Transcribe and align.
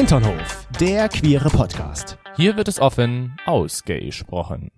Hinternhof, 0.00 0.66
der 0.80 1.10
queere 1.10 1.50
Podcast. 1.50 2.16
Hier 2.34 2.56
wird 2.56 2.68
es 2.68 2.80
offen 2.80 3.36
ausgesprochen. 3.44 4.70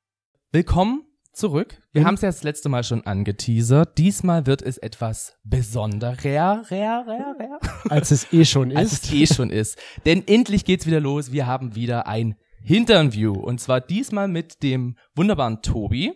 Willkommen 0.50 1.04
zurück. 1.32 1.78
Wir 1.92 2.02
Mhm. 2.02 2.06
haben 2.08 2.14
es 2.16 2.22
ja 2.22 2.28
das 2.28 2.42
letzte 2.42 2.68
Mal 2.68 2.82
schon 2.82 3.06
angeteasert. 3.06 3.98
Diesmal 3.98 4.46
wird 4.46 4.62
es 4.62 4.78
etwas 4.78 5.36
besonderer, 5.44 6.16
rar, 6.24 6.64
rar, 6.68 7.06
rar, 7.06 7.60
Als 7.88 8.10
es 8.10 8.32
eh 8.32 8.44
schon 8.44 8.76
als 8.76 8.94
ist. 8.94 9.04
es 9.04 9.12
eh 9.12 9.26
schon 9.32 9.50
ist. 9.50 9.78
Denn 10.06 10.26
endlich 10.26 10.64
geht's 10.64 10.88
wieder 10.88 10.98
los. 10.98 11.30
Wir 11.30 11.46
haben 11.46 11.76
wieder 11.76 12.08
ein 12.08 12.34
Hinternview. 12.64 13.32
Und 13.32 13.60
zwar 13.60 13.80
diesmal 13.80 14.26
mit 14.26 14.64
dem 14.64 14.96
wunderbaren 15.14 15.62
Tobi. 15.62 16.14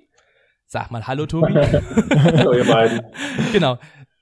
Sag 0.66 0.90
mal 0.90 1.06
Hallo, 1.06 1.26
Tobi. 1.26 1.54
Hallo, 1.54 2.52
ihr 2.54 2.64
beiden. 2.66 3.02
genau. 3.52 3.78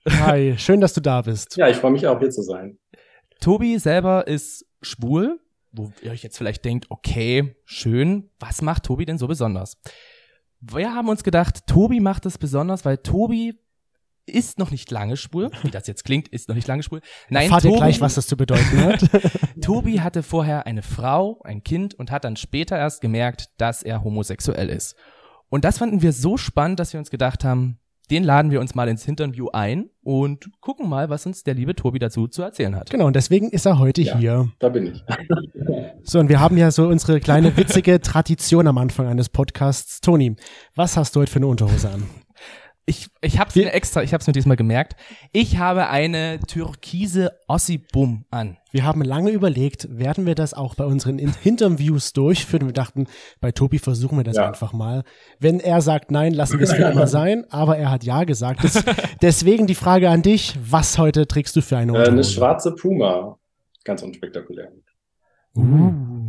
Hi, 0.07 0.57
schön, 0.59 0.82
dass 0.82 0.93
du 0.93 1.01
da 1.01 1.23
bist. 1.23 1.57
Ja, 1.57 1.69
ich 1.71 1.79
freue 1.79 1.93
mich 1.93 2.07
auch, 2.07 2.19
hier 2.19 2.29
zu 2.29 2.43
sein. 2.43 2.77
Tobi 3.41 3.79
selber 3.79 4.27
ist 4.27 4.65
schwul, 4.84 5.41
wo 5.73 5.93
ihr 6.02 6.12
euch 6.12 6.23
jetzt 6.23 6.38
vielleicht 6.38 6.65
denkt, 6.65 6.87
okay, 6.91 7.56
schön, 7.65 8.30
was 8.38 8.62
macht 8.62 8.84
Tobi 8.84 9.05
denn 9.05 9.19
so 9.19 9.27
besonders? 9.27 9.77
Wir 10.60 10.95
haben 10.95 11.09
uns 11.09 11.24
gedacht, 11.24 11.66
Tobi 11.66 12.01
macht 12.01 12.27
es 12.27 12.38
besonders, 12.38 12.84
weil 12.84 12.98
Tobi 12.98 13.59
ist 14.27 14.59
noch 14.59 14.70
nicht 14.70 14.91
lange 14.91 15.16
schwul. 15.16 15.51
Wie 15.62 15.70
das 15.70 15.87
jetzt 15.87 16.05
klingt, 16.05 16.29
ist 16.29 16.48
noch 16.48 16.55
nicht 16.55 16.66
lange 16.66 16.83
schwul. 16.83 17.01
Nein, 17.29 17.45
Erfahrt 17.45 17.65
ihr 17.65 17.70
Tobi, 17.70 17.80
gleich, 17.80 18.01
was 18.01 18.15
das 18.15 18.27
zu 18.27 18.37
bedeuten 18.37 18.80
hat. 18.84 19.05
Tobi 19.60 20.01
hatte 20.01 20.23
vorher 20.23 20.66
eine 20.66 20.83
Frau, 20.83 21.41
ein 21.45 21.62
Kind 21.62 21.95
und 21.95 22.10
hat 22.10 22.24
dann 22.24 22.37
später 22.37 22.79
erst 22.79 23.01
gemerkt, 23.01 23.51
dass 23.59 23.82
er 23.82 24.02
homosexuell 24.02 24.71
ist. 24.71 24.96
Und 25.51 25.65
das 25.65 25.79
fanden 25.79 26.02
wir 26.02 26.12
so 26.12 26.37
spannend, 26.37 26.80
dass 26.80 26.93
wir 26.93 27.01
uns 27.01 27.10
gedacht 27.10 27.45
haben, 27.45 27.79
den 28.11 28.23
laden 28.25 28.51
wir 28.51 28.61
uns 28.61 28.75
mal 28.75 28.89
ins 28.89 29.05
Hinternview 29.05 29.49
ein 29.53 29.89
und 30.03 30.51
gucken 30.61 30.89
mal, 30.89 31.09
was 31.11 31.25
uns 31.27 31.43
der 31.43 31.55
liebe 31.55 31.75
Tobi 31.75 31.99
dazu 31.99 32.27
zu 32.29 32.43
erzählen 32.43 32.77
hat. 32.77 32.91
genau, 32.91 33.07
und 33.07 33.16
deswegen 33.16 33.49
ist 33.51 33.65
er 33.66 33.79
heute 33.79 34.02
Ja. 34.02 34.19
hier. 34.19 34.49
Da 34.59 34.69
bin 34.69 34.87
ich. 34.87 35.02
So, 36.07 36.19
und 36.21 36.29
wir 36.29 36.38
haben 36.38 36.59
ja 36.59 36.71
so 36.71 36.87
unsere 36.88 37.19
kleine 37.19 37.57
witzige 37.57 37.99
Tradition 37.99 38.66
am 38.66 38.77
Anfang 38.77 39.07
eines 39.07 39.30
Podcasts. 39.30 40.02
Toni, 40.02 40.37
was 40.74 40.99
hast 40.99 41.16
du 41.16 41.21
heute 41.21 41.33
für 41.33 41.38
eine 41.38 41.46
Unterhose 41.46 41.88
an? 41.88 42.02
Ich, 42.87 43.09
ich 43.23 43.38
hab's 43.38 43.54
Wir- 43.54 43.65
mir 43.65 43.73
extra, 43.73 44.02
ich 44.02 44.13
hab's 44.13 44.27
mir 44.27 44.35
diesmal 44.35 44.57
gemerkt. 44.59 44.95
Ich 45.32 45.57
habe 45.57 45.88
eine 45.88 46.38
türkise 46.40 47.32
Ossi-Bum 47.49 48.27
an. 48.30 48.59
Wir 48.73 48.85
haben 48.85 49.01
lange 49.01 49.30
überlegt, 49.30 49.87
werden 49.90 50.27
wir 50.27 50.35
das 50.35 50.52
auch 50.52 50.74
bei 50.74 50.85
unseren 50.85 51.18
In- 51.18 51.32
Interviews 51.45 52.12
durchführen? 52.12 52.66
Wir 52.66 52.73
dachten, 52.74 53.07
bei 53.40 53.52
Tobi 53.52 53.79
versuchen 53.79 54.18
wir 54.18 54.24
das 54.24 54.37
Ja. 54.37 54.46
einfach 54.49 54.74
mal. 54.74 55.02
Wenn 55.38 55.60
er 55.60 55.80
sagt 55.80 56.10
nein, 56.10 56.35
lassen 56.35 56.59
wir 56.59 56.65
es 56.65 56.74
für 56.74 56.82
immer 56.82 57.07
sein. 57.07 57.46
Aber 57.49 57.79
er 57.79 57.90
hat 57.90 58.05
ja 58.05 58.24
gesagt. 58.24 58.62
Das, 58.65 58.85
deswegen 59.23 59.66
die 59.66 59.74
Frage 59.74 60.10
an 60.10 60.21
dich, 60.21 60.55
was 60.62 60.99
heute 60.99 61.27
trägst 61.27 61.57
du 61.57 61.62
für 61.62 61.79
eine 61.79 61.93
Äh, 61.93 61.95
Unterhose? 61.95 62.12
eine 62.12 62.24
schwarze 62.24 62.74
Puma. 62.74 63.38
Ganz 63.85 64.03
unspektakulär. 64.03 64.72
Uh, 65.56 66.27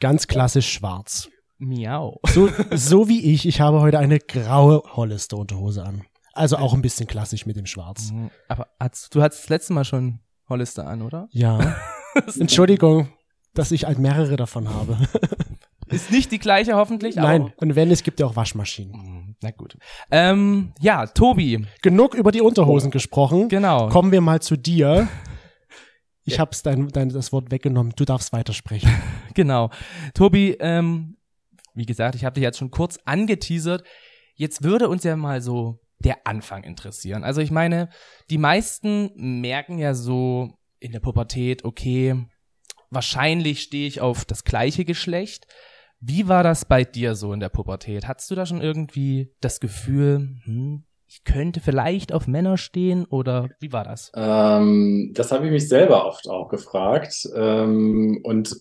ganz 0.00 0.26
klassisch 0.26 0.70
schwarz. 0.70 1.28
Miau. 1.64 2.20
So, 2.26 2.48
so 2.72 3.08
wie 3.08 3.32
ich, 3.32 3.46
ich 3.46 3.60
habe 3.60 3.80
heute 3.80 3.98
eine 3.98 4.18
graue 4.18 4.82
Hollister-Unterhose 4.96 5.84
an. 5.84 6.02
Also 6.32 6.56
auch 6.56 6.74
ein 6.74 6.82
bisschen 6.82 7.06
klassisch 7.06 7.46
mit 7.46 7.56
dem 7.56 7.66
Schwarz. 7.66 8.10
Mhm. 8.12 8.30
Aber 8.48 8.68
hast, 8.80 9.14
du 9.14 9.22
hattest 9.22 9.44
das 9.44 9.48
letzte 9.50 9.72
Mal 9.72 9.84
schon 9.84 10.20
Hollister 10.48 10.86
an, 10.86 11.02
oder? 11.02 11.28
Ja. 11.30 11.76
Entschuldigung, 12.38 13.08
dass 13.54 13.72
ich 13.72 13.84
halt 13.84 13.98
mehrere 13.98 14.36
davon 14.36 14.68
habe. 14.68 14.98
Ist 15.88 16.10
nicht 16.10 16.32
die 16.32 16.38
gleiche 16.38 16.74
hoffentlich, 16.76 17.14
Nein, 17.14 17.52
und 17.58 17.76
wenn, 17.76 17.90
es 17.90 18.02
gibt 18.02 18.18
ja 18.18 18.26
auch 18.26 18.36
Waschmaschinen. 18.36 18.96
Mhm, 18.96 19.36
Na 19.42 19.50
gut. 19.50 19.76
Ähm, 20.10 20.72
ja, 20.80 21.06
Tobi, 21.06 21.66
Genug 21.82 22.14
über 22.14 22.32
die 22.32 22.40
Unterhosen 22.40 22.90
gesprochen. 22.90 23.48
genau. 23.48 23.88
Kommen 23.90 24.10
wir 24.10 24.20
mal 24.20 24.40
zu 24.40 24.56
dir. 24.56 25.08
Ich 26.26 26.40
hab's 26.40 26.62
dein, 26.62 26.88
dein, 26.88 27.10
das 27.10 27.32
Wort 27.34 27.50
weggenommen. 27.50 27.92
Du 27.96 28.06
darfst 28.06 28.32
weitersprechen. 28.32 28.90
Genau. 29.34 29.68
Tobi, 30.14 30.56
ähm, 30.58 31.18
wie 31.74 31.86
gesagt, 31.86 32.14
ich 32.14 32.24
habe 32.24 32.34
dich 32.34 32.42
jetzt 32.42 32.58
schon 32.58 32.70
kurz 32.70 32.98
angeteasert. 33.04 33.84
Jetzt 34.34 34.62
würde 34.62 34.88
uns 34.88 35.04
ja 35.04 35.16
mal 35.16 35.40
so 35.40 35.80
der 35.98 36.26
Anfang 36.26 36.64
interessieren. 36.64 37.24
Also 37.24 37.40
ich 37.40 37.50
meine, 37.50 37.88
die 38.30 38.38
meisten 38.38 39.10
merken 39.16 39.78
ja 39.78 39.94
so 39.94 40.52
in 40.78 40.92
der 40.92 41.00
Pubertät, 41.00 41.64
okay, 41.64 42.26
wahrscheinlich 42.90 43.62
stehe 43.62 43.86
ich 43.86 44.00
auf 44.00 44.24
das 44.24 44.44
gleiche 44.44 44.84
Geschlecht. 44.84 45.46
Wie 46.00 46.28
war 46.28 46.42
das 46.42 46.66
bei 46.66 46.84
dir 46.84 47.14
so 47.14 47.32
in 47.32 47.40
der 47.40 47.48
Pubertät? 47.48 48.06
Hattest 48.06 48.30
du 48.30 48.34
da 48.34 48.44
schon 48.44 48.60
irgendwie 48.60 49.32
das 49.40 49.60
Gefühl, 49.60 50.36
hm, 50.44 50.84
ich 51.06 51.24
könnte 51.24 51.60
vielleicht 51.60 52.12
auf 52.12 52.26
Männer 52.26 52.58
stehen 52.58 53.04
oder 53.06 53.48
wie 53.60 53.72
war 53.72 53.84
das? 53.84 54.12
Ähm, 54.14 55.12
das 55.14 55.32
habe 55.32 55.46
ich 55.46 55.52
mich 55.52 55.68
selber 55.68 56.06
oft 56.06 56.28
auch 56.28 56.48
gefragt. 56.48 57.26
Ähm, 57.34 58.20
und 58.24 58.56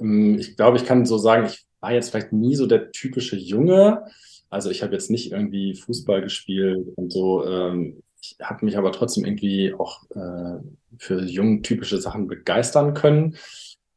ähm, 0.00 0.36
ich 0.38 0.56
glaube, 0.56 0.76
ich 0.76 0.84
kann 0.84 1.06
so 1.06 1.16
sagen, 1.16 1.46
ich 1.46 1.64
war 1.82 1.92
jetzt 1.92 2.10
vielleicht 2.10 2.32
nie 2.32 2.54
so 2.54 2.66
der 2.66 2.92
typische 2.92 3.36
Junge. 3.36 4.04
Also 4.48 4.70
ich 4.70 4.82
habe 4.82 4.92
jetzt 4.92 5.10
nicht 5.10 5.32
irgendwie 5.32 5.74
Fußball 5.74 6.22
gespielt 6.22 6.86
und 6.96 7.12
so. 7.12 7.44
Ähm, 7.44 8.02
ich 8.20 8.36
habe 8.40 8.64
mich 8.64 8.78
aber 8.78 8.92
trotzdem 8.92 9.24
irgendwie 9.24 9.74
auch 9.74 10.04
äh, 10.10 10.60
für 10.96 11.22
jung 11.22 11.62
typische 11.62 12.00
Sachen 12.00 12.28
begeistern 12.28 12.94
können. 12.94 13.36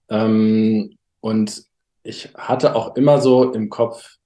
Ähm, 0.09 0.97
und 1.21 1.63
ich 2.03 2.29
hatte 2.35 2.75
auch 2.75 2.95
immer 2.95 3.21
so 3.21 3.53
im 3.53 3.69
Kopf, 3.69 4.17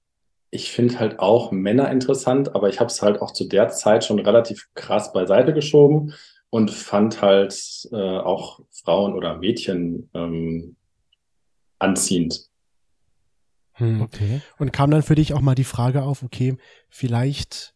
ich 0.50 0.72
finde 0.72 0.98
halt 0.98 1.20
auch 1.20 1.52
Männer 1.52 1.90
interessant, 1.90 2.54
aber 2.54 2.68
ich 2.68 2.80
habe 2.80 2.88
es 2.88 3.02
halt 3.02 3.20
auch 3.20 3.32
zu 3.32 3.44
der 3.44 3.68
Zeit 3.68 4.04
schon 4.04 4.18
relativ 4.18 4.68
krass 4.74 5.12
beiseite 5.12 5.52
geschoben 5.52 6.14
und 6.48 6.70
fand 6.70 7.22
halt 7.22 7.88
äh, 7.92 8.18
auch 8.18 8.60
Frauen 8.70 9.14
oder 9.14 9.36
Mädchen 9.36 10.10
ähm, 10.14 10.76
anziehend. 11.78 12.49
Hm. 13.80 14.02
Okay. 14.02 14.40
Und 14.58 14.72
kam 14.72 14.90
dann 14.90 15.02
für 15.02 15.14
dich 15.14 15.34
auch 15.34 15.40
mal 15.40 15.54
die 15.54 15.64
Frage 15.64 16.02
auf, 16.02 16.22
okay, 16.22 16.56
vielleicht 16.88 17.74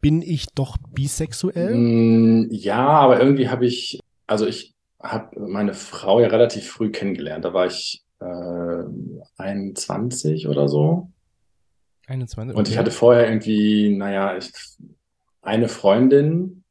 bin 0.00 0.22
ich 0.22 0.46
doch 0.54 0.76
bisexuell? 0.92 1.74
Mm, 1.74 2.48
ja, 2.50 2.86
aber 2.86 3.20
irgendwie 3.20 3.48
habe 3.48 3.66
ich, 3.66 4.00
also 4.26 4.46
ich 4.46 4.74
habe 5.00 5.38
meine 5.40 5.74
Frau 5.74 6.20
ja 6.20 6.28
relativ 6.28 6.68
früh 6.68 6.90
kennengelernt. 6.90 7.44
Da 7.44 7.52
war 7.52 7.66
ich 7.66 8.04
äh, 8.20 8.84
21 9.36 10.48
oder 10.48 10.68
so. 10.68 11.10
21. 12.06 12.56
Und 12.56 12.68
ich 12.68 12.74
okay. 12.74 12.80
hatte 12.80 12.90
vorher 12.90 13.28
irgendwie, 13.28 13.94
naja, 13.96 14.36
ich, 14.36 14.50
eine 15.42 15.68
Freundin, 15.68 16.64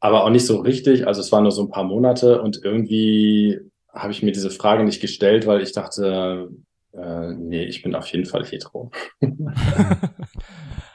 aber 0.00 0.24
auch 0.24 0.30
nicht 0.30 0.46
so 0.46 0.60
richtig. 0.60 1.06
Also 1.06 1.20
es 1.20 1.30
waren 1.30 1.42
nur 1.42 1.52
so 1.52 1.62
ein 1.62 1.70
paar 1.70 1.84
Monate 1.84 2.40
und 2.40 2.64
irgendwie 2.64 3.60
habe 3.92 4.12
ich 4.12 4.22
mir 4.22 4.32
diese 4.32 4.50
Frage 4.50 4.84
nicht 4.84 5.00
gestellt, 5.00 5.46
weil 5.46 5.60
ich 5.60 5.72
dachte, 5.72 6.48
äh, 6.92 7.34
nee, 7.34 7.64
ich 7.64 7.82
bin 7.82 7.94
auf 7.94 8.06
jeden 8.08 8.26
Fall 8.26 8.44
hetero. 8.44 8.90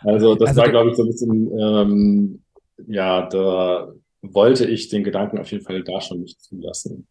also 0.03 0.35
das 0.35 0.49
Also 0.49 0.61
war, 0.61 0.69
glaube 0.69 0.91
ich, 0.91 0.95
so 0.95 1.03
ein 1.03 1.07
bisschen, 1.07 1.51
ähm, 1.59 2.43
ja, 2.87 3.27
da 3.27 3.91
wollte 4.21 4.65
ich 4.65 4.89
den 4.89 5.03
Gedanken 5.03 5.39
auf 5.39 5.51
jeden 5.51 5.63
Fall 5.63 5.83
da 5.83 6.01
schon 6.01 6.21
nicht 6.21 6.41
zulassen. 6.41 7.07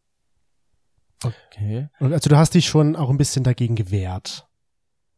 Okay. 1.25 1.89
Und 2.01 2.13
also 2.13 2.29
du 2.29 2.37
hast 2.37 2.55
dich 2.55 2.67
schon 2.67 2.97
auch 2.97 3.11
ein 3.11 3.17
bisschen 3.17 3.45
dagegen 3.45 3.77
gewehrt. 3.77 4.47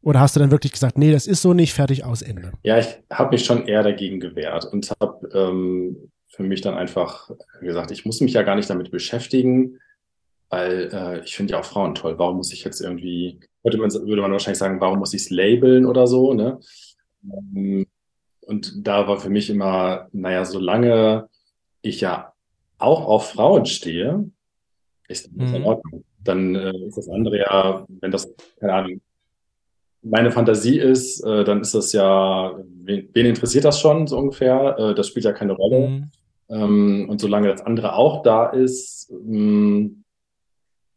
Oder 0.03 0.21
hast 0.21 0.37
du 0.37 0.41
dann 0.41 0.53
wirklich 0.53 0.73
gesagt, 0.73 0.99
nee, 0.99 1.11
das 1.11 1.27
ist 1.27 1.43
so 1.43 1.53
nicht, 1.53 1.75
fertig 1.75 2.05
aus 2.05 2.23
Ende? 2.23 2.53
Ja, 2.63 2.79
ich 2.79 2.87
habe 3.11 3.31
mich 3.31 3.45
schon 3.45 3.67
eher 3.67 3.83
dagegen 3.83 4.21
gewehrt 4.21 4.65
und 4.65 4.89
habe 5.01 5.29
ähm, 5.35 6.13
für 6.29 6.45
mich 6.45 6.61
dann 6.61 6.75
einfach 6.75 7.31
gesagt, 7.61 7.91
ich 7.91 8.05
muss 8.07 8.21
mich 8.21 8.33
ja 8.33 8.43
gar 8.43 8.55
nicht 8.55 8.71
damit 8.71 8.93
beschäftigen, 8.93 9.81
weil 10.49 10.91
äh, 10.93 11.21
ich 11.25 11.37
finde 11.37 11.53
ja 11.53 11.61
auch 11.61 11.65
Frauen 11.65 11.95
toll. 11.95 12.19
Warum 12.19 12.37
muss 12.37 12.53
ich 12.53 12.65
jetzt 12.65 12.81
irgendwie, 12.81 13.41
würde 13.63 13.79
man, 13.79 13.93
würde 13.93 14.23
man 14.23 14.33
wahrscheinlich 14.33 14.59
sagen, 14.59 14.81
warum 14.81 14.99
muss 14.99 15.15
ich 15.15 15.23
es 15.23 15.31
labeln 15.31 15.87
oder 15.87 16.07
so, 16.07 16.35
ne? 16.35 16.59
Ähm, 17.25 17.87
Und 18.43 18.87
da 18.87 19.09
war 19.09 19.19
für 19.19 19.31
mich 19.31 19.51
immer, 19.51 20.07
naja, 20.13 20.45
solange 20.45 21.29
ich 21.83 22.01
ja 22.01 22.33
auch 22.79 23.07
auf 23.07 23.31
Frauen 23.31 23.67
stehe, 23.67 24.31
ist 25.09 25.29
das 25.37 25.53
in 25.53 25.61
Mhm. 25.63 25.67
Ordnung. 25.67 26.05
Dann 26.23 26.55
äh, 26.55 26.77
ist 26.87 26.97
das 26.97 27.09
andere 27.09 27.39
ja, 27.39 27.85
wenn 27.89 28.11
das, 28.13 28.29
keine 28.61 28.73
Ahnung, 28.75 29.01
meine 30.03 30.31
Fantasie 30.31 30.79
ist, 30.79 31.21
äh, 31.25 31.43
dann 31.43 31.61
ist 31.61 31.75
das 31.75 31.93
ja, 31.93 32.57
wen, 32.85 33.09
wen 33.13 33.27
interessiert 33.27 33.65
das 33.65 33.81
schon 33.81 34.07
so 34.07 34.17
ungefähr? 34.19 34.77
Äh, 34.79 34.95
das 34.95 35.09
spielt 35.09 35.25
ja 35.25 35.33
keine 35.33 35.55
Rolle. 35.55 35.89
Mhm. 35.89 36.11
Ähm, 36.49 37.07
und 37.09 37.21
solange 37.21 37.49
das 37.49 37.63
andere 37.63 37.95
auch 37.95 38.23
da 38.23 38.47
ist, 38.51 39.11
mh, 39.11 39.91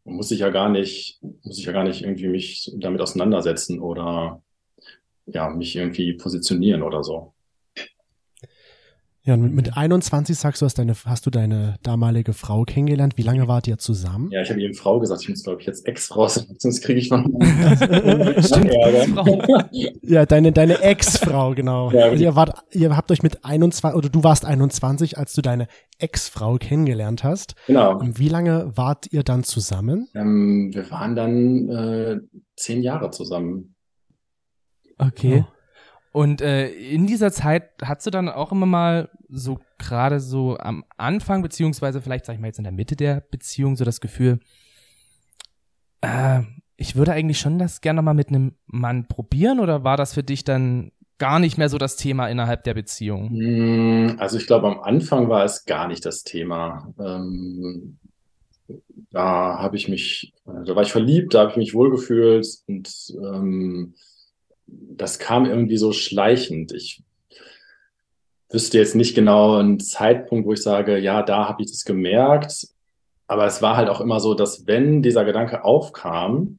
muss 0.04 0.30
ich 0.30 0.40
ja 0.40 0.50
gar 0.50 0.68
nicht, 0.68 1.20
muss 1.42 1.58
ich 1.58 1.64
ja 1.64 1.72
gar 1.72 1.84
nicht 1.84 2.02
irgendwie 2.02 2.28
mich 2.28 2.72
damit 2.78 3.00
auseinandersetzen 3.00 3.80
oder 3.80 4.42
ja, 5.26 5.48
mich 5.48 5.76
irgendwie 5.76 6.14
positionieren 6.14 6.82
oder 6.82 7.04
so. 7.04 7.34
Ja, 9.22 9.34
und 9.34 9.42
mit, 9.42 9.52
mit 9.52 9.76
21 9.76 10.38
sagst 10.38 10.62
du, 10.62 10.66
hast, 10.66 10.78
deine, 10.78 10.94
hast 11.04 11.26
du 11.26 11.30
deine 11.30 11.76
damalige 11.82 12.32
Frau 12.32 12.64
kennengelernt. 12.64 13.18
Wie 13.18 13.22
lange 13.22 13.48
wart 13.48 13.68
ihr 13.68 13.76
zusammen? 13.76 14.30
Ja, 14.30 14.40
ich 14.40 14.48
habe 14.48 14.62
eben 14.62 14.72
Frau 14.72 14.98
gesagt, 14.98 15.20
ich 15.22 15.28
muss, 15.28 15.44
glaube 15.44 15.60
ich, 15.60 15.66
jetzt 15.66 15.86
Ex-Frau 15.86 16.26
sagen, 16.26 16.56
sonst 16.58 16.80
kriege 16.80 16.98
ich 16.98 17.10
Ärger. 18.70 19.68
Ja, 20.02 20.24
deine, 20.24 20.52
deine 20.52 20.80
Ex-Frau, 20.80 21.54
genau. 21.54 21.90
Ja, 21.90 22.04
also 22.04 22.22
ihr, 22.22 22.34
wart, 22.34 22.64
ihr 22.72 22.96
habt 22.96 23.10
euch 23.10 23.22
mit 23.22 23.44
21, 23.44 23.94
oder 23.94 24.08
du 24.08 24.24
warst 24.24 24.46
21, 24.46 25.18
als 25.18 25.34
du 25.34 25.42
deine 25.42 25.66
Ex-Frau 25.98 26.56
kennengelernt 26.56 27.22
hast. 27.22 27.56
Genau. 27.66 27.98
Und 27.98 28.18
wie 28.18 28.30
lange 28.30 28.72
wart 28.74 29.12
ihr 29.12 29.22
dann 29.22 29.44
zusammen? 29.44 30.08
Ähm, 30.14 30.70
wir 30.72 30.90
waren 30.90 31.14
dann 31.14 31.68
äh, 31.68 32.20
zehn 32.56 32.82
Jahre 32.82 33.10
zusammen. 33.10 33.74
Okay. 34.96 35.44
Und 36.12 36.40
äh, 36.40 36.68
in 36.70 37.06
dieser 37.06 37.30
Zeit 37.30 37.70
hast 37.82 38.04
du 38.06 38.10
dann 38.10 38.28
auch 38.28 38.50
immer 38.50 38.66
mal 38.66 39.10
so 39.28 39.60
gerade 39.78 40.18
so 40.18 40.58
am 40.58 40.84
Anfang, 40.96 41.42
beziehungsweise 41.42 42.02
vielleicht, 42.02 42.26
sag 42.26 42.34
ich 42.34 42.40
mal, 42.40 42.48
jetzt 42.48 42.58
in 42.58 42.64
der 42.64 42.72
Mitte 42.72 42.96
der 42.96 43.20
Beziehung, 43.30 43.76
so 43.76 43.84
das 43.84 44.00
Gefühl, 44.00 44.40
äh, 46.00 46.40
ich 46.76 46.96
würde 46.96 47.12
eigentlich 47.12 47.38
schon 47.38 47.58
das 47.58 47.80
gerne 47.80 48.02
mal 48.02 48.14
mit 48.14 48.28
einem 48.28 48.56
Mann 48.66 49.06
probieren 49.06 49.60
oder 49.60 49.84
war 49.84 49.96
das 49.96 50.14
für 50.14 50.22
dich 50.22 50.44
dann 50.44 50.90
gar 51.18 51.38
nicht 51.38 51.58
mehr 51.58 51.68
so 51.68 51.78
das 51.78 51.96
Thema 51.96 52.28
innerhalb 52.28 52.64
der 52.64 52.74
Beziehung? 52.74 53.28
Mm, 53.30 54.16
Also 54.18 54.38
ich 54.38 54.46
glaube, 54.46 54.66
am 54.66 54.80
Anfang 54.80 55.28
war 55.28 55.44
es 55.44 55.64
gar 55.66 55.86
nicht 55.86 56.04
das 56.04 56.24
Thema. 56.24 56.92
Ähm, 56.98 57.98
da 59.10 59.58
habe 59.58 59.76
ich 59.76 59.88
mich, 59.88 60.32
äh, 60.46 60.64
da 60.64 60.74
war 60.74 60.82
ich 60.82 60.92
verliebt, 60.92 61.34
da 61.34 61.40
habe 61.40 61.50
ich 61.50 61.56
mich 61.56 61.74
wohlgefühlt 61.74 62.46
und 62.66 63.14
ähm, 63.22 63.94
das 64.96 65.18
kam 65.18 65.46
irgendwie 65.46 65.76
so 65.76 65.92
schleichend. 65.92 66.72
Ich 66.72 67.02
wüsste 68.50 68.78
jetzt 68.78 68.94
nicht 68.94 69.14
genau 69.14 69.56
einen 69.56 69.80
Zeitpunkt, 69.80 70.46
wo 70.46 70.52
ich 70.52 70.62
sage, 70.62 70.98
ja, 70.98 71.22
da 71.22 71.48
habe 71.48 71.62
ich 71.62 71.70
das 71.70 71.84
gemerkt. 71.84 72.68
Aber 73.26 73.46
es 73.46 73.62
war 73.62 73.76
halt 73.76 73.88
auch 73.88 74.00
immer 74.00 74.18
so, 74.18 74.34
dass 74.34 74.66
wenn 74.66 75.02
dieser 75.02 75.24
Gedanke 75.24 75.64
aufkam, 75.64 76.58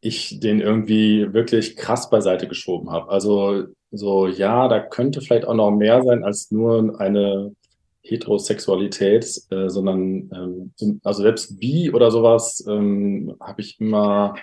ich 0.00 0.40
den 0.40 0.60
irgendwie 0.60 1.32
wirklich 1.34 1.76
krass 1.76 2.08
beiseite 2.10 2.48
geschoben 2.48 2.90
habe. 2.90 3.10
Also 3.10 3.64
so, 3.90 4.28
ja, 4.28 4.68
da 4.68 4.80
könnte 4.80 5.20
vielleicht 5.20 5.44
auch 5.44 5.54
noch 5.54 5.70
mehr 5.72 6.02
sein 6.02 6.24
als 6.24 6.50
nur 6.50 6.98
eine 7.00 7.54
Heterosexualität, 8.02 9.42
äh, 9.50 9.68
sondern 9.68 10.30
ähm, 10.32 10.72
so- 10.76 10.96
also 11.04 11.22
selbst 11.22 11.60
bi 11.60 11.90
oder 11.92 12.10
sowas 12.10 12.64
ähm, 12.66 13.34
habe 13.40 13.60
ich 13.60 13.78
immer, 13.80 14.34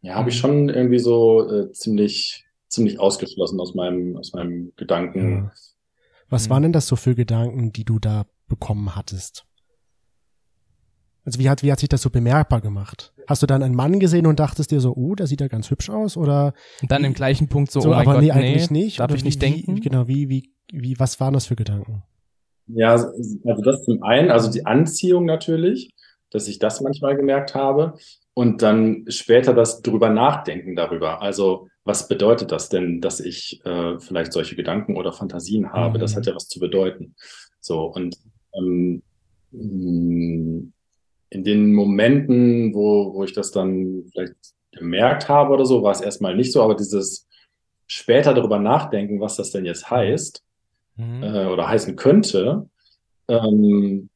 ja, 0.00 0.14
habe 0.14 0.30
ich 0.30 0.38
schon 0.38 0.68
irgendwie 0.68 0.98
so 0.98 1.50
äh, 1.50 1.72
ziemlich 1.72 2.44
ziemlich 2.68 3.00
ausgeschlossen 3.00 3.58
aus 3.60 3.74
meinem 3.74 4.16
aus 4.16 4.32
meinem 4.34 4.72
Gedanken. 4.76 5.50
Was 6.28 6.46
Mhm. 6.46 6.50
waren 6.50 6.62
denn 6.64 6.72
das 6.72 6.86
so 6.86 6.96
für 6.96 7.14
Gedanken, 7.14 7.72
die 7.72 7.84
du 7.84 7.98
da 7.98 8.26
bekommen 8.48 8.94
hattest? 8.94 9.44
Also 11.24 11.38
wie 11.40 11.50
hat, 11.50 11.62
wie 11.62 11.70
hat 11.70 11.80
sich 11.80 11.88
das 11.90 12.00
so 12.02 12.08
bemerkbar 12.10 12.60
gemacht? 12.62 13.12
Hast 13.26 13.42
du 13.42 13.46
dann 13.46 13.62
einen 13.62 13.74
Mann 13.74 14.00
gesehen 14.00 14.26
und 14.26 14.40
dachtest 14.40 14.70
dir 14.70 14.80
so, 14.80 14.94
oh, 14.94 15.14
der 15.14 15.26
sieht 15.26 15.42
ja 15.42 15.48
ganz 15.48 15.70
hübsch 15.70 15.90
aus? 15.90 16.16
Oder 16.16 16.54
Und 16.80 16.90
dann 16.90 17.04
im 17.04 17.12
gleichen 17.12 17.48
Punkt 17.48 17.70
so, 17.70 17.80
so, 17.80 17.88
oh 17.88 17.92
mein 17.92 18.00
aber 18.00 18.14
Gott, 18.14 18.22
nee, 18.22 18.30
eigentlich 18.30 18.70
nicht? 18.70 19.00
darf 19.00 19.12
ich 19.12 19.20
wie, 19.20 19.26
nicht 19.26 19.42
wie, 19.42 19.46
denken? 19.46 19.80
Genau, 19.80 20.08
wie, 20.08 20.28
wie, 20.30 20.54
wie, 20.72 20.98
was 20.98 21.20
waren 21.20 21.34
das 21.34 21.46
für 21.46 21.56
Gedanken? 21.56 22.02
Ja, 22.66 22.92
also 22.92 23.62
das 23.62 23.84
zum 23.84 24.02
einen, 24.02 24.30
also 24.30 24.50
die 24.50 24.64
Anziehung 24.64 25.26
natürlich, 25.26 25.94
dass 26.30 26.48
ich 26.48 26.58
das 26.58 26.80
manchmal 26.80 27.16
gemerkt 27.16 27.54
habe 27.54 27.94
und 28.38 28.62
dann 28.62 29.04
später 29.08 29.52
das 29.52 29.82
drüber 29.82 30.10
nachdenken 30.10 30.76
darüber. 30.76 31.20
Also 31.22 31.66
was 31.82 32.06
bedeutet 32.06 32.52
das 32.52 32.68
denn, 32.68 33.00
dass 33.00 33.18
ich 33.18 33.60
äh, 33.64 33.98
vielleicht 33.98 34.32
solche 34.32 34.54
Gedanken 34.54 34.96
oder 34.96 35.12
Fantasien 35.12 35.72
habe? 35.72 35.98
Das 35.98 36.12
Mhm. 36.12 36.16
hat 36.18 36.26
ja 36.26 36.34
was 36.36 36.46
zu 36.48 36.60
bedeuten. 36.60 37.16
So 37.60 37.82
und 37.86 38.16
ähm, 38.54 39.02
mh, 39.50 40.68
in 41.30 41.42
den 41.44 41.74
Momenten, 41.74 42.72
wo, 42.74 43.12
wo 43.14 43.24
ich 43.24 43.32
das 43.32 43.50
dann 43.50 44.04
vielleicht 44.12 44.36
gemerkt 44.70 45.28
habe 45.28 45.52
oder 45.54 45.66
so, 45.66 45.82
war 45.82 45.90
es 45.90 46.00
erstmal 46.00 46.36
nicht 46.36 46.52
so, 46.52 46.62
aber 46.62 46.76
dieses 46.76 47.26
später 47.88 48.34
darüber 48.34 48.60
nachdenken, 48.60 49.20
was 49.20 49.34
das 49.34 49.50
denn 49.50 49.64
jetzt 49.64 49.90
heißt, 49.90 50.44
Mhm. 50.96 51.22
äh, 51.24 51.46
oder 51.46 51.68
heißen 51.68 51.96
könnte, 51.96 52.68
ähm, 53.28 54.10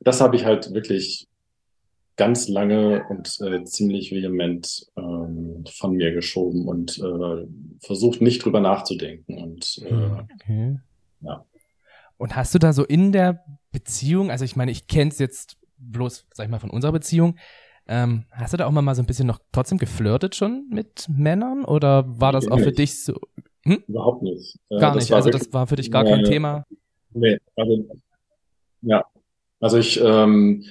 das 0.00 0.20
habe 0.20 0.36
ich 0.36 0.44
halt 0.44 0.72
wirklich 0.72 1.26
ganz 2.16 2.48
lange 2.48 3.04
und 3.08 3.38
äh, 3.40 3.64
ziemlich 3.64 4.10
vehement 4.10 4.86
ähm, 4.96 5.64
von 5.70 5.92
mir 5.92 6.12
geschoben 6.12 6.66
und 6.66 6.98
äh, 6.98 7.46
versucht 7.80 8.20
nicht 8.20 8.44
drüber 8.44 8.60
nachzudenken. 8.60 9.42
Und 9.42 9.82
äh, 9.84 10.22
Okay. 10.34 10.78
Und 12.18 12.34
hast 12.34 12.54
du 12.54 12.58
da 12.58 12.72
so 12.72 12.84
in 12.84 13.12
der 13.12 13.44
Beziehung, 13.72 14.30
also 14.30 14.44
ich 14.44 14.56
meine, 14.56 14.70
ich 14.70 14.86
kenne 14.86 15.10
es 15.10 15.18
jetzt 15.18 15.58
bloß, 15.78 16.26
sag 16.32 16.44
ich 16.44 16.50
mal, 16.50 16.58
von 16.58 16.70
unserer 16.70 16.92
Beziehung, 16.92 17.36
ähm, 17.88 18.24
hast 18.30 18.52
du 18.52 18.56
da 18.56 18.66
auch 18.66 18.70
mal, 18.70 18.82
mal 18.82 18.94
so 18.94 19.02
ein 19.02 19.06
bisschen 19.06 19.26
noch 19.26 19.38
trotzdem 19.52 19.78
geflirtet 19.78 20.34
schon 20.34 20.66
mit 20.70 21.06
Männern 21.08 21.64
oder 21.64 22.04
war 22.20 22.32
das 22.32 22.48
auch 22.48 22.58
für 22.58 22.66
Nicht. 22.66 22.78
dich 22.78 23.04
so 23.04 23.14
überhaupt 23.64 24.22
nicht. 24.22 24.58
Äh, 24.70 24.78
gar 24.78 24.94
nicht? 24.94 25.12
Also 25.12 25.30
das 25.30 25.52
war 25.52 25.66
für 25.66 25.76
dich 25.76 25.90
gar 25.90 26.04
kein. 26.04 26.24
Thema. 26.24 26.64
Nee, 27.10 27.38
also, 27.54 27.86
ja. 28.82 29.04
Also 29.60 29.78
ich, 29.78 30.00
ähm, 30.02 30.64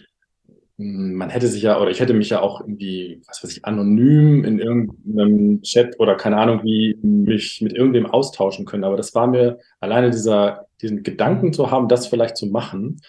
man 0.77 1.29
hätte 1.29 1.47
sich 1.47 1.63
ja, 1.63 1.79
oder 1.79 1.89
ich 1.89 1.99
hätte 1.99 2.13
mich 2.13 2.29
ja 2.29 2.41
auch 2.41 2.59
irgendwie, 2.61 3.21
was 3.27 3.43
weiß 3.43 3.51
ich, 3.51 3.65
anonym 3.65 4.43
in 4.43 4.59
irgendeinem 4.59 5.61
Chat 5.61 5.99
oder 5.99 6.15
keine 6.15 6.37
Ahnung 6.37 6.61
wie, 6.63 6.97
mich 7.01 7.61
mit 7.61 7.73
irgendwem 7.73 8.05
austauschen 8.07 8.65
können. 8.65 8.83
Aber 8.83 8.97
das 8.97 9.15
war 9.15 9.27
mir 9.27 9.59
alleine 9.79 10.11
dieser, 10.11 10.67
diesen 10.81 11.03
Gedanken 11.03 11.53
zu 11.53 11.71
haben, 11.71 11.87
das 11.87 12.07
vielleicht 12.07 12.35
zu 12.35 12.47
machen, 12.47 12.99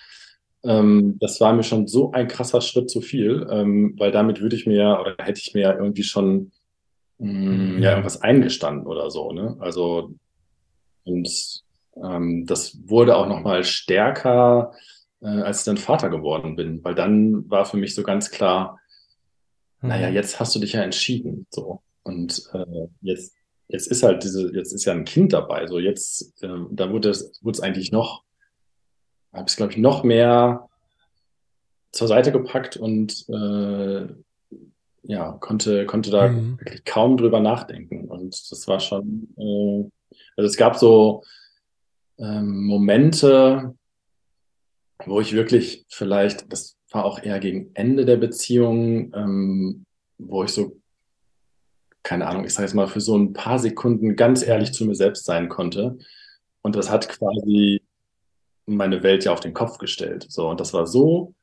ähm, 0.67 1.17
das 1.21 1.41
war 1.41 1.53
mir 1.53 1.63
schon 1.63 1.87
so 1.87 2.13
ein 2.13 2.29
krasser 2.29 2.61
Schritt 2.61 2.91
zu 2.91 3.01
viel, 3.01 3.47
ähm, 3.51 3.95
weil 3.99 4.11
damit 4.11 4.41
würde 4.41 4.57
ich 4.57 4.67
mir 4.67 4.77
ja, 4.77 5.01
oder 5.01 5.15
hätte 5.19 5.41
ich 5.41 5.55
mir 5.55 5.61
ja 5.61 5.75
irgendwie 5.75 6.03
schon, 6.03 6.51
mh, 7.19 7.79
ja, 7.81 7.91
irgendwas 7.91 8.21
eingestanden 8.21 8.87
oder 8.87 9.11
so, 9.11 9.33
ne? 9.33 9.57
Also, 9.61 10.15
und 11.05 11.63
ähm, 12.03 12.47
das 12.47 12.79
wurde 12.87 13.17
auch 13.17 13.29
nochmal 13.29 13.63
stärker, 13.63 14.73
als 15.29 15.61
ich 15.61 15.65
dann 15.65 15.77
Vater 15.77 16.09
geworden 16.11 16.57
bin, 16.57 16.83
weil 16.85 16.95
dann 16.95 17.49
war 17.51 17.65
für 17.65 17.77
mich 17.77 17.95
so 17.95 18.03
ganz 18.03 18.31
klar, 18.31 18.79
Mhm. 19.83 19.89
naja, 19.91 20.09
jetzt 20.09 20.41
hast 20.41 20.55
du 20.55 20.59
dich 20.59 20.73
ja 20.73 20.83
entschieden, 20.83 21.47
so. 21.51 21.83
Und 22.03 22.49
äh, 22.55 22.89
jetzt, 23.03 23.35
jetzt 23.69 23.89
ist 23.89 24.03
halt 24.03 24.23
diese, 24.25 24.55
jetzt 24.55 24.73
ist 24.73 24.85
ja 24.87 24.93
ein 24.95 25.05
Kind 25.05 25.33
dabei, 25.33 25.67
so 25.67 25.79
jetzt, 25.79 26.43
ähm, 26.43 26.69
da 26.71 26.91
wurde 26.91 27.11
es, 27.11 27.39
wurde 27.43 27.57
es 27.57 27.61
eigentlich 27.63 27.93
noch, 27.93 28.23
habe 29.33 29.47
ich 29.49 29.57
glaube 29.57 29.73
ich, 29.73 29.79
noch 29.79 30.03
mehr 30.03 30.69
zur 31.93 32.09
Seite 32.09 32.33
gepackt 32.33 32.77
und 32.77 33.29
äh, 33.29 34.07
ja, 35.03 35.33
konnte, 35.41 35.87
konnte 35.87 36.11
da 36.11 36.29
Mhm. 36.29 36.59
wirklich 36.59 36.85
kaum 36.85 37.17
drüber 37.17 37.41
nachdenken. 37.41 38.09
Und 38.09 38.51
das 38.51 38.67
war 38.69 38.81
schon, 38.81 39.29
äh, 39.37 39.85
also 40.37 40.47
es 40.49 40.57
gab 40.57 40.77
so 40.77 41.23
ähm, 42.19 42.65
Momente, 42.67 43.75
wo 45.05 45.21
ich 45.21 45.33
wirklich 45.35 45.85
vielleicht, 45.89 46.51
das 46.53 46.77
war 46.91 47.05
auch 47.05 47.23
eher 47.23 47.39
gegen 47.41 47.71
Ende 47.75 48.05
der 48.05 48.17
Beziehung, 48.17 49.13
ähm, 49.15 49.85
wo 50.19 50.45
ich 50.45 50.51
so, 50.51 50.81
keine 52.03 52.27
Ahnung, 52.27 52.45
ich 52.45 52.55
sage 52.55 52.67
jetzt 52.67 52.75
mal, 52.75 52.87
für 52.87 53.01
so 53.01 53.17
ein 53.17 53.33
paar 53.33 53.59
Sekunden 53.59 54.17
ganz 54.17 54.47
ehrlich 54.47 54.73
zu 54.73 54.87
mir 54.87 54.95
selbst 54.95 55.25
sein 55.25 55.49
konnte. 55.49 55.99
Und 56.63 56.77
das 56.77 56.91
hat 56.91 57.09
quasi 57.09 57.83
meine 58.67 59.03
Welt 59.03 59.25
ja 59.25 59.33
auf 59.33 59.41
den 59.41 59.55
Kopf 59.55 59.79
gestellt. 59.79 60.27
So, 60.29 60.49
und 60.49 60.61
das 60.61 60.73
war 60.73 60.87
so 60.87 61.35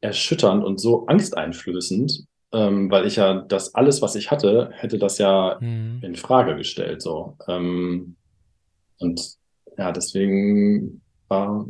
erschütternd 0.00 0.64
und 0.64 0.80
so 0.80 1.06
angsteinflößend, 1.06 2.26
ähm, 2.52 2.90
weil 2.90 3.06
ich 3.06 3.16
ja 3.16 3.40
das 3.42 3.74
alles, 3.74 4.02
was 4.02 4.14
ich 4.14 4.30
hatte, 4.30 4.70
hätte 4.72 4.98
das 4.98 5.18
ja 5.18 5.58
Mhm. 5.60 6.00
in 6.02 6.16
Frage 6.16 6.56
gestellt. 6.56 7.00
So. 7.00 7.36
Ähm, 7.48 8.16
und 8.98 9.36
ja, 9.78 9.90
deswegen 9.92 11.00
war 11.28 11.66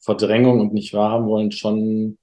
Verdrängung 0.00 0.60
und 0.60 0.72
nicht 0.72 0.94
wahrhaben 0.94 1.26
wollen 1.26 1.52
schon, 1.52 2.18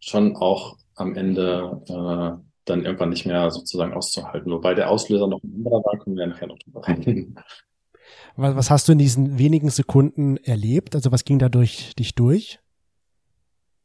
schon 0.00 0.36
auch 0.36 0.76
am 0.94 1.14
Ende 1.14 1.82
äh, 1.88 2.42
dann 2.64 2.84
irgendwann 2.84 3.10
nicht 3.10 3.26
mehr 3.26 3.50
sozusagen 3.50 3.92
auszuhalten. 3.94 4.52
Wobei 4.52 4.74
der 4.74 4.90
Auslöser 4.90 5.26
noch 5.26 5.42
ein 5.42 5.52
anderer 5.56 5.84
war, 5.84 5.98
können 5.98 6.16
wir 6.16 6.24
ja 6.24 6.30
nachher 6.30 6.46
noch 6.46 6.58
drüber 6.58 6.86
reden. 6.86 7.36
Was, 8.36 8.70
hast 8.70 8.88
du 8.88 8.92
in 8.92 8.98
diesen 8.98 9.38
wenigen 9.38 9.68
Sekunden 9.68 10.38
erlebt? 10.38 10.94
Also 10.94 11.12
was 11.12 11.24
ging 11.24 11.38
da 11.38 11.50
durch 11.50 11.94
dich 11.96 12.14
durch? 12.14 12.60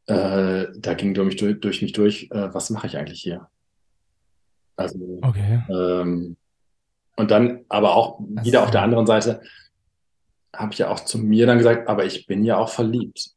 Äh, 0.05 0.67
da 0.77 0.93
ging 0.93 1.13
durch 1.13 1.27
mich 1.27 1.35
durch, 1.35 1.59
durch, 1.59 1.81
mich 1.81 1.91
durch 1.91 2.29
äh, 2.31 2.53
was 2.53 2.69
mache 2.69 2.87
ich 2.87 2.97
eigentlich 2.97 3.21
hier? 3.21 3.49
Also 4.77 5.19
Okay. 5.21 5.63
Ähm, 5.69 6.37
und 7.17 7.31
dann 7.31 7.65
aber 7.67 7.95
auch 7.95 8.19
wieder 8.19 8.63
auf 8.63 8.71
der 8.71 8.83
anderen 8.83 9.05
Seite 9.05 9.41
habe 10.57 10.73
ich 10.73 10.79
ja 10.79 10.89
auch 10.89 10.99
zu 10.99 11.17
mir 11.19 11.45
dann 11.45 11.57
gesagt, 11.57 11.87
aber 11.87 12.05
ich 12.05 12.27
bin 12.27 12.43
ja 12.43 12.57
auch 12.57 12.69
verliebt. 12.69 13.31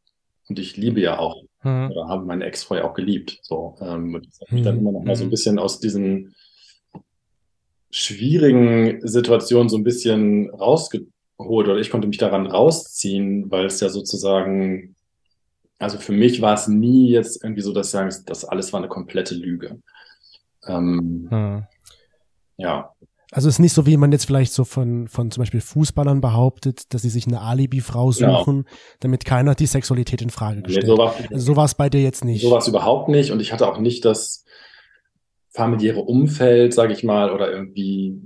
Und 0.48 0.58
ich 0.58 0.76
liebe 0.76 1.00
ja 1.00 1.18
auch, 1.18 1.42
Mhm. 1.62 1.90
oder 1.92 2.08
habe 2.08 2.24
meine 2.24 2.44
Ex-Frau 2.46 2.76
ja 2.76 2.84
auch 2.84 2.94
geliebt. 2.94 3.38
So, 3.42 3.76
ähm, 3.80 4.14
und 4.14 4.26
das 4.26 4.40
hat 4.40 4.50
mich 4.52 4.62
dann 4.62 4.76
Mhm. 4.76 4.80
immer 4.80 4.92
noch 4.92 5.04
mal 5.04 5.14
so 5.14 5.24
ein 5.24 5.26
Mhm. 5.26 5.30
bisschen 5.30 5.58
aus 5.58 5.78
diesen 5.78 6.34
schwierigen 7.90 9.06
Situationen 9.06 9.68
so 9.68 9.76
ein 9.76 9.84
bisschen 9.84 10.50
rausge 10.50 11.06
rausgeholt 11.38 11.68
oder 11.68 11.78
ich 11.78 11.90
konnte 11.90 12.06
mich 12.06 12.18
daran 12.18 12.46
rausziehen, 12.46 13.50
weil 13.50 13.66
es 13.66 13.80
ja 13.80 13.88
sozusagen, 13.88 14.94
also 15.78 15.98
für 15.98 16.12
mich 16.12 16.42
war 16.42 16.54
es 16.54 16.68
nie 16.68 17.08
jetzt 17.10 17.42
irgendwie 17.42 17.62
so, 17.62 17.72
dass 17.72 17.86
ich 17.88 17.92
sagen, 17.92 18.14
das 18.26 18.44
alles 18.44 18.72
war 18.72 18.80
eine 18.80 18.88
komplette 18.88 19.34
Lüge. 19.34 19.80
Ähm, 20.66 21.26
hm. 21.30 21.64
Ja. 22.58 22.92
Also 23.32 23.48
es 23.48 23.56
ist 23.56 23.58
nicht 23.60 23.72
so, 23.72 23.86
wie 23.86 23.96
man 23.96 24.10
jetzt 24.10 24.26
vielleicht 24.26 24.52
so 24.52 24.64
von, 24.64 25.06
von 25.06 25.30
zum 25.30 25.42
Beispiel 25.42 25.60
Fußballern 25.60 26.20
behauptet, 26.20 26.92
dass 26.92 27.02
sie 27.02 27.10
sich 27.10 27.26
eine 27.26 27.40
Alibi-Frau 27.40 28.10
genau. 28.10 28.38
suchen, 28.38 28.64
genau. 28.64 28.76
damit 29.00 29.24
keiner 29.24 29.54
die 29.54 29.66
Sexualität 29.66 30.20
in 30.20 30.30
Frage 30.30 30.62
stellt. 30.64 30.82
Nee, 30.82 30.86
so 30.86 30.98
war 30.98 31.14
also 31.30 31.54
so 31.54 31.62
es 31.62 31.74
bei 31.74 31.88
dir 31.88 32.02
jetzt 32.02 32.24
nicht. 32.24 32.42
So 32.42 32.50
war 32.50 32.58
es 32.58 32.68
überhaupt 32.68 33.08
nicht 33.08 33.30
und 33.30 33.40
ich 33.40 33.52
hatte 33.52 33.68
auch 33.68 33.78
nicht 33.78 34.04
das 34.04 34.44
familiäre 35.50 36.00
Umfeld, 36.00 36.74
sage 36.74 36.92
ich 36.92 37.04
mal, 37.04 37.30
oder 37.32 37.52
irgendwie 37.52 38.16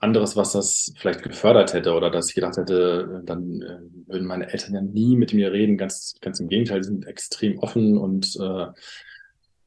anderes, 0.00 0.36
was 0.36 0.52
das 0.52 0.92
vielleicht 0.96 1.22
gefördert 1.22 1.72
hätte 1.72 1.94
oder 1.94 2.10
dass 2.10 2.28
ich 2.28 2.34
gedacht 2.34 2.56
hätte, 2.56 3.22
dann 3.24 3.62
äh, 3.62 4.10
würden 4.10 4.26
meine 4.26 4.52
Eltern 4.52 4.74
ja 4.74 4.80
nie 4.80 5.16
mit 5.16 5.32
mir 5.32 5.52
reden. 5.52 5.76
Ganz, 5.76 6.16
ganz 6.20 6.40
im 6.40 6.48
Gegenteil, 6.48 6.82
sie 6.82 6.90
sind 6.90 7.06
extrem 7.06 7.58
offen 7.58 7.96
und 7.96 8.36
äh, 8.36 8.66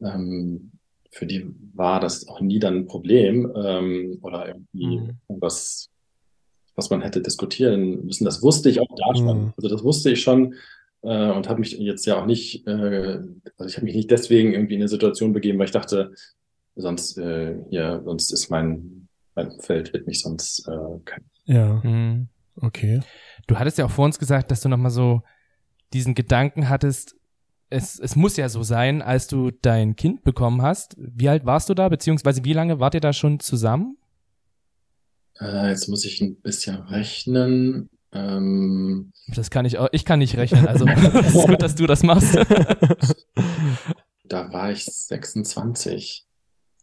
ähm, 0.02 0.72
für 1.12 1.26
die 1.26 1.48
war 1.74 2.00
das 2.00 2.28
auch 2.28 2.42
nie 2.42 2.60
dann 2.60 2.78
ein 2.78 2.86
Problem 2.86 3.52
ähm, 3.56 4.20
oder 4.22 4.48
irgendwie 4.48 5.00
mhm. 5.00 5.18
was, 5.28 5.90
was 6.76 6.90
man 6.90 7.02
hätte 7.02 7.22
diskutieren 7.22 8.06
müssen. 8.06 8.26
Das 8.26 8.42
wusste 8.42 8.70
ich 8.70 8.80
auch 8.80 8.96
da 8.96 9.16
schon. 9.16 9.46
Mhm. 9.46 9.54
Also 9.58 9.70
das 9.70 9.84
wusste 9.84 10.12
ich 10.12 10.22
schon 10.22 10.56
äh, 11.02 11.32
und 11.32 11.50
habe 11.50 11.60
mich 11.60 11.72
jetzt 11.74 12.06
ja 12.06 12.22
auch 12.22 12.26
nicht, 12.26 12.68
äh, 12.68 13.20
also 13.58 13.68
ich 13.68 13.76
habe 13.76 13.86
mich 13.86 13.96
nicht 13.96 14.12
deswegen 14.12 14.54
irgendwie 14.54 14.76
in 14.76 14.82
eine 14.82 14.88
Situation 14.88 15.34
begeben, 15.34 15.58
weil 15.58 15.66
ich 15.66 15.72
dachte, 15.72 16.14
sonst 16.76 17.18
äh, 17.18 17.56
ja, 17.70 18.02
sonst 18.04 18.32
ist 18.32 18.50
mein 18.50 19.08
mein 19.36 19.52
Umfeld 19.52 19.94
wird 19.94 20.08
mich 20.08 20.22
sonst 20.22 20.68
äh, 20.68 21.00
kein. 21.06 21.24
Ja. 21.46 21.82
Mhm. 21.84 22.28
Okay. 22.62 23.02
Du 23.48 23.58
hattest 23.58 23.78
ja 23.78 23.86
auch 23.86 23.92
vor 23.92 24.06
uns 24.06 24.20
gesagt, 24.20 24.52
dass 24.52 24.62
du 24.62 24.70
nochmal 24.70 24.92
so 24.92 25.22
diesen 25.94 26.14
Gedanken 26.14 26.70
hattest, 26.70 27.16
es, 27.70 28.00
es 28.00 28.16
muss 28.16 28.38
ja 28.38 28.50
so 28.50 28.64
sein, 28.64 29.02
als 29.02 29.28
du 29.28 29.52
dein 29.52 29.96
Kind 29.96 30.24
bekommen 30.24 30.62
hast. 30.62 30.96
Wie 30.98 31.30
alt 31.30 31.46
warst 31.46 31.70
du 31.70 31.74
da, 31.74 31.90
beziehungsweise 31.90 32.44
wie 32.44 32.54
lange 32.54 32.80
wart 32.80 32.96
ihr 32.96 33.02
da 33.02 33.14
schon 33.14 33.40
zusammen? 33.40 33.98
Äh, 35.40 35.70
jetzt 35.70 35.88
muss 35.88 36.06
ich 36.06 36.20
ein 36.22 36.42
bisschen 36.42 36.78
rechnen. 36.78 37.90
Ähm, 38.12 39.12
das 39.28 39.52
kann 39.52 39.66
ich 39.66 39.78
auch, 39.78 39.88
ich 39.92 40.04
kann 40.04 40.20
nicht 40.20 40.36
rechnen, 40.36 40.68
also 40.68 40.88
es 40.88 41.36
ist 41.36 41.48
gut, 41.48 41.62
dass 41.62 41.76
du 41.76 41.86
das 41.86 42.02
machst. 42.02 42.36
da 44.26 44.52
war 44.52 44.72
ich 44.72 44.86
26. 44.86 46.26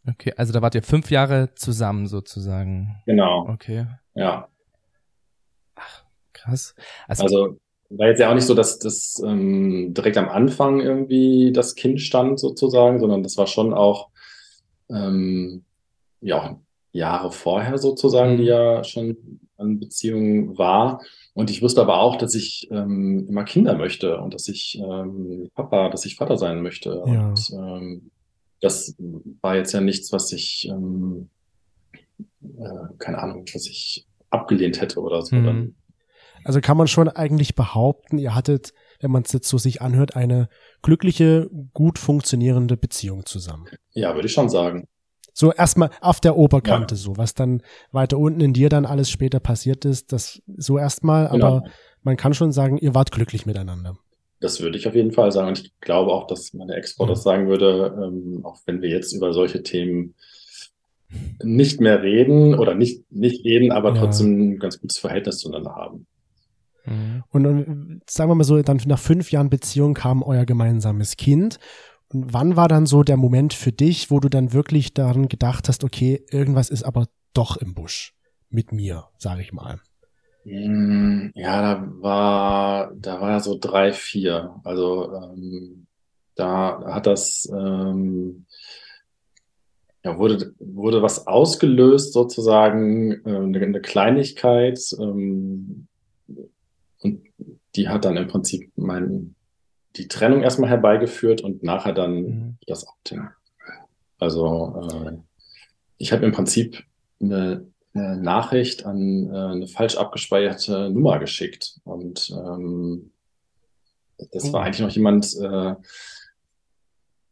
Okay, 0.08 0.32
also 0.36 0.52
da 0.52 0.62
wart 0.62 0.76
ihr 0.76 0.84
fünf 0.84 1.10
Jahre 1.10 1.52
zusammen 1.56 2.06
sozusagen. 2.06 3.02
Genau. 3.06 3.48
Okay. 3.48 3.86
Ja. 4.14 4.48
Ach, 5.74 6.04
krass. 6.32 6.76
Also, 7.08 7.24
also 7.24 7.58
war 7.90 8.08
jetzt 8.08 8.20
ja 8.20 8.30
auch 8.30 8.34
nicht 8.34 8.46
so, 8.46 8.54
dass 8.54 8.78
das 8.78 9.22
ähm, 9.24 9.94
direkt 9.94 10.16
am 10.16 10.28
Anfang 10.28 10.80
irgendwie 10.80 11.52
das 11.52 11.74
Kind 11.74 12.00
stand 12.00 12.40
sozusagen, 12.40 12.98
sondern 12.98 13.22
das 13.22 13.36
war 13.36 13.46
schon 13.46 13.72
auch 13.72 14.08
ähm, 14.90 15.64
ja 16.20 16.58
Jahre 16.92 17.30
vorher 17.30 17.78
sozusagen, 17.78 18.36
die 18.36 18.44
mhm. 18.44 18.48
ja 18.48 18.84
schon 18.84 19.40
an 19.58 19.78
Beziehungen 19.78 20.58
war. 20.58 21.00
Und 21.34 21.50
ich 21.50 21.62
wusste 21.62 21.80
aber 21.80 22.00
auch, 22.00 22.16
dass 22.16 22.34
ich 22.34 22.68
ähm, 22.70 23.26
immer 23.28 23.44
Kinder 23.44 23.76
möchte 23.76 24.18
und 24.18 24.34
dass 24.34 24.48
ich 24.48 24.80
ähm, 24.82 25.50
Papa, 25.54 25.90
dass 25.90 26.04
ich 26.04 26.16
Vater 26.16 26.36
sein 26.36 26.62
möchte. 26.62 27.02
Ja. 27.06 27.28
Und 27.28 27.50
ähm, 27.52 28.10
das 28.60 28.96
war 29.42 29.56
jetzt 29.56 29.72
ja 29.72 29.80
nichts, 29.80 30.12
was 30.12 30.32
ich, 30.32 30.68
ähm, 30.70 31.28
äh, 32.42 32.94
keine 32.98 33.18
Ahnung, 33.18 33.44
was 33.52 33.66
ich 33.66 34.06
abgelehnt 34.30 34.80
hätte 34.80 35.00
oder 35.00 35.22
so. 35.22 35.36
Mhm. 35.36 35.74
Also 36.46 36.60
kann 36.60 36.76
man 36.76 36.86
schon 36.86 37.08
eigentlich 37.08 37.56
behaupten, 37.56 38.18
ihr 38.18 38.36
hattet, 38.36 38.72
wenn 39.00 39.10
man 39.10 39.24
es 39.24 39.32
jetzt 39.32 39.48
so 39.48 39.58
sich 39.58 39.82
anhört, 39.82 40.14
eine 40.14 40.48
glückliche, 40.80 41.50
gut 41.74 41.98
funktionierende 41.98 42.76
Beziehung 42.76 43.26
zusammen. 43.26 43.66
Ja, 43.94 44.14
würde 44.14 44.28
ich 44.28 44.32
schon 44.32 44.48
sagen. 44.48 44.86
So 45.32 45.52
erstmal 45.52 45.90
auf 46.00 46.20
der 46.20 46.36
Oberkante 46.36 46.94
ja. 46.94 47.00
so, 47.00 47.16
was 47.16 47.34
dann 47.34 47.62
weiter 47.90 48.16
unten 48.16 48.40
in 48.40 48.52
dir 48.52 48.68
dann 48.68 48.86
alles 48.86 49.10
später 49.10 49.40
passiert 49.40 49.84
ist, 49.84 50.12
das 50.12 50.40
so 50.56 50.78
erstmal, 50.78 51.28
genau. 51.30 51.46
aber 51.46 51.64
man 52.04 52.16
kann 52.16 52.32
schon 52.32 52.52
sagen, 52.52 52.78
ihr 52.78 52.94
wart 52.94 53.10
glücklich 53.10 53.44
miteinander. 53.44 53.98
Das 54.38 54.60
würde 54.60 54.78
ich 54.78 54.86
auf 54.86 54.94
jeden 54.94 55.10
Fall 55.10 55.32
sagen. 55.32 55.48
Und 55.48 55.58
ich 55.58 55.72
glaube 55.80 56.12
auch, 56.12 56.28
dass 56.28 56.54
meine 56.54 56.76
Ex-Frau 56.76 57.06
mhm. 57.06 57.08
das 57.08 57.24
sagen 57.24 57.48
würde, 57.48 57.92
ähm, 58.00 58.42
auch 58.44 58.60
wenn 58.66 58.82
wir 58.82 58.88
jetzt 58.88 59.12
über 59.12 59.32
solche 59.32 59.64
Themen 59.64 60.14
nicht 61.42 61.80
mehr 61.80 62.04
reden 62.04 62.54
oder 62.54 62.76
nicht, 62.76 63.10
nicht 63.10 63.44
reden, 63.44 63.72
aber 63.72 63.94
ja. 63.94 64.00
trotzdem 64.00 64.52
ein 64.52 64.58
ganz 64.60 64.80
gutes 64.80 64.98
Verhältnis 64.98 65.38
zueinander 65.38 65.74
haben. 65.74 66.06
Mhm. 66.86 67.24
Und 67.30 67.44
dann, 67.44 68.00
sagen 68.08 68.30
wir 68.30 68.34
mal 68.34 68.44
so, 68.44 68.60
dann 68.62 68.80
nach 68.86 68.98
fünf 68.98 69.30
Jahren 69.30 69.50
Beziehung 69.50 69.94
kam 69.94 70.22
euer 70.22 70.44
gemeinsames 70.44 71.16
Kind. 71.16 71.58
Und 72.12 72.32
wann 72.32 72.56
war 72.56 72.68
dann 72.68 72.86
so 72.86 73.02
der 73.02 73.16
Moment 73.16 73.52
für 73.52 73.72
dich, 73.72 74.10
wo 74.10 74.20
du 74.20 74.28
dann 74.28 74.52
wirklich 74.52 74.94
daran 74.94 75.28
gedacht 75.28 75.68
hast, 75.68 75.84
okay, 75.84 76.24
irgendwas 76.30 76.70
ist 76.70 76.84
aber 76.84 77.06
doch 77.34 77.56
im 77.56 77.74
Busch 77.74 78.14
mit 78.48 78.72
mir, 78.72 79.04
sage 79.18 79.42
ich 79.42 79.52
mal? 79.52 79.80
Hm, 80.44 81.32
ja, 81.34 81.60
da 81.60 81.88
war, 82.00 82.92
da 82.94 83.20
war 83.20 83.40
so 83.40 83.58
drei, 83.60 83.92
vier. 83.92 84.54
Also 84.62 85.12
ähm, 85.12 85.86
da 86.36 86.84
hat 86.86 87.06
das, 87.06 87.50
ähm, 87.52 88.46
ja, 90.04 90.16
wurde, 90.18 90.54
wurde 90.60 91.02
was 91.02 91.26
ausgelöst 91.26 92.12
sozusagen, 92.12 93.12
äh, 93.26 93.36
eine, 93.36 93.60
eine 93.60 93.80
Kleinigkeit. 93.80 94.78
Ähm, 95.00 95.88
und 97.00 97.22
die 97.74 97.88
hat 97.88 98.04
dann 98.04 98.16
im 98.16 98.26
Prinzip 98.26 98.70
mein, 98.76 99.34
die 99.96 100.08
Trennung 100.08 100.42
erstmal 100.42 100.70
herbeigeführt 100.70 101.40
und 101.40 101.62
nachher 101.62 101.92
dann 101.92 102.14
mhm. 102.14 102.58
das 102.66 102.86
Outing. 102.86 103.28
Also 104.18 104.88
äh, 104.90 105.12
ich 105.98 106.12
habe 106.12 106.24
im 106.24 106.32
Prinzip 106.32 106.84
eine 107.20 107.66
eine 107.96 108.16
Nachricht 108.16 108.84
an 108.84 109.30
äh, 109.32 109.36
eine 109.36 109.66
falsch 109.66 109.96
abgespeicherte 109.96 110.90
Nummer 110.90 111.18
geschickt. 111.18 111.80
Und 111.84 112.30
ähm, 112.30 113.10
das 114.32 114.52
war 114.52 114.60
oh. 114.60 114.64
eigentlich 114.64 114.80
noch 114.80 114.90
jemand 114.90 115.34
äh, 115.40 115.74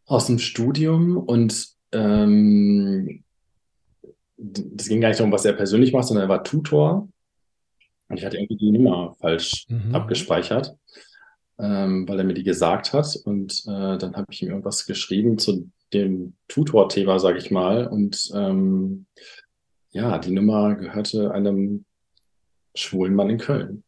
aus 0.07 0.27
dem 0.27 0.39
Studium 0.39 1.17
und 1.17 1.69
ähm, 1.93 3.25
das 4.37 4.89
ging 4.89 5.01
gar 5.01 5.09
nicht 5.09 5.21
darum, 5.21 5.33
was 5.33 5.45
er 5.45 5.55
persönlich 5.55 5.93
macht, 5.93 6.09
sondern 6.09 6.27
er 6.27 6.29
war 6.29 6.45
Tutor. 6.45 7.09
Und 8.15 8.19
ich 8.19 8.25
hatte 8.25 8.37
irgendwie 8.37 8.57
die 8.57 8.71
Nummer 8.71 9.17
falsch 9.19 9.67
mhm. 9.69 9.93
abgespeichert, 9.93 10.77
ähm, 11.59 12.09
weil 12.09 12.21
er 12.21 12.25
mir 12.25 12.35
die 12.35 12.45
gesagt 12.45 12.93
hat. 12.93 13.19
Und 13.25 13.65
äh, 13.67 13.99
dann 13.99 14.15
habe 14.15 14.27
ich 14.31 14.41
ihm 14.41 14.51
irgendwas 14.51 14.87
geschrieben 14.87 15.37
zu 15.37 15.69
dem 15.93 16.35
Tutor-Thema, 16.47 17.19
sage 17.19 17.39
ich 17.39 17.51
mal. 17.51 17.89
Und 17.89 18.31
ähm, 18.33 19.07
ja, 19.91 20.17
die 20.19 20.31
Nummer 20.31 20.77
gehörte 20.77 21.33
einem 21.33 21.87
schwulen 22.77 23.17
Mann 23.17 23.31
in 23.31 23.39
Köln. 23.39 23.83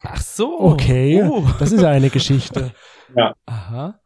Ach 0.00 0.22
so. 0.22 0.58
Okay, 0.58 1.22
oh. 1.22 1.44
das 1.58 1.72
ist 1.72 1.82
ja 1.82 1.90
eine 1.90 2.08
Geschichte. 2.08 2.72
ja. 3.14 3.34
Aha. 3.44 4.00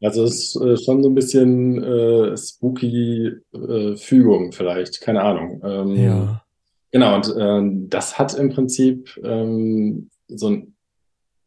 Also 0.00 0.22
es 0.22 0.54
ist 0.54 0.62
äh, 0.62 0.76
schon 0.76 1.02
so 1.02 1.08
ein 1.08 1.16
bisschen 1.16 1.82
äh, 1.82 2.36
spooky 2.36 3.32
äh, 3.52 3.96
Fügung 3.96 4.52
vielleicht, 4.52 5.00
keine 5.00 5.22
Ahnung. 5.22 5.60
Ähm, 5.64 5.96
ja. 5.96 6.41
Genau, 6.92 7.16
und 7.16 7.28
äh, 7.36 7.88
das 7.88 8.18
hat 8.18 8.34
im 8.34 8.50
Prinzip 8.50 9.18
ähm, 9.24 10.10
so 10.28 10.46
einen 10.48 10.76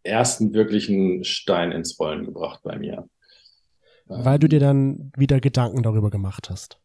ersten 0.03 0.53
wirklichen 0.53 1.23
Stein 1.23 1.71
ins 1.71 1.99
Rollen 1.99 2.25
gebracht 2.25 2.61
bei 2.63 2.77
mir. 2.77 3.07
Weil 4.07 4.37
du 4.37 4.47
dir 4.47 4.59
dann 4.59 5.11
wieder 5.17 5.39
Gedanken 5.39 5.81
darüber 5.81 6.09
gemacht 6.09 6.49
hast. 6.49 6.79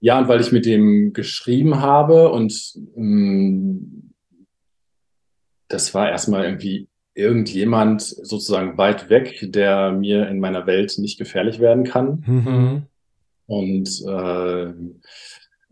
Ja, 0.00 0.18
und 0.18 0.28
weil 0.28 0.40
ich 0.40 0.52
mit 0.52 0.66
dem 0.66 1.12
geschrieben 1.12 1.80
habe 1.80 2.30
und 2.30 2.74
mh, 2.94 3.02
mm, 3.04 4.10
das 5.68 5.94
war 5.94 6.10
erstmal 6.10 6.44
irgendwie 6.44 6.88
irgendjemand 7.14 8.02
sozusagen 8.02 8.76
weit 8.76 9.08
weg, 9.08 9.38
der 9.42 9.92
mir 9.92 10.28
in 10.28 10.40
meiner 10.40 10.66
Welt 10.66 10.94
nicht 10.98 11.18
gefährlich 11.18 11.58
werden 11.58 11.84
kann. 11.84 12.24
Mhm. 12.26 12.82
Und 13.46 14.04
äh, 14.06 14.72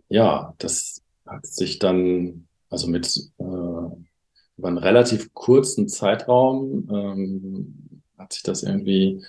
ja, 0.08 0.54
das 0.58 1.01
hat 1.26 1.47
sich 1.47 1.79
dann, 1.79 2.49
also 2.69 2.88
mit 2.88 3.07
äh, 3.38 3.43
über 3.43 4.69
einen 4.69 4.79
relativ 4.79 5.33
kurzen 5.35 5.88
Zeitraum, 5.88 6.88
ähm, 6.91 8.02
hat 8.19 8.33
sich 8.33 8.43
das 8.43 8.62
irgendwie 8.62 9.25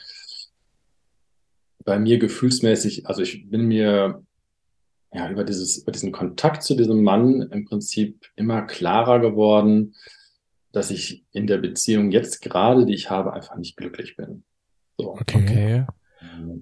bei 1.83 1.99
mir 1.99 2.19
gefühlsmäßig, 2.19 3.07
also 3.07 3.21
ich 3.21 3.49
bin 3.49 3.67
mir 3.67 4.23
ja, 5.13 5.29
über 5.29 5.43
dieses, 5.43 5.79
über 5.79 5.91
diesen 5.91 6.11
Kontakt 6.11 6.63
zu 6.63 6.75
diesem 6.75 7.03
Mann 7.03 7.41
im 7.51 7.65
Prinzip 7.65 8.31
immer 8.35 8.63
klarer 8.63 9.19
geworden, 9.19 9.95
dass 10.71 10.89
ich 10.89 11.23
in 11.31 11.45
der 11.45 11.57
Beziehung 11.57 12.11
jetzt 12.11 12.41
gerade, 12.41 12.85
die 12.85 12.95
ich 12.95 13.09
habe, 13.09 13.33
einfach 13.33 13.55
nicht 13.57 13.77
glücklich 13.77 14.15
bin. 14.15 14.43
So. 14.97 15.11
Okay. 15.11 15.37
okay. 15.43 15.85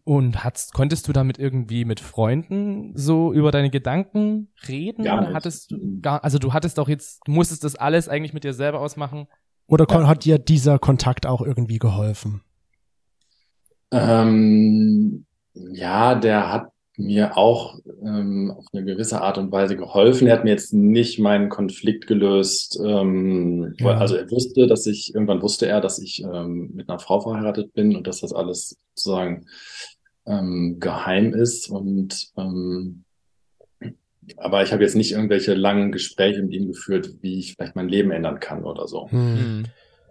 Und 0.03 0.44
hat's, 0.44 0.72
konntest 0.72 1.08
du 1.08 1.13
damit 1.13 1.38
irgendwie 1.38 1.86
mit 1.86 2.00
Freunden 2.00 2.91
so 2.96 3.32
über 3.34 3.51
deine 3.51 3.70
Gedanken 3.70 4.50
reden? 4.68 5.03
Gar 5.06 5.22
nicht. 5.22 5.34
Hattest 5.34 5.72
du 5.72 6.00
gar, 6.01 6.24
also 6.24 6.39
du 6.39 6.53
hattest 6.53 6.77
doch 6.77 6.89
jetzt, 6.89 7.22
du 7.25 7.32
musstest 7.32 7.63
das 7.63 7.75
alles 7.75 8.10
eigentlich 8.10 8.34
mit 8.34 8.44
dir 8.44 8.53
selber 8.53 8.80
ausmachen. 8.80 9.27
Oder 9.68 9.86
kon- 9.86 10.08
hat 10.08 10.25
dir 10.25 10.39
dieser 10.39 10.80
Kontakt 10.80 11.25
auch 11.25 11.41
irgendwie 11.41 11.77
geholfen? 11.77 12.41
Ähm, 13.91 15.25
ja, 15.53 16.15
der 16.15 16.51
hat 16.51 16.68
mir 17.01 17.38
auch 17.38 17.79
ähm, 18.05 18.53
auf 18.55 18.65
eine 18.74 18.84
gewisse 18.86 19.22
Art 19.22 19.38
und 19.38 19.51
Weise 19.51 19.75
geholfen. 19.75 20.27
Er 20.27 20.34
hat 20.38 20.43
mir 20.43 20.51
jetzt 20.51 20.74
nicht 20.74 21.20
meinen 21.20 21.50
Konflikt 21.50 22.08
gelöst. 22.08 22.79
Ähm, 22.86 23.74
Ja. 23.79 23.86
weil, 23.86 23.96
also 23.96 24.15
er 24.15 24.29
wusste, 24.31 24.67
dass 24.67 24.86
ich, 24.86 25.13
irgendwann 25.13 25.41
wusste 25.41 25.67
er, 25.67 25.81
dass 25.81 26.00
ich 26.00 26.24
ähm, 26.24 26.72
mit 26.74 26.89
einer 26.89 27.00
Frau 27.00 27.20
verheiratet 27.22 27.74
bin 27.74 27.96
und 27.96 28.08
dass 28.08 28.22
das 28.22 28.34
alles 28.34 28.77
sozusagen 28.96 29.46
ähm, 30.25 30.77
geheim 30.79 31.34
ist. 31.34 31.70
Und 31.70 32.29
ähm, 32.38 33.03
aber 34.38 34.63
ich 34.63 34.72
habe 34.72 34.84
jetzt 34.84 34.96
nicht 34.96 35.12
irgendwelche 35.12 35.53
langen 35.55 35.91
Gespräche 35.91 36.41
mit 36.41 36.53
ihm 36.53 36.67
geführt, 36.67 37.10
wie 37.22 37.39
ich 37.39 37.55
vielleicht 37.55 37.75
mein 37.75 37.89
Leben 37.89 38.12
ändern 38.12 38.39
kann 38.39 38.63
oder 38.63 38.88
so. 38.88 39.10
Hm. 39.12 39.65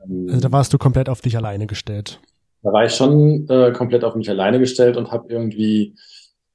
Ähm, 0.05 0.27
Also 0.29 0.41
da 0.41 0.53
warst 0.53 0.73
du 0.73 0.79
komplett 0.79 1.09
auf 1.09 1.21
dich 1.21 1.37
alleine 1.37 1.67
gestellt. 1.67 2.21
da 2.63 2.73
war 2.73 2.85
ich 2.85 2.93
schon 2.95 3.47
äh, 3.49 3.73
komplett 3.73 4.05
auf 4.05 4.15
mich 4.17 4.29
alleine 4.29 4.59
gestellt 4.59 4.97
und 4.97 5.11
habe 5.13 5.33
irgendwie 5.33 5.95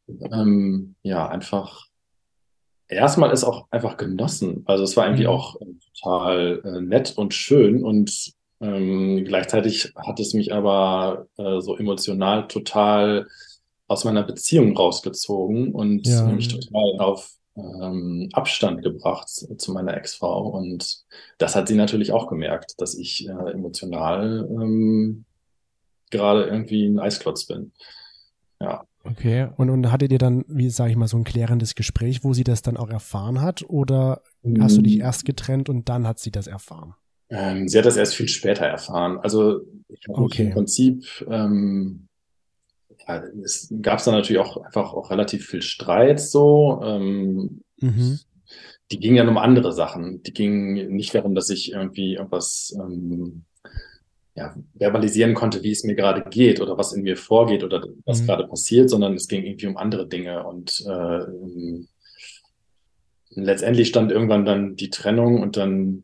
ähm, 0.07 0.95
ja 1.03 1.27
einfach 1.27 1.87
erstmal 2.87 3.31
ist 3.31 3.43
auch 3.43 3.67
einfach 3.71 3.97
genossen. 3.97 4.63
Also 4.65 4.83
es 4.83 4.95
war 4.95 5.05
irgendwie 5.05 5.23
Mhm. 5.23 5.29
auch 5.29 5.59
äh, 5.61 5.65
total 5.93 6.61
äh, 6.63 6.81
nett 6.81 7.17
und 7.17 7.33
schön 7.33 7.83
und 7.83 8.33
ähm, 8.61 9.25
gleichzeitig 9.25 9.91
hat 9.95 10.19
es 10.19 10.33
mich 10.33 10.53
aber 10.53 11.27
äh, 11.37 11.59
so 11.61 11.75
emotional 11.77 12.47
total 12.47 13.27
aus 13.87 14.03
meiner 14.05 14.23
Beziehung 14.23 14.75
rausgezogen 14.77 15.73
und 15.73 16.07
Ja. 16.07 16.23
mich 16.27 16.47
total 16.47 16.99
auf 16.99 17.31
ähm, 17.57 18.29
Abstand 18.33 18.81
gebracht 18.83 19.29
zu 19.29 19.71
meiner 19.73 19.95
Ex-Frau 19.95 20.47
und 20.49 21.03
das 21.37 21.55
hat 21.55 21.67
sie 21.67 21.75
natürlich 21.75 22.11
auch 22.11 22.27
gemerkt, 22.27 22.75
dass 22.79 22.95
ich 22.95 23.27
äh, 23.27 23.31
emotional 23.51 24.47
ähm, 24.49 25.25
gerade 26.11 26.45
irgendwie 26.45 26.85
ein 26.87 26.99
Eisklotz 26.99 27.45
bin. 27.45 27.71
Ja. 28.61 28.85
Okay. 29.05 29.47
Und, 29.57 29.69
und 29.69 29.91
hattet 29.91 30.11
ihr 30.11 30.17
dann, 30.17 30.43
wie 30.47 30.69
sage 30.69 30.91
ich 30.91 30.97
mal, 30.97 31.07
so 31.07 31.17
ein 31.17 31.23
klärendes 31.23 31.75
Gespräch, 31.75 32.23
wo 32.23 32.33
sie 32.33 32.43
das 32.43 32.61
dann 32.61 32.77
auch 32.77 32.89
erfahren 32.89 33.41
hat? 33.41 33.63
Oder 33.67 34.21
hast 34.59 34.77
du 34.77 34.81
dich 34.81 34.99
erst 34.99 35.25
getrennt 35.25 35.69
und 35.69 35.89
dann 35.89 36.07
hat 36.07 36.19
sie 36.19 36.31
das 36.31 36.47
erfahren? 36.47 36.95
Ähm, 37.29 37.67
sie 37.67 37.77
hat 37.77 37.85
das 37.85 37.97
erst 37.97 38.15
viel 38.15 38.27
später 38.27 38.65
erfahren. 38.65 39.17
Also 39.19 39.61
ich 39.89 40.07
habe 40.07 40.21
mich 40.21 40.33
Okay. 40.33 40.47
im 40.47 40.53
Prinzip, 40.53 41.25
ähm, 41.29 42.07
ja, 43.07 43.23
es 43.43 43.71
gab 43.81 43.99
es 43.99 44.05
dann 44.05 44.15
natürlich 44.15 44.41
auch 44.41 44.57
einfach 44.57 44.93
auch 44.93 45.11
relativ 45.11 45.45
viel 45.47 45.61
Streit 45.61 46.19
so. 46.19 46.81
Ähm, 46.83 47.61
Mhm. 47.81 48.19
die 48.91 48.99
ging 48.99 49.15
ja 49.15 49.27
um 49.27 49.37
andere 49.37 49.73
Sachen. 49.73 50.23
Die 50.23 50.31
ging 50.33 50.95
nicht 50.95 51.13
darum, 51.13 51.35
dass 51.35 51.49
ich 51.49 51.73
irgendwie 51.73 52.13
irgendwas 52.15 52.73
ähm, 52.79 53.43
ja, 54.35 54.53
verbalisieren 54.77 55.33
konnte, 55.33 55.63
wie 55.63 55.71
es 55.71 55.83
mir 55.85 55.95
gerade 55.95 56.29
geht 56.29 56.59
oder 56.59 56.77
was 56.77 56.91
in 56.91 57.03
mir 57.03 57.15
vorgeht 57.15 57.63
oder 57.63 57.87
was 58.05 58.21
Mhm. 58.21 58.25
gerade 58.25 58.47
passiert, 58.47 58.89
sondern 58.89 59.13
es 59.13 59.27
ging 59.29 59.43
irgendwie 59.45 59.67
um 59.67 59.77
andere 59.77 60.07
Dinge. 60.07 60.45
Und 60.45 60.83
äh, 60.85 60.91
ähm, 60.91 61.87
letztendlich 63.29 63.87
stand 63.87 64.11
irgendwann 64.11 64.45
dann 64.45 64.75
die 64.75 64.89
Trennung 64.89 65.41
und 65.41 65.55
dann 65.55 66.03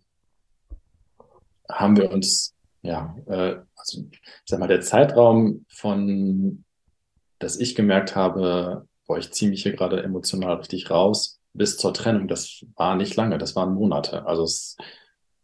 haben 1.70 1.98
wir 1.98 2.12
uns, 2.12 2.56
ja, 2.84 3.16
äh, 3.28 3.58
also 3.76 4.04
ich 4.12 4.22
sag 4.46 4.60
mal, 4.60 4.68
der 4.68 4.82
Zeitraum 4.82 5.66
von, 5.70 6.64
dass 7.40 7.60
ich 7.60 7.76
gemerkt 7.76 8.16
habe, 8.16 8.88
boah, 9.08 9.18
ich 9.18 9.32
ziehe 9.32 9.52
mich 9.52 9.64
hier 9.64 9.74
gerade 9.74 10.04
emotional 10.04 10.56
richtig 10.56 10.90
raus, 10.90 11.40
bis 11.54 11.78
zur 11.78 11.94
Trennung, 11.94 12.30
das 12.30 12.66
war 12.76 12.96
nicht 12.96 13.16
lange, 13.18 13.38
das 13.38 13.58
waren 13.58 13.74
Monate. 13.74 14.26
Also 14.26 14.44
es 14.44 14.78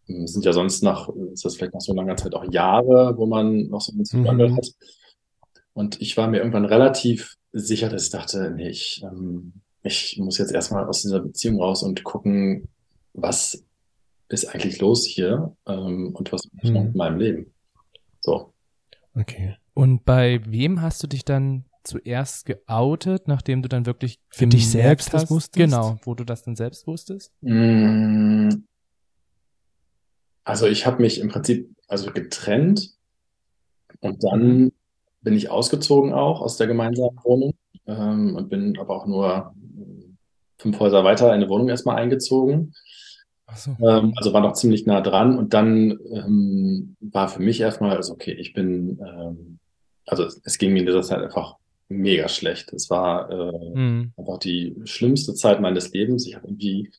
sind 0.07 0.45
ja 0.45 0.53
sonst 0.53 0.83
nach, 0.83 1.09
ist 1.33 1.43
das 1.45 1.55
vielleicht 1.55 1.73
nach 1.73 1.81
so 1.81 1.93
langer 1.93 2.15
Zeit 2.17 2.33
auch 2.33 2.45
Jahre, 2.51 3.17
wo 3.17 3.25
man 3.25 3.67
noch 3.67 3.81
so 3.81 3.91
einen 3.93 4.05
Struggle 4.05 4.49
Mhm. 4.49 4.55
hat. 4.57 4.67
Und 5.73 6.01
ich 6.01 6.17
war 6.17 6.27
mir 6.27 6.37
irgendwann 6.39 6.65
relativ 6.65 7.35
sicher, 7.51 7.89
dass 7.89 8.05
ich 8.05 8.09
dachte, 8.11 8.51
nee, 8.55 8.69
ich, 8.69 9.01
ähm, 9.03 9.53
ich 9.83 10.17
muss 10.19 10.37
jetzt 10.37 10.51
erstmal 10.51 10.85
aus 10.87 11.01
dieser 11.01 11.19
Beziehung 11.21 11.61
raus 11.61 11.83
und 11.83 12.03
gucken, 12.03 12.67
was 13.13 13.63
ist 14.29 14.45
eigentlich 14.45 14.79
los 14.79 15.05
hier 15.05 15.55
ähm, 15.67 16.13
und 16.15 16.31
was 16.31 16.41
mache 16.51 16.65
ich 16.67 16.71
noch 16.71 16.81
Mhm. 16.81 16.87
mit 16.87 16.95
meinem 16.95 17.17
Leben. 17.19 17.53
So. 18.21 18.53
Okay. 19.15 19.55
Und 19.73 20.03
bei 20.05 20.41
wem 20.47 20.81
hast 20.81 21.01
du 21.03 21.07
dich 21.07 21.23
dann 21.23 21.65
zuerst 21.83 22.45
geoutet, 22.45 23.27
nachdem 23.27 23.61
du 23.61 23.69
dann 23.69 23.85
wirklich 23.85 24.19
Für 24.29 24.47
dich 24.47 24.69
selbst 24.69 25.13
das 25.13 25.29
wusstest? 25.29 25.53
Genau, 25.55 25.97
wo 26.03 26.15
du 26.15 26.23
das 26.25 26.43
dann 26.43 26.55
selbst 26.55 26.85
wusstest? 26.87 27.31
Mm, 27.41 28.49
Also 30.47 30.65
ich 30.65 30.85
habe 30.85 31.01
mich 31.01 31.19
im 31.19 31.27
Prinzip 31.27 31.69
also 31.89 32.09
getrennt 32.11 32.91
und 33.99 34.23
dann 34.23 34.71
bin 35.21 35.33
ich 35.33 35.51
ausgezogen 35.51 36.13
auch 36.13 36.39
aus 36.39 36.55
der 36.55 36.67
gemeinsamen 36.67 37.19
Wohnung 37.21 37.53
ähm, 37.85 38.33
und 38.33 38.47
bin 38.47 38.79
aber 38.79 38.95
auch 38.95 39.07
nur 39.07 39.53
ähm, 39.57 40.15
fünf 40.57 40.79
Häuser 40.79 41.03
weiter 41.03 41.27
in 41.27 41.33
eine 41.33 41.49
Wohnung 41.49 41.67
erstmal 41.67 41.97
eingezogen. 41.97 42.73
So. 43.55 43.71
Ähm, 43.71 44.13
also 44.15 44.31
war 44.31 44.39
noch 44.39 44.53
ziemlich 44.53 44.85
nah 44.85 45.01
dran 45.01 45.37
und 45.37 45.53
dann 45.53 45.99
ähm, 46.13 46.95
war 47.01 47.27
für 47.27 47.41
mich 47.41 47.59
erstmal, 47.59 47.97
also 47.97 48.13
okay, 48.13 48.31
ich 48.31 48.53
bin, 48.53 48.99
ähm, 49.05 49.59
also 50.05 50.23
es, 50.23 50.39
es 50.45 50.57
ging 50.57 50.71
mir 50.71 50.79
in 50.79 50.85
dieser 50.85 51.01
Zeit 51.03 51.21
einfach 51.21 51.57
mega 51.89 52.29
schlecht. 52.29 52.71
Es 52.71 52.89
war 52.89 53.29
äh, 53.29 53.75
Hm. 53.75 54.13
einfach 54.15 54.37
die 54.37 54.77
schlimmste 54.85 55.33
Zeit 55.33 55.59
meines 55.59 55.91
Lebens. 55.91 56.25
Ich 56.25 56.35
habe 56.35 56.47
irgendwie, 56.47 56.89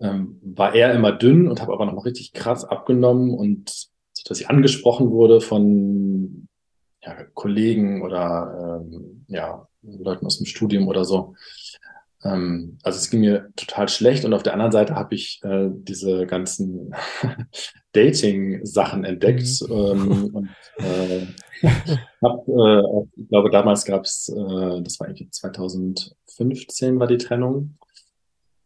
ähm, 0.00 0.38
war 0.42 0.74
eher 0.74 0.92
immer 0.94 1.12
dünn 1.12 1.48
und 1.48 1.60
habe 1.60 1.72
aber 1.72 1.86
noch 1.86 1.94
mal 1.94 2.02
richtig 2.02 2.32
krass 2.32 2.64
abgenommen 2.64 3.34
und 3.34 3.70
so, 4.12 4.22
dass 4.26 4.40
ich 4.40 4.48
angesprochen 4.48 5.10
wurde 5.10 5.40
von 5.40 6.48
ja, 7.02 7.24
Kollegen 7.34 8.02
oder 8.02 8.82
ähm, 8.84 9.24
ja, 9.28 9.66
Leuten 9.82 10.26
aus 10.26 10.38
dem 10.38 10.46
Studium 10.46 10.88
oder 10.88 11.04
so. 11.04 11.34
Ähm, 12.22 12.78
also 12.82 12.98
es 12.98 13.10
ging 13.10 13.20
mir 13.20 13.50
total 13.56 13.88
schlecht 13.88 14.24
und 14.24 14.34
auf 14.34 14.42
der 14.42 14.52
anderen 14.52 14.72
Seite 14.72 14.94
habe 14.94 15.14
ich 15.14 15.40
äh, 15.42 15.68
diese 15.70 16.26
ganzen 16.26 16.94
Dating-Sachen 17.92 19.04
entdeckt 19.04 19.64
ähm, 19.70 20.30
und 20.34 20.48
äh, 20.78 21.26
hab, 22.22 22.48
äh, 22.48 23.06
ich 23.16 23.28
glaube, 23.28 23.50
damals 23.50 23.84
gab 23.84 24.04
es, 24.04 24.28
äh, 24.28 24.82
das 24.82 25.00
war 25.00 25.08
irgendwie 25.08 25.30
2015 25.30 27.00
war 27.00 27.06
die 27.06 27.18
Trennung, 27.18 27.78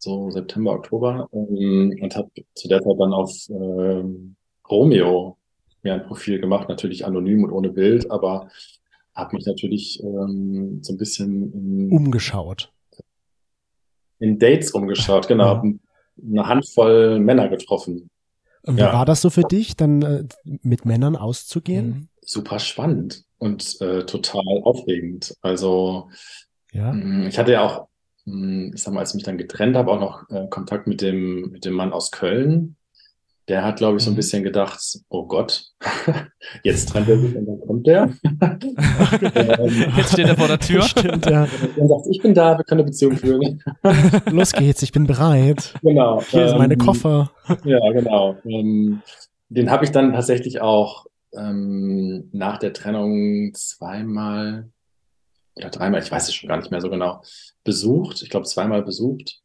so 0.04 0.30
September, 0.30 0.72
Oktober, 0.72 1.28
ähm, 1.32 1.98
und 2.00 2.14
habe 2.16 2.30
zu 2.54 2.68
der 2.68 2.80
Zeit 2.82 2.96
dann 2.98 3.12
auf 3.12 3.32
ähm, 3.50 4.36
Romeo 4.70 5.36
mir 5.82 5.94
ein 5.94 6.06
Profil 6.06 6.40
gemacht, 6.40 6.68
natürlich 6.68 7.04
anonym 7.04 7.44
und 7.44 7.50
ohne 7.52 7.70
Bild, 7.70 8.10
aber 8.10 8.48
habe 9.14 9.36
mich 9.36 9.46
natürlich 9.46 10.02
ähm, 10.02 10.80
so 10.82 10.92
ein 10.94 10.96
bisschen 10.96 11.52
in, 11.52 11.90
Umgeschaut. 11.92 12.72
in 14.18 14.38
Dates 14.38 14.70
umgeschaut, 14.72 15.28
genau, 15.28 15.44
Ja. 15.44 15.50
hab 15.56 15.64
eine 15.64 16.46
Handvoll 16.48 17.18
Männer 17.20 17.48
getroffen. 17.48 18.08
Und 18.62 18.76
wie 18.76 18.80
Ja. 18.80 18.92
war 18.92 19.04
das 19.04 19.20
so 19.20 19.28
für 19.30 19.42
dich, 19.42 19.76
dann 19.76 20.02
äh, 20.02 20.24
mit 20.62 20.84
Männern 20.86 21.16
auszugehen? 21.16 21.86
Mhm. 21.88 22.08
Super 22.22 22.58
spannend 22.58 23.24
und 23.38 23.78
äh, 23.82 24.06
total 24.06 24.42
aufregend. 24.62 25.34
Also 25.42 26.08
Ja. 26.72 26.92
Mm, 26.92 27.26
Ich 27.28 27.38
hatte 27.38 27.52
ja 27.52 27.66
auch, 27.66 27.88
ich 28.26 28.82
sag 28.82 28.94
mal, 28.94 29.00
als 29.00 29.10
ich 29.10 29.16
mich 29.16 29.24
dann 29.24 29.38
getrennt 29.38 29.76
habe, 29.76 29.90
auch 29.90 30.00
noch 30.00 30.30
äh, 30.30 30.46
Kontakt 30.48 30.86
mit 30.86 31.00
dem, 31.02 31.50
mit 31.50 31.64
dem 31.64 31.74
Mann 31.74 31.92
aus 31.92 32.10
Köln. 32.10 32.76
Der 33.48 33.62
hat, 33.62 33.76
glaube 33.76 33.98
ich, 33.98 34.02
so 34.04 34.10
ein 34.10 34.14
Mhm. 34.14 34.16
bisschen 34.16 34.42
gedacht, 34.42 34.80
oh 35.10 35.26
Gott, 35.26 35.66
jetzt 36.62 36.88
trennt 36.88 37.08
er 37.10 37.18
sich 37.18 37.36
und 37.36 37.44
dann 37.44 37.60
kommt 37.60 37.86
der. 37.86 38.04
Ähm, 39.34 39.84
Jetzt 39.98 40.12
steht 40.14 40.26
er 40.28 40.36
vor 40.36 40.48
der 40.48 40.58
Tür. 40.58 40.80
Stimmt, 40.88 41.26
ja. 41.26 41.46
Dann 41.76 41.88
sagt, 41.88 42.06
ich 42.10 42.22
bin 42.22 42.32
da, 42.32 42.56
wir 42.56 42.64
können 42.64 42.80
eine 42.80 42.88
Beziehung 42.90 43.16
führen. 43.18 43.62
Los 44.30 44.52
geht's, 44.52 44.82
ich 44.82 44.92
bin 44.92 45.06
bereit. 45.06 45.74
Genau. 45.82 46.22
Hier 46.22 46.48
sind 46.48 46.56
meine 46.58 46.74
ähm, 46.74 46.80
Koffer. 46.80 47.30
Ja, 47.64 47.78
genau. 47.92 48.36
Ähm, 48.46 49.02
den 49.50 49.70
habe 49.70 49.84
ich 49.84 49.90
dann 49.90 50.14
tatsächlich 50.14 50.62
auch 50.62 51.04
ähm, 51.36 52.30
nach 52.32 52.58
der 52.58 52.72
Trennung 52.72 53.52
zweimal 53.52 54.70
oder 55.56 55.68
dreimal, 55.70 56.02
ich 56.02 56.10
weiß 56.10 56.28
es 56.28 56.34
schon 56.34 56.48
gar 56.48 56.56
nicht 56.56 56.70
mehr 56.70 56.80
so 56.80 56.90
genau, 56.90 57.22
besucht. 57.64 58.22
Ich 58.22 58.30
glaube, 58.30 58.46
zweimal 58.46 58.82
besucht. 58.82 59.40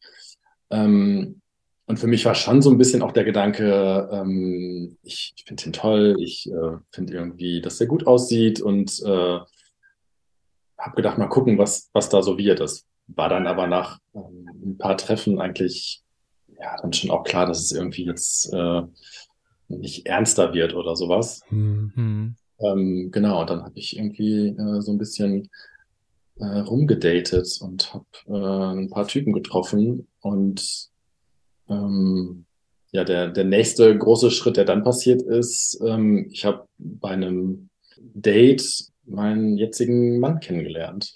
Ähm, 0.70 1.42
und 1.88 1.98
für 1.98 2.08
mich 2.08 2.26
war 2.26 2.36
schon 2.36 2.62
so 2.62 2.70
ein 2.70 2.78
bisschen 2.78 3.02
auch 3.02 3.12
der 3.12 3.24
Gedanke, 3.24 4.10
ähm, 4.12 4.98
ich, 5.02 5.34
ich 5.36 5.44
finde 5.46 5.66
ihn 5.66 5.74
toll, 5.74 6.16
ich 6.20 6.48
äh, 6.52 6.78
finde 6.92 7.14
irgendwie, 7.14 7.62
dass 7.62 7.82
er 7.82 7.88
gut 7.88 8.06
aussieht 8.06 8.62
und 8.62 9.02
äh, 9.04 9.40
habe 10.78 10.96
gedacht, 10.96 11.18
mal 11.18 11.28
gucken, 11.28 11.58
was, 11.58 11.90
was 11.94 12.10
da 12.10 12.22
so 12.22 12.38
wird. 12.38 12.60
Das 12.60 12.86
war 13.08 13.28
dann 13.28 13.48
aber 13.48 13.66
nach 13.66 13.98
ähm, 14.14 14.48
ein 14.64 14.78
paar 14.78 14.98
Treffen 14.98 15.42
eigentlich 15.42 16.04
ja 16.60 16.78
dann 16.82 16.94
schon 16.94 17.10
auch 17.10 17.24
klar, 17.24 17.46
dass 17.46 17.60
es 17.60 17.72
irgendwie 17.72 18.06
jetzt 18.06 18.54
äh, 18.54 18.82
nicht 19.68 20.06
ernster 20.06 20.54
wird 20.54 20.74
oder 20.74 20.96
sowas. 20.96 21.42
Hm. 21.48 21.92
Hm. 21.96 22.36
ähm, 22.60 23.10
genau, 23.12 23.46
dann 23.46 23.64
habe 23.64 23.78
ich 23.78 23.98
irgendwie 23.98 24.50
äh, 24.50 24.82
so 24.82 24.92
ein 24.92 24.98
bisschen 24.98 25.50
äh, 26.40 26.60
rumgedatet 26.60 27.60
und 27.62 27.94
habe 27.94 28.06
äh, 28.28 28.80
ein 28.80 28.90
paar 28.90 29.08
Typen 29.08 29.34
getroffen 29.34 30.08
und 30.22 30.90
ähm, 31.70 32.46
ja, 32.92 33.04
der, 33.04 33.30
der 33.30 33.44
nächste 33.44 33.96
große 33.96 34.32
Schritt, 34.32 34.58
der 34.58 34.66
dann 34.66 34.84
passiert 34.84 35.22
ist, 35.22 35.80
ähm, 35.86 36.28
ich 36.32 36.46
habe 36.46 36.68
bei 36.78 37.10
einem 37.10 37.70
Date 37.98 38.89
meinen 39.10 39.58
jetzigen 39.58 40.20
Mann 40.20 40.40
kennengelernt. 40.40 41.14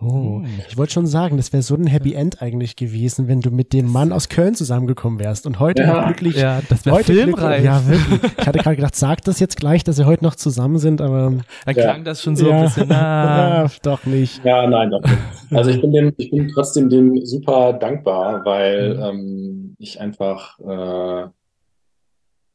Oh, 0.00 0.42
ich 0.68 0.76
wollte 0.76 0.92
schon 0.92 1.06
sagen, 1.06 1.36
das 1.38 1.52
wäre 1.54 1.62
so 1.62 1.74
ein 1.74 1.86
Happy 1.86 2.12
End 2.12 2.42
eigentlich 2.42 2.76
gewesen, 2.76 3.28
wenn 3.28 3.40
du 3.40 3.50
mit 3.50 3.72
dem 3.72 3.90
Mann 3.90 4.12
aus 4.12 4.28
Köln 4.28 4.54
zusammengekommen 4.54 5.18
wärst 5.18 5.46
und 5.46 5.58
heute 5.58 5.82
Ja. 5.82 6.04
glücklich. 6.06 6.36
Ja, 6.36 6.60
das 6.68 6.84
wäre 6.84 6.96
heute 6.96 7.12
glücklich- 7.14 7.34
filmreif. 7.36 7.64
Ja, 7.64 7.86
wirklich. 7.88 8.20
Ich 8.38 8.46
hatte 8.46 8.58
gerade 8.58 8.76
gedacht, 8.76 8.94
sag 8.94 9.24
das 9.24 9.40
jetzt 9.40 9.56
gleich, 9.56 9.84
dass 9.84 9.96
sie 9.96 10.04
heute 10.04 10.22
noch 10.24 10.34
zusammen 10.34 10.78
sind, 10.78 11.00
aber 11.00 11.30
Dann 11.30 11.42
Ja. 11.66 11.72
klang 11.72 12.04
das 12.04 12.22
schon 12.22 12.36
so 12.36 12.48
ja, 12.48 12.58
ein 12.58 12.64
bisschen. 12.64 12.92
Ah, 12.92 13.62
ja, 13.64 13.70
doch 13.82 14.04
nicht. 14.04 14.44
Ja, 14.44 14.66
nein, 14.68 14.90
doch 14.90 15.02
nicht. 15.02 15.16
Also 15.52 15.70
ich 15.70 15.80
bin 15.80 15.92
dem, 15.92 16.12
ich 16.18 16.30
bin 16.30 16.48
trotzdem 16.48 16.90
dem 16.90 17.24
super 17.24 17.72
dankbar, 17.72 18.44
weil 18.44 18.96
Mhm. 18.96 19.02
ähm, 19.02 19.76
ich 19.78 20.00
einfach 20.00 20.58
äh, 20.60 21.28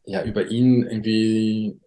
ja 0.06 0.24
über 0.24 0.48
ihn 0.50 0.84
irgendwie 0.84 1.80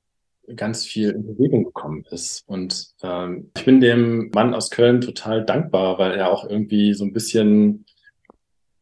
ganz 0.57 0.85
viel 0.85 1.11
in 1.11 1.27
Bewegung 1.27 1.65
gekommen 1.65 2.05
ist. 2.11 2.45
Und 2.47 2.95
ähm, 3.03 3.51
ich 3.57 3.65
bin 3.65 3.81
dem 3.81 4.31
Mann 4.35 4.55
aus 4.55 4.71
Köln 4.71 5.01
total 5.01 5.45
dankbar, 5.45 5.99
weil 5.99 6.13
er 6.13 6.31
auch 6.31 6.49
irgendwie 6.49 6.95
so 6.95 7.05
ein 7.05 7.13
bisschen 7.13 7.85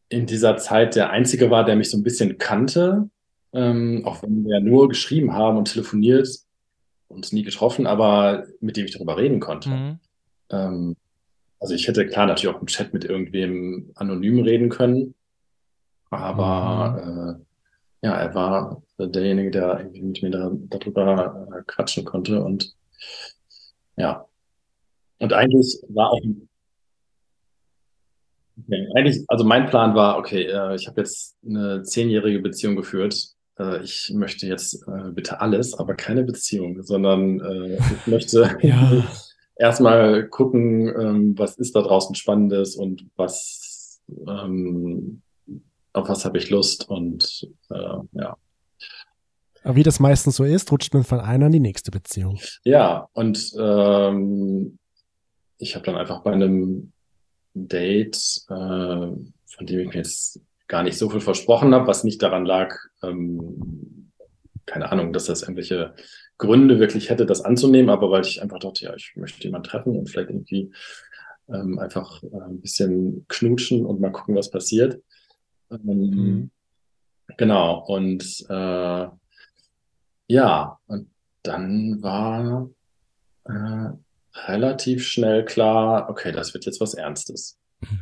in 0.09 0.25
dieser 0.25 0.57
Zeit 0.57 0.95
der 0.95 1.09
Einzige 1.09 1.49
war, 1.49 1.65
der 1.65 1.75
mich 1.75 1.89
so 1.89 1.97
ein 1.97 2.03
bisschen 2.03 2.37
kannte, 2.37 3.09
ähm, 3.53 4.03
auch 4.05 4.21
wenn 4.21 4.45
wir 4.45 4.59
nur 4.59 4.89
geschrieben 4.89 5.33
haben 5.33 5.57
und 5.57 5.71
telefoniert 5.71 6.27
und 7.07 7.17
uns 7.17 7.31
nie 7.31 7.43
getroffen, 7.43 7.87
aber 7.87 8.45
mit 8.59 8.77
dem 8.77 8.85
ich 8.85 8.93
darüber 8.93 9.17
reden 9.17 9.39
konnte. 9.39 9.69
mhm. 9.69 9.99
Ähm, 10.51 10.95
also 11.59 11.73
ich 11.75 11.87
hätte 11.87 12.05
klar 12.05 12.27
natürlich 12.27 12.53
auch 12.53 12.59
im 12.59 12.67
Chat 12.67 12.93
mit 12.93 13.05
irgendwem 13.05 13.91
anonym 13.95 14.39
reden 14.41 14.69
können, 14.69 15.15
aber 16.09 17.39
äh, 17.39 17.52
ja, 18.03 18.15
er 18.15 18.35
war 18.35 18.83
derjenige, 18.99 19.49
der 19.49 19.79
irgendwie 19.79 20.01
mit 20.01 20.21
mir 20.21 20.29
da, 20.29 20.51
darüber 20.69 21.47
äh, 21.55 21.61
quatschen 21.65 22.03
konnte 22.03 22.43
und 22.43 22.75
ja. 23.95 24.25
Und 25.19 25.31
eigentlich 25.31 25.79
war 25.87 26.11
auch 26.11 26.19
okay, 28.59 28.87
eigentlich, 28.95 29.23
also 29.29 29.45
mein 29.45 29.67
Plan 29.67 29.95
war, 29.95 30.17
okay, 30.17 30.43
äh, 30.43 30.75
ich 30.75 30.87
habe 30.87 30.99
jetzt 30.99 31.37
eine 31.45 31.83
zehnjährige 31.83 32.39
Beziehung 32.39 32.75
geführt. 32.75 33.15
Äh, 33.57 33.83
ich 33.83 34.11
möchte 34.13 34.47
jetzt 34.47 34.85
bitte 35.11 35.39
alles, 35.39 35.73
aber 35.73 35.95
keine 35.95 36.23
Beziehung, 36.23 36.83
sondern 36.83 37.39
ich 37.89 38.07
möchte 38.07 38.57
Ja. 38.61 39.05
erstmal 39.55 40.27
gucken, 40.27 40.87
ähm, 40.89 41.39
was 41.39 41.55
ist 41.55 41.73
da 41.73 41.81
draußen 41.81 42.15
Spannendes 42.15 42.75
und 42.75 43.05
was, 43.15 44.01
ähm, 44.27 45.21
auf 45.93 46.09
was 46.09 46.25
habe 46.25 46.37
ich 46.37 46.49
Lust 46.49 46.89
und 46.89 47.47
äh, 47.69 47.97
ja. 48.13 48.37
Aber 49.63 49.75
wie 49.75 49.83
das 49.83 49.99
meistens 49.99 50.35
so 50.35 50.43
ist, 50.43 50.71
rutscht 50.71 50.93
man 50.93 51.03
von 51.03 51.21
einer 51.21 51.45
in 51.45 51.53
die 51.53 51.59
nächste 51.59 51.91
Beziehung. 51.91 52.39
Ja, 52.63 53.07
und 53.13 53.53
ähm, 53.57 54.77
ich 55.57 55.75
habe 55.75 55.85
dann 55.85 55.95
einfach 55.95 56.21
bei 56.21 56.33
einem 56.33 56.91
Date, 57.53 58.41
äh, 58.49 58.53
von 58.53 59.65
dem 59.65 59.79
ich 59.79 59.87
mir 59.87 59.95
jetzt 59.95 60.41
gar 60.67 60.83
nicht 60.83 60.97
so 60.97 61.09
viel 61.09 61.21
versprochen 61.21 61.73
habe, 61.73 61.87
was 61.87 62.03
nicht 62.03 62.21
daran 62.21 62.45
lag, 62.45 62.75
ähm, 63.03 64.11
keine 64.65 64.91
Ahnung, 64.91 65.13
dass 65.13 65.25
das 65.25 65.43
irgendwelche 65.43 65.93
Gründe 66.37 66.79
wirklich 66.79 67.09
hätte, 67.09 67.25
das 67.25 67.41
anzunehmen, 67.41 67.89
aber 67.89 68.09
weil 68.11 68.25
ich 68.25 68.41
einfach 68.41 68.59
dachte, 68.59 68.85
ja, 68.85 68.95
ich 68.95 69.13
möchte 69.15 69.43
jemanden 69.43 69.69
treffen 69.69 69.97
und 69.97 70.09
vielleicht 70.09 70.29
irgendwie 70.29 70.71
ähm, 71.47 71.79
einfach 71.79 72.23
äh, 72.23 72.27
ein 72.47 72.61
bisschen 72.61 73.25
knutschen 73.27 73.85
und 73.85 73.99
mal 73.99 74.11
gucken, 74.11 74.35
was 74.35 74.49
passiert. 74.49 75.01
Ähm, 75.73 76.09
Mhm. 76.11 76.51
Genau, 77.37 77.79
und 77.85 78.45
äh, 78.49 79.07
ja, 80.27 80.77
und 80.87 81.09
dann 81.43 82.01
war 82.01 82.69
äh, 83.45 83.89
relativ 84.47 85.05
schnell 85.07 85.45
klar, 85.45 86.09
okay, 86.09 86.31
das 86.31 86.53
wird 86.53 86.65
jetzt 86.65 86.81
was 86.81 86.93
Ernstes. 86.93 87.57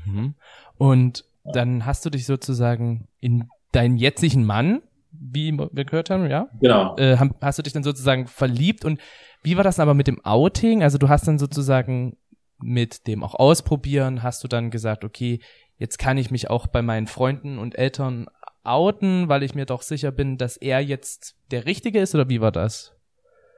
Mhm. 0.05 0.35
Und 0.77 1.25
dann 1.43 1.85
hast 1.85 2.05
du 2.05 2.09
dich 2.09 2.25
sozusagen 2.25 3.07
in 3.19 3.47
deinen 3.71 3.97
jetzigen 3.97 4.43
Mann, 4.43 4.81
wie 5.11 5.51
wir 5.57 5.85
gehört 5.85 6.09
haben, 6.09 6.29
ja, 6.29 6.49
Genau. 6.59 6.95
äh, 6.97 7.17
hast 7.41 7.59
du 7.59 7.63
dich 7.63 7.73
dann 7.73 7.83
sozusagen 7.83 8.27
verliebt 8.27 8.85
und 8.85 8.99
wie 9.43 9.57
war 9.57 9.63
das 9.63 9.79
aber 9.79 9.93
mit 9.93 10.07
dem 10.07 10.23
Outing? 10.23 10.83
Also 10.83 10.97
du 10.97 11.09
hast 11.09 11.27
dann 11.27 11.39
sozusagen 11.39 12.17
mit 12.59 13.07
dem 13.07 13.23
auch 13.23 13.35
ausprobieren, 13.35 14.23
hast 14.23 14.43
du 14.43 14.47
dann 14.47 14.69
gesagt, 14.71 15.03
okay, 15.03 15.39
jetzt 15.81 15.99
kann 15.99 16.17
ich 16.17 16.31
mich 16.31 16.49
auch 16.51 16.67
bei 16.67 16.83
meinen 16.83 17.07
Freunden 17.07 17.59
und 17.59 17.77
Eltern 17.77 18.27
outen, 18.63 19.29
weil 19.29 19.43
ich 19.43 19.55
mir 19.55 19.67
doch 19.67 19.83
sicher 19.83 20.13
bin, 20.13 20.37
dass 20.39 20.57
er 20.57 20.81
jetzt 20.81 21.35
der 21.51 21.65
Richtige 21.65 21.99
ist 22.01 22.15
oder 22.15 22.29
wie 22.29 22.41
war 22.41 22.53
das? 22.53 22.93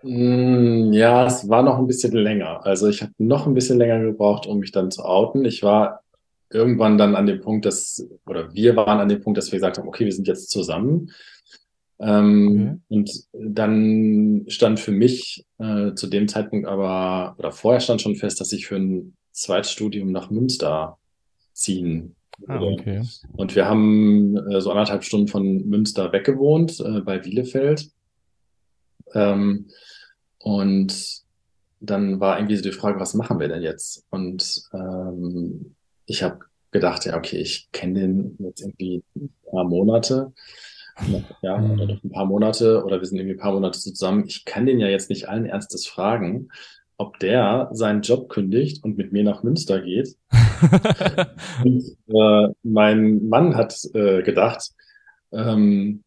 Mm, 0.01 0.91
Ja, 0.93 1.25
es 1.25 1.47
war 1.49 1.63
noch 1.63 1.77
ein 1.77 1.88
bisschen 1.88 2.13
länger. 2.13 2.65
Also 2.65 2.88
ich 2.89 3.01
habe 3.01 3.13
noch 3.17 3.47
ein 3.47 3.53
bisschen 3.53 3.77
länger 3.77 3.99
gebraucht, 4.01 4.45
um 4.47 4.59
mich 4.59 4.71
dann 4.71 4.91
zu 4.91 5.03
outen. 5.05 5.45
Ich 5.45 5.63
war 5.63 6.03
irgendwann 6.51 6.97
dann 6.97 7.15
an 7.15 7.25
dem 7.25 7.41
Punkt, 7.41 7.65
dass, 7.65 8.05
oder 8.25 8.53
wir 8.53 8.75
waren 8.75 8.99
an 8.99 9.09
dem 9.09 9.21
Punkt, 9.21 9.38
dass 9.38 9.51
wir 9.51 9.57
gesagt 9.59 9.77
haben, 9.77 9.88
okay, 9.88 10.05
wir 10.05 10.13
sind 10.13 10.27
jetzt 10.27 10.49
zusammen. 10.51 11.12
Ähm, 11.99 12.83
Und 12.89 13.12
dann 13.33 14.45
stand 14.49 14.79
für 14.79 14.91
mich 14.91 15.45
äh, 15.59 15.93
zu 15.95 16.07
dem 16.07 16.27
Zeitpunkt 16.27 16.67
aber, 16.67 17.36
oder 17.39 17.51
vorher 17.51 17.79
stand 17.81 18.01
schon 18.01 18.15
fest, 18.15 18.41
dass 18.41 18.51
ich 18.53 18.67
für 18.67 18.77
ein 18.77 19.15
Zweitstudium 19.31 20.12
nach 20.12 20.29
Münster 20.29 20.97
ziehen 21.54 22.16
Ah, 22.48 22.60
okay. 22.62 23.04
Und 23.38 23.56
wir 23.56 23.68
haben 23.68 24.36
äh, 24.50 24.60
so 24.60 24.72
anderthalb 24.72 25.04
Stunden 25.04 25.28
von 25.28 25.70
Münster 25.70 26.12
weggewohnt, 26.12 26.80
äh, 26.80 27.02
bei 27.02 27.20
Bielefeld. 27.20 27.92
Ähm, 29.13 29.68
und 30.39 31.22
dann 31.80 32.20
war 32.20 32.38
irgendwie 32.39 32.56
so 32.56 32.63
die 32.63 32.72
Frage, 32.72 33.00
was 33.00 33.13
machen 33.13 33.39
wir 33.39 33.48
denn 33.48 33.62
jetzt? 33.62 34.06
Und 34.10 34.63
ähm, 34.74 35.76
ich 36.06 36.24
habe 36.24 36.39
gedacht, 36.72 37.06
ja, 37.06 37.16
okay, 37.18 37.38
ich 37.38 37.70
kenne 37.72 38.00
den 38.00 38.36
jetzt 38.39 38.62
irgendwie 38.62 39.04
ein 39.16 39.30
paar 39.50 39.63
Monate. 39.63 40.34
Ja, 41.42 41.58
Mhm. 41.58 41.72
oder 41.72 41.88
doch 41.88 42.04
ein 42.04 42.10
paar 42.12 42.26
Monate 42.26 42.84
oder 42.84 43.00
wir 43.00 43.06
sind 43.06 43.18
irgendwie 43.18 43.36
ein 43.36 43.42
paar 43.42 43.54
Monate 43.54 43.80
zusammen. 43.80 44.26
Ich 44.28 44.46
kann 44.46 44.66
den 44.66 44.80
ja 44.80 44.88
jetzt 44.88 45.10
nicht 45.10 45.30
allen 45.30 45.46
Ernstes 45.46 45.86
fragen, 45.88 46.50
ob 46.98 47.20
der 47.20 47.70
seinen 47.74 48.02
Job 48.02 48.30
kündigt 48.30 48.84
und 48.84 48.98
mit 48.98 49.12
mir 49.12 49.24
nach 49.24 49.44
Münster 49.44 49.82
geht. 49.82 50.16
Und, 51.63 51.84
äh, 52.08 52.54
mein 52.63 53.28
Mann 53.28 53.56
hat 53.56 53.76
äh, 53.93 54.21
gedacht, 54.23 54.71
ähm, 55.32 56.04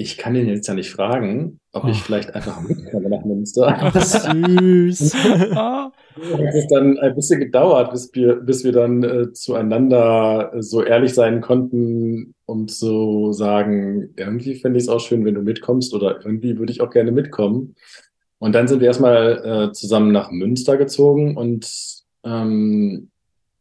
ich 0.00 0.16
kann 0.16 0.34
den 0.34 0.46
jetzt 0.46 0.68
ja 0.68 0.74
nicht 0.74 0.90
fragen, 0.92 1.58
ob 1.72 1.88
ich 1.88 1.98
Oh. 1.98 2.02
vielleicht 2.04 2.32
einfach 2.34 2.60
mitkomme 2.60 3.08
nach 3.08 3.24
Münster. 3.24 3.66
Ach, 3.68 3.94
süß. 4.00 5.16
Es 6.48 6.54
ist 6.56 6.68
dann 6.72 6.98
ein 6.98 7.14
bisschen 7.14 7.38
gedauert, 7.38 7.92
bis 7.92 8.10
wir, 8.12 8.36
bis 8.36 8.64
wir 8.64 8.72
dann 8.72 9.04
äh, 9.04 9.32
zueinander 9.32 10.52
so 10.58 10.82
ehrlich 10.82 11.14
sein 11.14 11.40
konnten, 11.40 12.34
um 12.44 12.66
zu 12.66 13.32
sagen, 13.32 14.14
irgendwie 14.16 14.56
fände 14.56 14.78
ich 14.78 14.84
es 14.84 14.88
auch 14.88 14.98
schön, 14.98 15.24
wenn 15.24 15.36
du 15.36 15.42
mitkommst 15.42 15.94
oder 15.94 16.16
irgendwie 16.24 16.58
würde 16.58 16.72
ich 16.72 16.80
auch 16.80 16.90
gerne 16.90 17.12
mitkommen. 17.12 17.76
Und 18.40 18.52
dann 18.54 18.66
sind 18.66 18.80
wir 18.80 18.88
erstmal 18.88 19.68
äh, 19.68 19.72
zusammen 19.72 20.10
nach 20.10 20.32
Münster 20.32 20.76
gezogen 20.76 21.36
und 21.36 21.70
ähm, 22.24 23.10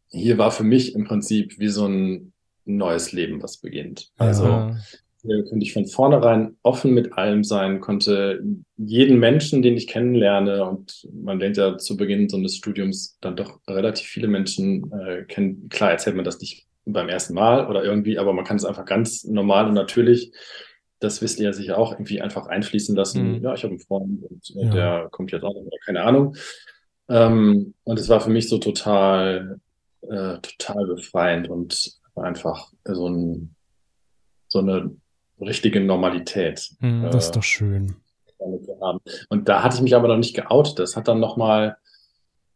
hier 0.09 0.37
war 0.37 0.51
für 0.51 0.63
mich 0.63 0.95
im 0.95 1.05
Prinzip 1.05 1.59
wie 1.59 1.67
so 1.67 1.85
ein 1.87 2.33
neues 2.65 3.11
Leben, 3.11 3.41
was 3.41 3.57
beginnt. 3.57 4.09
Also 4.17 4.45
ah. 4.45 4.77
hier 5.21 5.43
konnte 5.45 5.65
ich 5.65 5.73
von 5.73 5.87
vornherein 5.87 6.57
offen 6.63 6.93
mit 6.93 7.13
allem 7.13 7.43
sein, 7.43 7.79
konnte 7.79 8.43
jeden 8.77 9.19
Menschen, 9.19 9.61
den 9.61 9.77
ich 9.77 9.87
kennenlerne, 9.87 10.65
und 10.65 11.07
man 11.13 11.39
lernt 11.39 11.57
ja 11.57 11.77
zu 11.77 11.97
Beginn 11.97 12.29
so 12.29 12.37
eines 12.37 12.55
Studiums 12.57 13.17
dann 13.21 13.35
doch 13.35 13.59
relativ 13.67 14.07
viele 14.07 14.27
Menschen 14.27 14.91
äh, 14.91 15.23
kennen. 15.23 15.69
Klar 15.69 15.91
erzählt 15.91 16.15
man 16.15 16.25
das 16.25 16.39
nicht 16.39 16.67
beim 16.85 17.09
ersten 17.09 17.33
Mal 17.33 17.67
oder 17.67 17.83
irgendwie, 17.83 18.17
aber 18.17 18.33
man 18.33 18.45
kann 18.45 18.57
es 18.57 18.65
einfach 18.65 18.85
ganz 18.85 19.23
normal 19.25 19.67
und 19.67 19.73
natürlich, 19.73 20.31
das 20.99 21.21
wisst 21.21 21.39
ihr 21.39 21.45
ja 21.45 21.53
sicher 21.53 21.77
auch, 21.77 21.91
irgendwie 21.91 22.21
einfach 22.21 22.47
einfließen 22.47 22.95
lassen. 22.95 23.37
Mhm. 23.37 23.43
Ja, 23.43 23.53
ich 23.53 23.63
habe 23.63 23.71
einen 23.71 23.79
Freund 23.79 24.23
und 24.23 24.49
Ja. 24.55 24.69
der 24.71 25.07
kommt 25.11 25.31
jetzt 25.31 25.43
auch, 25.43 25.55
oder 25.55 25.77
keine 25.85 26.01
Ahnung. 26.03 26.35
Ähm, 27.09 27.73
und 27.83 27.99
es 27.99 28.09
war 28.09 28.19
für 28.19 28.29
mich 28.29 28.49
so 28.49 28.57
total, 28.57 29.59
äh, 30.01 30.37
total 30.39 30.85
befreiend 30.87 31.49
und 31.49 31.97
einfach 32.15 32.71
so 32.83 33.07
ein, 33.09 33.55
so 34.47 34.59
eine 34.59 34.91
richtige 35.39 35.81
Normalität 35.81 36.71
Mhm. 36.79 37.09
Das 37.11 37.25
ist 37.25 37.35
doch 37.35 37.43
schön. 37.43 37.95
Und 39.29 39.49
da 39.49 39.63
hatte 39.63 39.77
ich 39.77 39.81
mich 39.81 39.95
aber 39.95 40.07
noch 40.07 40.17
nicht 40.17 40.35
geoutet. 40.35 40.79
Das 40.79 40.95
hat 40.95 41.07
dann 41.07 41.19
nochmal, 41.19 41.77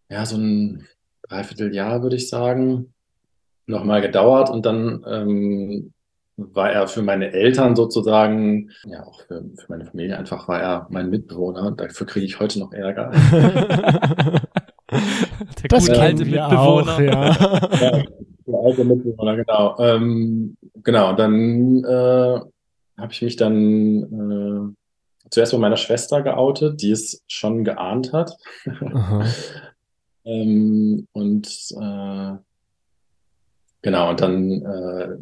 ja, 0.09 0.25
so 0.25 0.37
ein 0.37 0.87
Dreivierteljahr, 1.27 2.03
würde 2.03 2.15
ich 2.15 2.29
sagen, 2.29 2.93
nochmal 3.65 4.01
gedauert. 4.01 4.49
Und 4.49 4.65
dann 4.65 5.03
ähm, 5.07 5.93
war 6.37 6.71
er 6.71 6.87
für 6.87 7.01
meine 7.01 7.31
Eltern 7.31 7.75
sozusagen, 7.75 8.71
ja 8.85 9.03
auch 9.03 9.21
für, 9.21 9.43
für 9.55 9.65
meine 9.69 9.85
Familie 9.85 10.17
einfach 10.17 10.47
war 10.47 10.61
er 10.61 10.87
mein 10.91 11.09
Mitbewohner. 11.09 11.71
Dafür 11.71 12.05
kriege 12.07 12.25
ich 12.25 12.39
heute 12.39 12.59
noch 12.59 12.73
Ärger. 12.73 13.11
Der 15.61 15.69
Das 15.69 15.87
gute 15.87 16.01
alte 16.01 16.25
Mitbewohner. 16.25 16.59
auch, 16.59 16.99
ja. 16.99 17.31
ja, 17.31 18.03
der 18.47 18.59
alte 18.63 18.83
Mitbewohner, 18.83 19.35
genau. 19.37 19.77
Ähm, 19.79 20.57
genau, 20.83 21.13
dann 21.13 21.83
äh, 21.83 22.39
habe 22.97 23.11
ich 23.11 23.21
mich 23.21 23.35
dann 23.35 24.73
äh, 24.73 25.29
zuerst 25.29 25.51
bei 25.51 25.57
meiner 25.57 25.77
Schwester 25.77 26.21
geoutet, 26.21 26.81
die 26.81 26.91
es 26.91 27.23
schon 27.27 27.63
geahnt 27.63 28.13
hat. 28.13 28.37
Ähm, 30.23 31.07
und 31.13 31.47
äh, 31.71 32.33
genau, 33.81 34.09
und 34.09 34.21
dann 34.21 34.61
äh, 34.61 35.17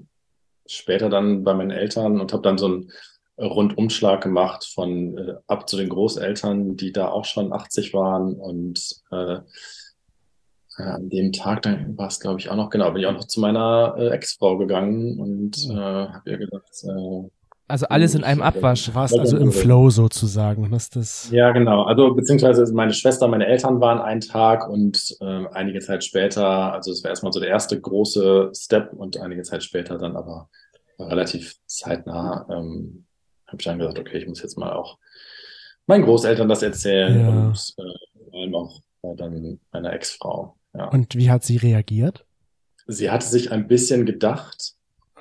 später 0.65 1.09
dann 1.09 1.43
bei 1.43 1.53
meinen 1.53 1.71
Eltern 1.71 2.19
und 2.19 2.33
habe 2.33 2.43
dann 2.43 2.57
so 2.57 2.65
einen 2.65 2.91
Rundumschlag 3.37 4.21
gemacht 4.21 4.65
von 4.65 5.17
äh, 5.17 5.35
ab 5.47 5.69
zu 5.69 5.77
den 5.77 5.89
Großeltern, 5.89 6.75
die 6.75 6.91
da 6.91 7.09
auch 7.09 7.25
schon 7.25 7.53
80 7.53 7.93
waren 7.93 8.35
und 8.35 9.01
äh, 9.11 9.37
äh, 10.79 10.83
an 10.83 11.09
dem 11.09 11.31
Tag, 11.33 11.61
dann 11.63 11.97
war 11.97 12.07
es, 12.07 12.19
glaube 12.19 12.39
ich, 12.39 12.49
auch 12.49 12.55
noch, 12.55 12.69
genau, 12.69 12.91
bin 12.91 13.01
ich 13.01 13.07
auch 13.07 13.13
noch 13.13 13.25
zu 13.27 13.39
meiner 13.39 13.95
äh, 13.97 14.09
Ex-Frau 14.09 14.57
gegangen 14.57 15.19
und 15.19 15.57
äh, 15.69 15.75
habe 15.75 16.21
ihr 16.29 16.37
gesagt, 16.37 16.83
äh, 16.85 17.29
Also 17.67 17.85
alles 17.87 18.15
in 18.15 18.23
einem 18.23 18.41
Abwasch. 18.41 18.85
Du 18.87 18.95
warst 18.95 19.17
also 19.19 19.37
im 19.37 19.51
Flow 19.51 19.89
sozusagen. 19.89 20.63
und 20.63 20.73
hast 20.73 20.95
das, 20.95 21.29
ja, 21.31 21.51
genau. 21.51 21.83
Also 21.83 22.13
beziehungsweise 22.15 22.71
meine 22.73 22.93
Schwester, 22.93 23.27
meine 23.27 23.45
Eltern 23.45 23.79
waren 23.81 23.99
einen 23.99 24.21
Tag 24.21 24.67
und 24.69 25.15
äh, 25.21 25.45
einige 25.53 25.79
Zeit 25.79 26.03
später, 26.03 26.73
also 26.73 26.91
es 26.91 27.03
war 27.03 27.09
erstmal 27.11 27.31
so 27.33 27.39
der 27.39 27.49
erste 27.49 27.79
große 27.79 28.51
Step 28.55 28.93
und 28.93 29.17
einige 29.19 29.43
Zeit 29.43 29.63
später 29.63 29.97
dann 29.97 30.15
aber 30.15 30.49
relativ 30.97 31.55
zeitnah 31.65 32.45
ähm, 32.49 33.05
habe 33.47 33.57
ich 33.59 33.65
dann 33.65 33.79
gesagt, 33.79 33.99
okay, 33.99 34.17
ich 34.17 34.27
muss 34.27 34.41
jetzt 34.43 34.57
mal 34.57 34.73
auch 34.73 34.97
meinen 35.87 36.03
Großeltern 36.03 36.47
das 36.47 36.61
erzählen 36.61 37.19
Ja. 37.19 37.29
und 37.29 37.73
äh, 37.77 38.29
vor 38.29 38.39
allem 38.39 38.55
auch 38.55 38.79
äh, 39.03 39.15
dann 39.15 39.59
meiner 39.71 39.93
Ex-Frau. 39.93 40.55
Ja. 40.73 40.89
und 40.89 41.15
wie 41.15 41.29
hat 41.31 41.43
sie 41.43 41.57
reagiert? 41.57 42.25
Sie 42.87 43.09
hatte 43.11 43.25
sich 43.25 43.51
ein 43.51 43.67
bisschen 43.67 44.05
gedacht, 44.05 44.73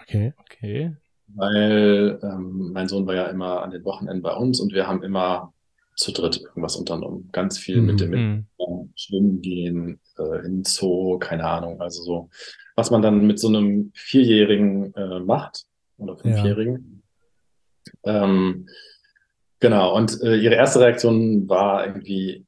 Okay. 0.02 0.32
Okay. 0.40 0.96
weil 1.34 2.18
ähm, 2.22 2.70
mein 2.72 2.88
Sohn 2.88 3.06
war 3.06 3.14
ja 3.14 3.26
immer 3.26 3.62
an 3.62 3.70
den 3.70 3.84
Wochenenden 3.84 4.22
bei 4.22 4.34
uns 4.34 4.58
und 4.60 4.72
wir 4.72 4.86
haben 4.86 5.02
immer 5.02 5.52
zu 5.96 6.12
dritt 6.12 6.40
irgendwas 6.40 6.76
unternommen. 6.76 7.28
Ganz 7.32 7.58
viel 7.58 7.82
mit 7.82 8.00
dem 8.00 8.12
Hm. 8.12 8.36
Mitbewohner, 8.36 8.88
Schwimmen 8.94 9.42
gehen, 9.42 10.00
äh, 10.18 10.38
in 10.46 10.58
den 10.58 10.64
Zoo, 10.64 11.18
keine 11.18 11.44
Ahnung. 11.44 11.80
Also 11.80 12.02
so, 12.04 12.30
was 12.76 12.90
man 12.90 13.02
dann 13.02 13.26
mit 13.26 13.38
so 13.40 13.48
einem 13.48 13.90
Vierjährigen 13.94 14.94
äh, 14.94 15.18
macht 15.20 15.64
oder 15.98 16.16
Fünfjährigen. 16.16 17.02
Ähm, 18.04 18.68
genau, 19.60 19.94
und 19.96 20.22
äh, 20.22 20.36
ihre 20.36 20.54
erste 20.54 20.80
Reaktion 20.80 21.48
war 21.48 21.86
irgendwie 21.86 22.46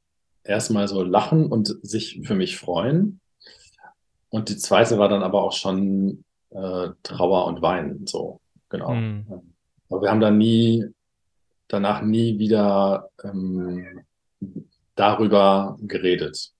erstmal 0.51 0.87
so 0.87 1.03
lachen 1.03 1.47
und 1.47 1.75
sich 1.81 2.21
für 2.23 2.35
mich 2.35 2.57
freuen. 2.57 3.19
Und 4.29 4.49
die 4.49 4.57
zweite 4.57 4.97
war 4.97 5.09
dann 5.09 5.23
aber 5.23 5.43
auch 5.43 5.51
schon 5.53 6.23
äh, 6.51 6.89
Trauer 7.03 7.47
und 7.47 7.61
Weinen, 7.61 8.07
so, 8.07 8.39
genau. 8.69 8.89
Hm. 8.89 9.25
Aber 9.89 10.01
wir 10.01 10.09
haben 10.09 10.21
dann 10.21 10.37
nie, 10.37 10.85
danach 11.67 12.01
nie 12.01 12.39
wieder 12.39 13.09
ähm, 13.23 14.01
darüber 14.95 15.77
geredet. 15.81 16.53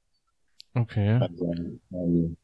Okay. 0.74 1.20
Also, 1.20 1.54
ähm, 1.94 2.38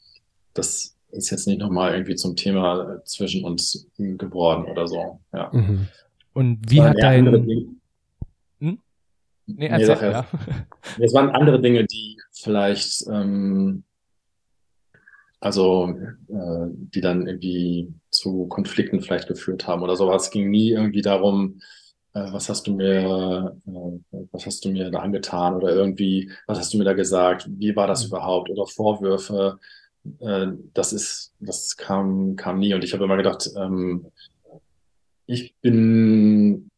das 0.54 0.96
ist 1.12 1.30
jetzt 1.30 1.48
nicht 1.48 1.60
nochmal 1.60 1.94
irgendwie 1.94 2.16
zum 2.16 2.36
Thema 2.36 3.02
zwischen 3.06 3.44
uns 3.46 3.88
geworden 3.98 4.66
oder 4.66 4.88
so. 4.88 5.20
Ja. 5.34 5.50
Mhm. 5.54 5.88
Und 6.34 6.60
wie 6.70 6.82
hat 6.82 6.98
dein. 7.00 7.77
Nee, 9.48 9.56
Nee, 9.56 9.68
erzähl, 9.68 9.86
sag 9.86 10.02
ja. 10.02 10.28
Es 11.00 11.14
waren 11.14 11.30
andere 11.30 11.62
Dinge, 11.62 11.86
die 11.86 12.18
vielleicht, 12.34 13.08
ähm, 13.08 13.84
also, 15.40 15.96
äh, 16.28 16.68
die 16.70 17.02
dann 17.02 17.28
irgendwie 17.28 17.94
zu 18.10 18.48
Konflikten 18.48 19.02
vielleicht 19.02 19.28
geführt 19.28 19.68
haben 19.68 19.84
oder 19.84 19.96
sowas. 19.96 20.26
Es 20.26 20.32
ging 20.32 20.50
nie 20.50 20.72
irgendwie 20.72 21.02
darum, 21.02 21.62
äh, 22.14 22.32
was 22.34 22.50
hast 22.50 22.68
du 22.68 22.76
mir, 22.76 23.58
äh, 23.66 24.22
was 24.32 24.46
hast 24.46 24.66
du 24.66 24.70
mir 24.70 24.92
da 24.92 25.00
angetan 25.00 25.56
oder 25.56 25.70
irgendwie, 25.74 26.32
was 26.48 26.60
hast 26.60 26.74
du 26.74 26.78
mir 26.78 26.84
da 26.86 26.94
gesagt? 26.94 27.48
Wie 27.50 27.76
war 27.76 27.88
das 27.88 28.06
überhaupt? 28.06 28.50
Oder 28.50 28.66
Vorwürfe? 28.68 29.60
Äh, 30.20 30.48
das 30.74 30.94
ist, 30.94 31.34
das 31.40 31.78
kam, 31.78 32.36
kam 32.36 32.60
nie. 32.60 32.74
Und 32.74 32.84
ich 32.84 32.94
habe 32.94 33.06
immer 33.06 33.18
gedacht, 33.18 33.50
ähm, 33.56 34.08
ich 35.26 35.56
bin 35.62 36.70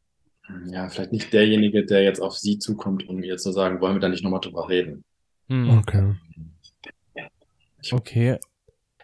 ja 0.67 0.89
vielleicht 0.89 1.12
nicht 1.12 1.33
derjenige, 1.33 1.85
der 1.85 2.03
jetzt 2.03 2.21
auf 2.21 2.38
sie 2.38 2.59
zukommt, 2.59 3.07
um 3.07 3.23
ihr 3.23 3.38
zu 3.38 3.51
sagen, 3.51 3.81
wollen 3.81 3.95
wir 3.95 3.99
da 3.99 4.09
nicht 4.09 4.23
nochmal 4.23 4.41
drüber 4.41 4.69
reden? 4.69 5.03
Hm. 5.47 5.79
Okay. 5.79 6.15
Okay. 7.91 8.38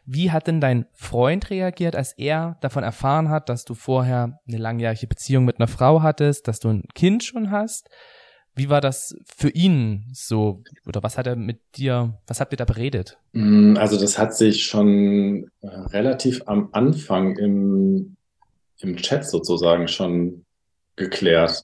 Wie 0.05 0.31
hat 0.31 0.47
denn 0.47 0.61
dein 0.61 0.85
Freund 0.93 1.49
reagiert, 1.49 1.95
als 1.95 2.13
er 2.13 2.57
davon 2.61 2.83
erfahren 2.83 3.29
hat, 3.29 3.49
dass 3.49 3.65
du 3.65 3.73
vorher 3.73 4.39
eine 4.47 4.57
langjährige 4.57 5.07
Beziehung 5.07 5.45
mit 5.45 5.59
einer 5.59 5.67
Frau 5.67 6.03
hattest, 6.03 6.47
dass 6.47 6.59
du 6.59 6.69
ein 6.69 6.83
Kind 6.93 7.23
schon 7.23 7.49
hast? 7.49 7.89
Wie 8.53 8.69
war 8.69 8.81
das 8.81 9.15
für 9.25 9.49
ihn 9.49 10.05
so? 10.13 10.63
Oder 10.85 11.03
was 11.03 11.17
hat 11.17 11.27
er 11.27 11.35
mit 11.35 11.59
dir, 11.75 12.19
was 12.27 12.39
habt 12.39 12.53
ihr 12.53 12.57
da 12.57 12.65
beredet? 12.65 13.17
Mm, 13.33 13.75
Also 13.77 13.99
das 13.99 14.17
hat 14.17 14.35
sich 14.35 14.63
schon 14.63 15.49
äh, 15.61 15.67
relativ 15.67 16.43
am 16.45 16.69
Anfang 16.71 17.35
im, 17.37 18.15
im 18.79 18.95
Chat 18.97 19.27
sozusagen 19.27 19.87
schon 19.87 20.44
geklärt. 20.95 21.63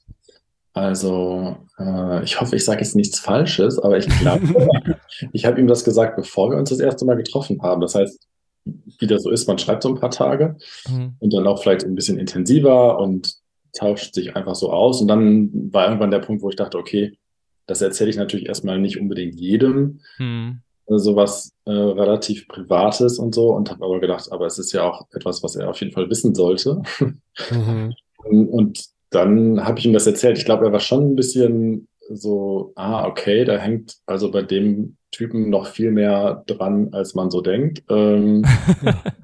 Also 0.74 1.56
äh, 1.78 2.24
ich 2.24 2.40
hoffe, 2.40 2.56
ich 2.56 2.64
sage 2.64 2.80
jetzt 2.80 2.96
nichts 2.96 3.18
Falsches, 3.18 3.78
aber 3.78 3.98
ich 3.98 4.08
glaube, 4.20 4.68
ich 5.32 5.44
habe 5.44 5.60
ihm 5.60 5.66
das 5.66 5.84
gesagt, 5.84 6.16
bevor 6.16 6.50
wir 6.50 6.56
uns 6.58 6.70
das 6.70 6.80
erste 6.80 7.04
Mal 7.04 7.16
getroffen 7.16 7.60
haben. 7.62 7.80
Das 7.82 7.94
heißt, 7.94 8.26
wie 8.64 9.06
das 9.06 9.22
so 9.22 9.30
ist, 9.30 9.46
man 9.48 9.58
schreibt 9.58 9.82
so 9.82 9.90
ein 9.90 10.00
paar 10.00 10.10
Tage 10.10 10.56
Hm. 10.86 11.16
und 11.18 11.34
dann 11.34 11.46
auch 11.46 11.62
vielleicht 11.62 11.84
ein 11.84 11.94
bisschen 11.94 12.18
intensiver 12.18 12.98
und 12.98 13.34
tauscht 13.76 14.14
sich 14.14 14.34
einfach 14.36 14.54
so 14.54 14.72
aus. 14.72 15.00
Und 15.00 15.08
dann 15.08 15.50
war 15.72 15.86
irgendwann 15.86 16.10
der 16.10 16.20
Punkt, 16.20 16.42
wo 16.42 16.48
ich 16.48 16.56
dachte, 16.56 16.78
okay, 16.78 17.18
das 17.66 17.82
erzähle 17.82 18.10
ich 18.10 18.16
natürlich 18.16 18.46
erstmal 18.46 18.78
nicht 18.78 18.98
unbedingt 18.98 19.38
jedem, 19.38 20.00
Hm. 20.16 20.60
sowas 20.86 21.52
äh, 21.66 21.70
relativ 21.70 22.48
Privates 22.48 23.18
und 23.18 23.34
so 23.34 23.54
und 23.54 23.70
habe 23.70 23.84
aber 23.84 24.00
gedacht, 24.00 24.30
aber 24.30 24.46
es 24.46 24.58
ist 24.58 24.72
ja 24.72 24.84
auch 24.84 25.06
etwas, 25.12 25.42
was 25.42 25.56
er 25.56 25.68
auf 25.70 25.80
jeden 25.80 25.92
Fall 25.92 26.08
wissen 26.08 26.34
sollte. 26.34 26.80
Mhm. 27.50 27.94
Und, 28.24 28.48
und 28.50 28.84
dann 29.12 29.64
habe 29.64 29.78
ich 29.78 29.86
ihm 29.86 29.92
das 29.92 30.06
erzählt. 30.06 30.38
Ich 30.38 30.44
glaube, 30.44 30.64
er 30.66 30.72
war 30.72 30.80
schon 30.80 31.12
ein 31.12 31.16
bisschen 31.16 31.88
so, 32.08 32.72
ah, 32.74 33.06
okay, 33.06 33.44
da 33.44 33.56
hängt 33.58 33.96
also 34.06 34.30
bei 34.30 34.42
dem 34.42 34.96
Typen 35.10 35.50
noch 35.50 35.66
viel 35.66 35.90
mehr 35.90 36.42
dran, 36.46 36.88
als 36.92 37.14
man 37.14 37.30
so 37.30 37.40
denkt. 37.40 37.82
Ähm, 37.90 38.44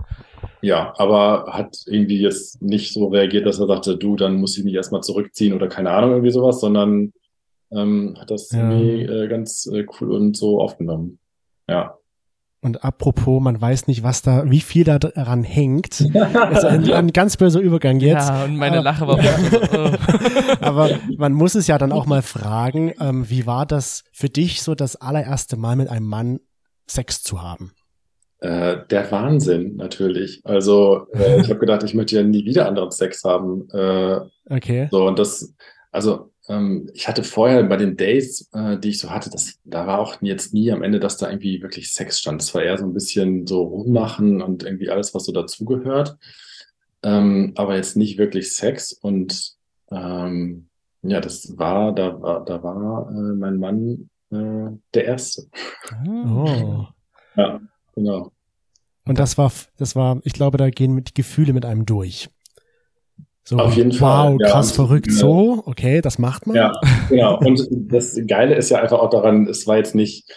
ja, 0.63 0.93
aber 0.97 1.47
hat 1.53 1.77
irgendwie 1.87 2.21
jetzt 2.21 2.63
nicht 2.63 2.93
so 2.93 3.09
reagiert, 3.09 3.47
dass 3.47 3.59
er 3.59 3.67
sagte, 3.67 3.97
du, 3.97 4.17
dann 4.17 4.37
muss 4.37 4.57
ich 4.57 4.65
mich 4.65 4.75
erstmal 4.75 5.03
zurückziehen 5.03 5.55
oder 5.55 5.69
keine 5.69 5.91
Ahnung, 5.91 6.11
irgendwie 6.13 6.31
sowas, 6.31 6.61
sondern 6.61 7.13
ähm, 7.71 8.17
hat 8.19 8.31
das 8.31 8.51
Ja. 8.53 8.71
irgendwie 8.71 9.03
äh, 9.03 9.29
ganz 9.29 9.67
äh, 9.73 9.85
cool 10.01 10.13
und 10.13 10.37
so 10.37 10.61
aufgenommen. 10.61 11.19
Ja. 11.69 11.97
Und 12.61 12.83
apropos, 12.85 13.41
man 13.41 13.61
weiß 13.61 13.87
nicht, 13.87 14.03
was 14.03 14.23
da, 14.23 14.51
wie 14.51 14.61
viel 14.61 14.83
da 14.83 14.99
dran 14.99 15.45
hängt. 15.45 16.01
Das 16.13 16.59
ist 16.59 16.65
ein, 16.65 16.91
ein 16.93 17.13
ganz 17.13 17.37
böser 17.37 17.61
Übergang 17.61 18.01
jetzt. 18.01 18.29
Ja, 18.29 18.45
und 18.45 18.57
meine 18.57 18.79
Aber- 18.79 18.85
Lache 18.85 19.07
war 19.07 19.23
so, 19.23 19.77
äh. 19.77 20.57
Aber 20.61 20.91
man 21.17 21.33
muss 21.33 21.55
es 21.55 21.69
ja 21.69 21.79
dann 21.79 21.93
auch 21.93 22.07
mal 22.07 22.23
fragen, 22.23 22.93
ähm, 23.01 23.31
wie 23.31 23.47
war 23.47 23.65
das 23.65 24.03
für 24.13 24.29
dich 24.29 24.63
so 24.63 24.75
das 24.75 24.97
allererste 24.97 25.57
Mal 25.57 25.77
mit 25.77 25.89
einem 25.89 26.07
Mann 26.07 26.41
Sex 26.89 27.23
zu 27.23 27.43
haben? 27.43 27.73
Äh, 28.41 28.79
der 28.91 29.11
Wahnsinn, 29.13 29.77
natürlich. 29.77 30.41
Also, 30.45 31.07
äh, 31.13 31.41
ich 31.41 31.51
habe 31.51 31.59
gedacht, 31.61 31.83
ich 31.85 31.95
möchte 31.95 32.17
ja 32.17 32.23
nie 32.23 32.45
wieder 32.45 32.67
anderen 32.69 32.91
Sex 32.91 33.23
haben. 33.25 33.69
Äh, 33.73 34.19
Okay. 34.51 34.89
so, 34.91 35.07
und 35.07 35.19
das, 35.19 35.55
also, 35.93 36.31
ähm, 36.49 36.91
ich 36.95 37.07
hatte 37.07 37.25
vorher 37.25 37.63
bei 37.65 37.77
den 37.77 37.97
Dates, 37.97 38.49
äh, 38.53 38.79
die 38.79 38.91
ich 38.91 38.99
so 38.99 39.11
hatte, 39.11 39.31
das, 39.31 39.59
da 39.65 39.87
war 39.87 39.99
auch 39.99 40.21
jetzt 40.23 40.55
nie 40.55 40.73
am 40.73 40.83
Ende, 40.83 40.99
dass 40.99 41.19
da 41.19 41.29
irgendwie 41.29 41.63
wirklich 41.63 41.93
Sex 41.93 42.19
stand. 42.21 42.43
Es 42.43 42.55
war 42.55 42.63
eher 42.63 42.79
so 42.79 42.87
ein 42.87 42.95
bisschen 42.95 43.47
so 43.47 43.63
rummachen 43.63 44.41
und 44.41 44.63
irgendwie 44.63 44.89
alles, 44.89 45.15
was 45.15 45.25
so 45.25 45.33
dazugehört. 45.33 46.17
Ähm, 47.03 47.53
aber 47.57 47.77
jetzt 47.77 47.97
nicht 47.97 48.19
wirklich 48.19 48.55
Sex. 48.55 48.93
Und 48.93 49.57
ähm, 49.91 50.69
ja, 51.03 51.21
das 51.21 51.57
war, 51.59 51.95
da 51.95 52.21
war, 52.21 52.45
da 52.45 52.63
war 52.63 53.11
äh, 53.11 53.35
mein 53.35 53.59
Mann 53.59 54.11
äh, 54.31 54.77
der 54.95 55.05
Erste. 55.05 55.49
Oh. 56.07 56.87
Ja, 57.37 57.61
genau. 57.95 58.33
Und 59.05 59.19
das 59.19 59.39
war, 59.39 59.53
das 59.77 59.97
war, 59.97 60.21
ich 60.25 60.33
glaube, 60.33 60.59
da 60.59 60.69
gehen 60.71 61.03
die 61.03 61.15
Gefühle 61.15 61.53
mit 61.53 61.65
einem 61.65 61.87
durch. 61.87 62.29
So, 63.49 63.57
Auf 63.57 63.75
jeden 63.79 63.93
Fall, 63.93 64.35
Wow, 64.35 64.41
ja. 64.43 64.51
krass 64.51 64.73
verrückt. 64.73 65.07
Ja. 65.07 65.15
So, 65.15 65.63
okay, 65.65 66.03
das 66.03 66.19
macht 66.19 66.47
man. 66.47 66.55
Ja, 66.55 66.71
genau. 67.09 67.39
Und 67.39 67.67
das 67.71 68.21
Geile 68.27 68.55
ist 68.55 68.69
ja 68.69 68.83
einfach 68.83 68.99
auch 68.99 69.09
daran, 69.09 69.47
es 69.47 69.67
war 69.67 69.79
jetzt 69.79 69.95
nicht 69.95 70.31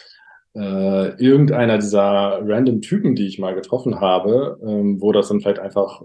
äh, 0.55 1.09
irgendeiner 1.21 1.77
dieser 1.77 2.39
random 2.41 2.79
Typen, 2.79 3.15
die 3.15 3.27
ich 3.27 3.37
mal 3.37 3.53
getroffen 3.53 3.99
habe, 3.99 4.57
ähm, 4.65 5.01
wo 5.01 5.11
das 5.11 5.27
dann 5.27 5.41
vielleicht 5.41 5.59
einfach 5.59 6.03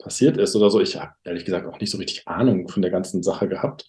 passiert 0.00 0.36
ist 0.36 0.56
oder 0.56 0.68
so. 0.68 0.80
Ich 0.80 1.00
habe 1.00 1.12
ehrlich 1.22 1.44
gesagt 1.44 1.64
auch 1.68 1.78
nicht 1.78 1.92
so 1.92 1.98
richtig 1.98 2.26
Ahnung 2.26 2.66
von 2.66 2.82
der 2.82 2.90
ganzen 2.90 3.22
Sache 3.22 3.46
gehabt. 3.46 3.86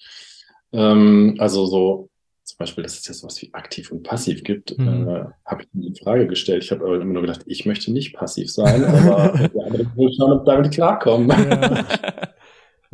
Ähm, 0.73 1.38
also 1.39 1.65
so 1.65 2.10
zum 2.47 2.60
Beispiel, 2.60 2.83
dass 2.83 2.97
es 2.97 3.05
ja 3.05 3.13
sowas 3.13 3.41
wie 3.41 3.53
aktiv 3.53 3.91
und 3.91 4.03
passiv 4.03 4.41
gibt, 4.41 4.77
mhm. 4.77 5.07
äh, 5.10 5.25
habe 5.45 5.63
ich 5.63 5.67
nie 5.73 5.88
in 5.88 5.95
Frage 5.95 6.27
gestellt. 6.27 6.63
Ich 6.63 6.71
habe 6.71 6.86
aber 6.86 6.95
immer 6.95 7.13
nur 7.13 7.23
gedacht, 7.23 7.41
ich 7.45 7.65
möchte 7.65 7.91
nicht 7.91 8.15
passiv 8.15 8.49
sein, 8.49 8.86
aber 8.86 9.38
der 9.53 9.65
andere 9.65 9.86
will 9.97 10.13
schon 10.13 10.45
damit 10.45 10.71
klarkommen. 10.71 11.29
Ja. 11.29 11.86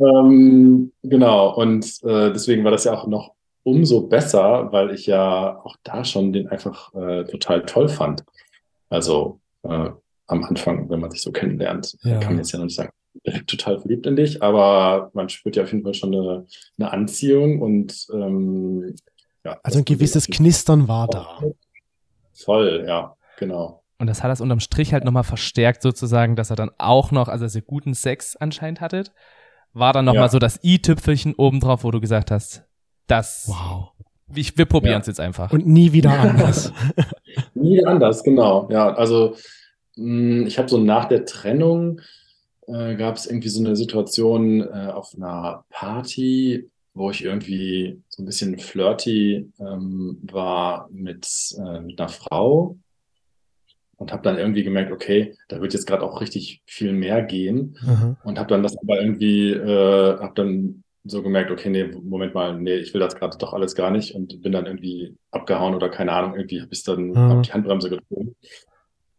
ähm, 0.00 0.90
genau, 1.04 1.54
und 1.54 1.84
äh, 2.02 2.32
deswegen 2.32 2.64
war 2.64 2.72
das 2.72 2.82
ja 2.82 2.94
auch 2.94 3.06
noch 3.06 3.32
umso 3.62 4.08
besser, 4.08 4.72
weil 4.72 4.90
ich 4.90 5.06
ja 5.06 5.60
auch 5.62 5.76
da 5.84 6.04
schon 6.04 6.32
den 6.32 6.48
einfach 6.48 6.92
äh, 6.94 7.22
total 7.24 7.64
toll 7.64 7.88
fand. 7.88 8.24
Also 8.88 9.38
äh, 9.62 9.90
am 10.26 10.44
Anfang, 10.44 10.90
wenn 10.90 10.98
man 10.98 11.12
sich 11.12 11.22
so 11.22 11.30
kennenlernt, 11.30 11.96
ja. 12.02 12.18
kann 12.18 12.32
man 12.32 12.38
jetzt 12.38 12.50
ja 12.50 12.58
noch 12.58 12.66
nicht 12.66 12.76
sagen, 12.76 12.90
direkt 13.24 13.48
total 13.48 13.78
verliebt 13.78 14.04
in 14.06 14.16
dich, 14.16 14.42
aber 14.42 15.10
man 15.14 15.28
spürt 15.28 15.54
ja 15.54 15.62
auf 15.62 15.72
jeden 15.72 15.84
Fall 15.84 15.94
schon 15.94 16.12
eine, 16.12 16.46
eine 16.76 16.92
Anziehung 16.92 17.62
und 17.62 18.08
ähm, 18.12 18.96
ja. 19.44 19.58
Also 19.62 19.78
ein 19.78 19.84
gewisses 19.84 20.26
Knistern 20.26 20.88
war 20.88 21.08
da. 21.08 21.40
Voll, 22.32 22.84
ja, 22.86 23.16
genau. 23.38 23.82
Und 23.98 24.08
das 24.08 24.22
hat 24.22 24.30
das 24.30 24.40
unterm 24.40 24.60
Strich 24.60 24.92
halt 24.92 25.04
nochmal 25.04 25.24
verstärkt, 25.24 25.82
sozusagen, 25.82 26.36
dass 26.36 26.50
er 26.50 26.56
dann 26.56 26.70
auch 26.78 27.10
noch, 27.10 27.28
also 27.28 27.44
dass 27.44 27.54
ihr 27.54 27.62
guten 27.62 27.94
Sex 27.94 28.36
anscheinend 28.36 28.80
hattet, 28.80 29.12
war 29.72 29.92
dann 29.92 30.04
nochmal 30.04 30.24
ja. 30.24 30.28
so 30.28 30.38
das 30.38 30.60
i-Tüpfelchen 30.62 31.34
obendrauf, 31.34 31.84
wo 31.84 31.90
du 31.90 32.00
gesagt 32.00 32.30
hast, 32.30 32.64
das, 33.06 33.44
wow. 33.48 33.90
Ich, 34.34 34.56
wir 34.56 34.64
probieren 34.64 35.00
es 35.00 35.06
ja. 35.06 35.10
jetzt 35.12 35.20
einfach. 35.20 35.52
Und 35.52 35.66
nie 35.66 35.92
wieder 35.92 36.10
anders. 36.10 36.72
nie 37.54 37.78
wieder 37.78 37.90
anders, 37.90 38.24
genau. 38.24 38.68
Ja, 38.70 38.94
also 38.94 39.36
mh, 39.96 40.40
hm, 40.40 40.46
ich 40.46 40.58
habe 40.58 40.68
so 40.68 40.78
nach 40.78 41.04
der 41.06 41.24
Trennung 41.24 42.00
äh, 42.66 42.96
gab 42.96 43.16
es 43.16 43.26
irgendwie 43.26 43.48
so 43.48 43.60
eine 43.60 43.76
Situation 43.76 44.60
äh, 44.60 44.90
auf 44.92 45.14
einer 45.16 45.64
Party, 45.70 46.70
wo 46.94 47.10
ich 47.10 47.24
irgendwie 47.24 48.00
so 48.08 48.22
ein 48.22 48.26
bisschen 48.26 48.58
flirty 48.58 49.50
ähm, 49.58 50.18
war 50.22 50.88
mit, 50.92 51.26
äh, 51.58 51.80
mit 51.80 52.00
einer 52.00 52.08
Frau 52.08 52.78
und 53.96 54.12
habe 54.12 54.22
dann 54.22 54.38
irgendwie 54.38 54.62
gemerkt, 54.62 54.92
okay, 54.92 55.36
da 55.48 55.60
wird 55.60 55.74
jetzt 55.74 55.86
gerade 55.86 56.04
auch 56.04 56.20
richtig 56.20 56.62
viel 56.66 56.92
mehr 56.92 57.22
gehen 57.22 57.76
mhm. 57.82 58.16
und 58.22 58.38
habe 58.38 58.48
dann 58.48 58.62
das 58.62 58.76
aber 58.78 59.00
irgendwie, 59.00 59.50
äh, 59.50 60.18
habe 60.18 60.34
dann 60.34 60.84
so 61.04 61.22
gemerkt, 61.22 61.50
okay, 61.50 61.68
nee, 61.68 61.84
Moment 61.84 62.32
mal, 62.32 62.58
nee, 62.58 62.76
ich 62.76 62.94
will 62.94 63.00
das 63.00 63.16
gerade 63.16 63.36
doch 63.38 63.52
alles 63.52 63.74
gar 63.74 63.90
nicht 63.90 64.14
und 64.14 64.40
bin 64.40 64.52
dann 64.52 64.66
irgendwie 64.66 65.14
abgehauen 65.32 65.74
oder 65.74 65.90
keine 65.90 66.12
Ahnung, 66.12 66.34
irgendwie 66.34 66.62
habe 66.62 66.72
ich 66.72 66.82
dann 66.84 67.08
mhm. 67.08 67.16
hab 67.16 67.42
die 67.42 67.52
Handbremse 67.52 67.90
gezogen. 67.90 68.36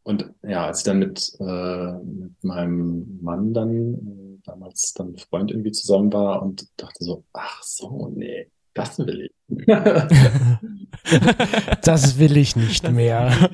Und 0.04 0.32
ja, 0.44 0.68
als 0.68 0.80
ich 0.80 0.84
dann 0.86 1.00
mit, 1.00 1.36
äh, 1.40 1.94
mit 1.94 2.44
meinem 2.44 3.20
Mann 3.22 3.54
dann 3.54 4.25
damals 4.46 4.94
dann 4.94 5.18
Freund 5.18 5.52
irgendwie 5.52 5.72
zusammen 5.72 6.12
war 6.14 6.42
und 6.42 6.68
dachte 6.78 7.04
so, 7.04 7.24
ach 7.34 7.62
so, 7.64 8.12
nee, 8.14 8.50
das 8.74 9.00
will 9.00 9.22
ich. 9.22 9.32
das 11.84 12.20
will 12.20 12.38
ich 12.38 12.56
nicht 12.56 12.90
mehr. 12.92 13.50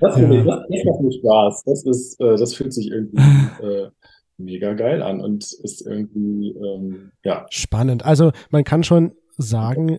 Das, 0.00 0.16
will 0.16 0.32
ja. 0.32 0.40
ich, 0.40 0.46
das, 0.46 0.60
das 0.68 0.84
macht 0.84 1.00
mir 1.00 1.12
Spaß. 1.12 1.64
Das 1.64 1.84
ist, 1.84 2.20
äh, 2.20 2.36
das 2.36 2.54
fühlt 2.54 2.72
sich 2.72 2.90
irgendwie 2.90 3.22
äh, 3.62 3.90
mega 4.38 4.74
geil 4.74 5.02
an 5.02 5.20
und 5.20 5.44
ist 5.44 5.86
irgendwie, 5.86 6.50
ähm, 6.50 7.12
ja. 7.24 7.46
Spannend. 7.50 8.04
Also 8.04 8.32
man 8.50 8.64
kann 8.64 8.84
schon 8.84 9.12
sagen, 9.38 9.98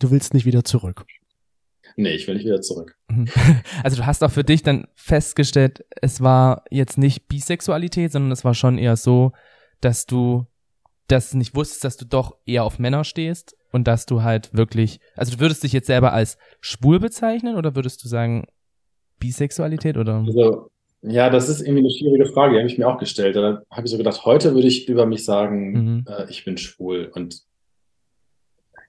du 0.00 0.10
willst 0.10 0.34
nicht 0.34 0.46
wieder 0.46 0.64
zurück. 0.64 1.04
Nee, 1.96 2.10
ich 2.10 2.28
will 2.28 2.34
nicht 2.34 2.44
wieder 2.44 2.60
zurück. 2.60 2.96
Mhm. 3.08 3.28
Also 3.82 3.96
du 3.96 4.06
hast 4.06 4.22
auch 4.22 4.30
für 4.30 4.44
dich 4.44 4.62
dann 4.62 4.86
festgestellt, 4.94 5.84
es 6.02 6.20
war 6.20 6.64
jetzt 6.70 6.98
nicht 6.98 7.28
Bisexualität, 7.28 8.12
sondern 8.12 8.32
es 8.32 8.44
war 8.44 8.54
schon 8.54 8.78
eher 8.78 8.96
so, 8.96 9.32
dass 9.80 10.06
du 10.06 10.46
das 11.08 11.34
nicht 11.34 11.54
wusstest, 11.54 11.84
dass 11.84 11.96
du 11.96 12.04
doch 12.04 12.36
eher 12.46 12.64
auf 12.64 12.78
Männer 12.78 13.04
stehst 13.04 13.56
und 13.72 13.86
dass 13.86 14.06
du 14.06 14.22
halt 14.22 14.52
wirklich, 14.52 15.00
also 15.14 15.34
du 15.34 15.40
würdest 15.40 15.62
dich 15.62 15.72
jetzt 15.72 15.86
selber 15.86 16.12
als 16.12 16.36
schwul 16.60 16.98
bezeichnen 16.98 17.56
oder 17.56 17.76
würdest 17.76 18.04
du 18.04 18.08
sagen 18.08 18.46
Bisexualität 19.18 19.96
oder? 19.96 20.24
Also, 20.26 20.70
ja, 21.02 21.30
das 21.30 21.48
ist 21.48 21.60
irgendwie 21.60 21.80
eine 21.80 21.90
schwierige 21.90 22.26
Frage, 22.26 22.54
die 22.54 22.58
habe 22.58 22.68
ich 22.68 22.78
mir 22.78 22.88
auch 22.88 22.98
gestellt. 22.98 23.36
Da 23.36 23.62
habe 23.70 23.86
ich 23.86 23.90
so 23.90 23.98
gedacht, 23.98 24.24
heute 24.24 24.54
würde 24.54 24.66
ich 24.66 24.88
über 24.88 25.06
mich 25.06 25.24
sagen, 25.24 25.72
mhm. 25.72 26.04
äh, 26.08 26.28
ich 26.28 26.44
bin 26.44 26.58
schwul 26.58 27.10
und 27.14 27.42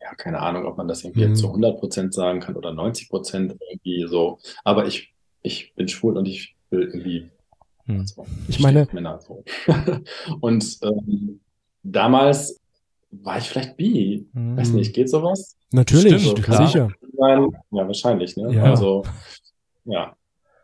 ja, 0.07 0.15
keine 0.15 0.39
Ahnung, 0.39 0.65
ob 0.65 0.77
man 0.77 0.87
das 0.87 1.03
irgendwie 1.03 1.27
mhm. 1.27 1.35
zu 1.35 1.47
100 1.47 1.79
Prozent 1.79 2.13
sagen 2.13 2.39
kann 2.39 2.55
oder 2.55 2.73
90 2.73 3.09
Prozent 3.09 3.55
irgendwie 3.69 4.07
so. 4.07 4.39
Aber 4.63 4.87
ich, 4.87 5.13
ich 5.41 5.73
bin 5.75 5.87
schwul 5.87 6.17
und 6.17 6.27
ich 6.27 6.55
will 6.69 6.83
irgendwie. 6.83 7.29
Mhm. 7.85 7.99
Also, 7.99 8.25
ich 8.47 8.59
meine. 8.59 8.87
Männer, 8.91 9.19
so. 9.19 9.43
und 10.39 10.77
ähm, 10.81 11.39
damals 11.83 12.59
war 13.11 13.37
ich 13.37 13.49
vielleicht 13.49 13.77
bi. 13.77 14.25
Mhm. 14.33 14.57
Weiß 14.57 14.69
nicht, 14.69 14.93
geht 14.93 15.09
sowas? 15.09 15.55
Natürlich, 15.71 16.23
so, 16.23 16.35
sicher. 16.35 16.89
Ja, 17.19 17.49
wahrscheinlich, 17.69 18.37
ne? 18.37 18.53
Ja. 18.53 18.63
Also, 18.63 19.03
ja. 19.85 20.15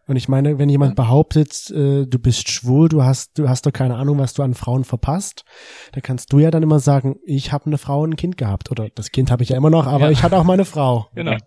Und 0.05 0.17
ich 0.17 0.27
meine, 0.27 0.59
wenn 0.59 0.69
jemand 0.69 0.95
behauptet, 0.95 1.69
äh, 1.71 2.05
du 2.05 2.19
bist 2.19 2.49
schwul, 2.49 2.89
du 2.89 3.03
hast, 3.03 3.37
du 3.37 3.47
hast 3.47 3.65
doch 3.65 3.71
keine 3.71 3.95
Ahnung, 3.95 4.17
was 4.17 4.33
du 4.33 4.43
an 4.43 4.53
Frauen 4.53 4.83
verpasst, 4.83 5.45
dann 5.93 6.01
kannst 6.01 6.33
du 6.33 6.39
ja 6.39 6.51
dann 6.51 6.63
immer 6.63 6.79
sagen, 6.79 7.17
ich 7.25 7.53
habe 7.53 7.67
eine 7.67 7.77
Frau 7.77 8.01
und 8.01 8.11
ein 8.11 8.15
Kind 8.17 8.37
gehabt. 8.37 8.69
Oder 8.69 8.89
das 8.93 9.11
Kind 9.11 9.31
habe 9.31 9.43
ich 9.43 9.49
ja 9.49 9.57
immer 9.57 9.69
noch, 9.69 9.87
aber 9.87 10.05
ja. 10.05 10.11
ich 10.11 10.23
hatte 10.23 10.37
auch 10.37 10.43
meine 10.43 10.65
Frau. 10.65 11.07
Genau. 11.15 11.37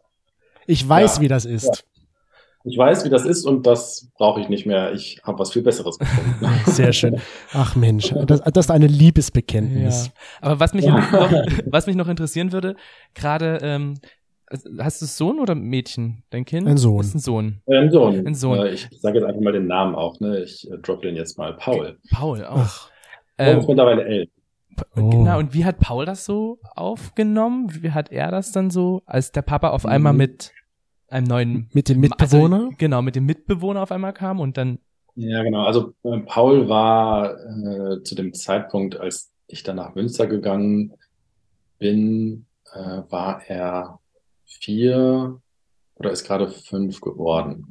Ich 0.66 0.87
weiß, 0.88 1.16
ja. 1.16 1.23
wie 1.23 1.29
das 1.29 1.45
ist. 1.45 1.66
Ja. 1.66 1.75
Ich 2.69 2.77
weiß, 2.77 3.05
wie 3.05 3.11
das 3.11 3.25
ist 3.25 3.45
und 3.45 3.64
das 3.64 4.09
brauche 4.19 4.40
ich 4.40 4.49
nicht 4.49 4.66
mehr. 4.66 4.92
Ich 4.92 5.21
habe 5.23 5.38
was 5.38 5.53
viel 5.53 5.62
Besseres 5.62 5.99
gefunden. 5.99 6.49
Sehr 6.66 6.92
schön. 6.92 7.21
Ach 7.53 7.77
Mensch, 7.77 8.12
das, 8.27 8.40
das 8.40 8.66
ist 8.66 8.71
eine 8.73 8.88
Liebesbekenntnis. 8.88 10.07
Ja. 10.07 10.12
Aber 10.40 10.59
was 10.59 10.75
mich, 10.75 10.85
noch, 10.85 10.99
was 11.66 11.87
mich 11.87 11.95
noch 11.95 12.09
interessieren 12.09 12.51
würde, 12.51 12.75
gerade 13.14 13.61
ähm, 13.62 13.95
Hast 14.79 15.03
du 15.03 15.07
Sohn 15.07 15.41
oder 15.41 15.55
Mädchen? 15.55 16.23
Dein 16.31 16.45
Kind? 16.45 16.69
Ein 16.69 16.79
Sohn. 16.79 17.01
Ist 17.01 17.15
ein 17.15 17.19
Sohn. 17.19 17.63
Äh, 17.67 17.79
ein 17.79 17.91
Sohn. 17.91 18.27
Ein 18.27 18.35
Sohn. 18.35 18.59
Äh, 18.59 18.71
ich 18.71 18.89
sage 19.01 19.19
jetzt 19.19 19.27
einfach 19.27 19.41
mal 19.41 19.53
den 19.53 19.67
Namen 19.67 19.95
auch, 19.95 20.21
ne? 20.21 20.41
Ich 20.43 20.71
äh, 20.71 20.79
droppe 20.79 21.09
den 21.09 21.17
jetzt 21.17 21.37
mal. 21.37 21.55
Paul. 21.55 21.99
Paul 22.13 22.45
auch. 22.45 22.59
Ach. 22.59 22.91
Ähm, 23.39 23.59
ist 23.59 23.69
mittlerweile 23.69 24.05
elf. 24.05 24.31
Oh. 24.97 25.11
Genau, 25.11 25.39
und 25.39 25.55
wie 25.55 25.65
hat 25.65 25.81
Paul 25.81 26.05
das 26.05 26.25
so 26.25 26.59
aufgenommen? 26.75 27.69
Wie 27.83 27.91
hat 27.91 28.13
er 28.13 28.31
das 28.31 28.53
dann 28.53 28.71
so, 28.71 29.03
als 29.07 29.33
der 29.33 29.43
Papa 29.43 29.71
auf 29.71 29.87
einmal 29.87 30.13
mhm. 30.13 30.19
mit 30.19 30.53
einem 31.09 31.27
neuen... 31.27 31.71
Mit 31.73 31.89
dem 31.89 32.01
Mitbewohner? 32.01 32.57
Also, 32.57 32.73
genau, 32.79 33.03
mit 33.03 33.17
dem 33.17 33.27
Mitbewohner 33.27 33.83
auf 33.83 33.91
einmal 33.91 34.13
kam 34.13 34.39
und 34.39 34.57
dann... 34.57 34.79
Ja, 35.15 35.43
genau. 35.43 35.65
Also 35.65 35.95
äh, 36.03 36.19
Paul 36.21 36.69
war 36.69 37.35
äh, 37.35 38.03
zu 38.03 38.15
dem 38.15 38.35
Zeitpunkt, 38.35 39.01
als 39.01 39.33
ich 39.47 39.63
dann 39.63 39.77
nach 39.77 39.95
Münster 39.95 40.27
gegangen 40.27 40.93
bin, 41.79 42.47
äh, 42.75 43.03
war 43.09 43.43
er 43.47 43.99
vier 44.61 45.40
oder 45.97 46.11
ist 46.11 46.25
gerade 46.25 46.49
fünf 46.49 47.01
geworden. 47.01 47.66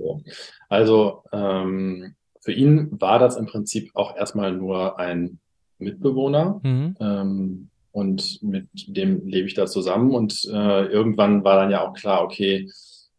Also 0.70 1.24
ähm, 1.32 2.16
für 2.42 2.54
ihn 2.54 2.90
war 3.00 3.20
das 3.20 3.38
im 3.38 3.46
Prinzip 3.46 3.92
auch 3.94 4.16
erstmal 4.16 4.52
nur 4.52 5.00
ein 5.00 5.40
Mitbewohner. 5.78 6.60
Mhm. 6.64 6.96
Ähm, 7.00 7.70
und 7.92 8.44
mit 8.44 8.68
dem 8.74 9.26
lebe 9.26 9.48
ich 9.48 9.54
da 9.54 9.68
zusammen. 9.68 10.14
Und 10.14 10.44
äh, 10.52 10.86
irgendwann 10.86 11.46
war 11.46 11.56
dann 11.56 11.72
ja 11.72 11.88
auch 11.88 11.94
klar, 11.94 12.24
okay, 12.24 12.70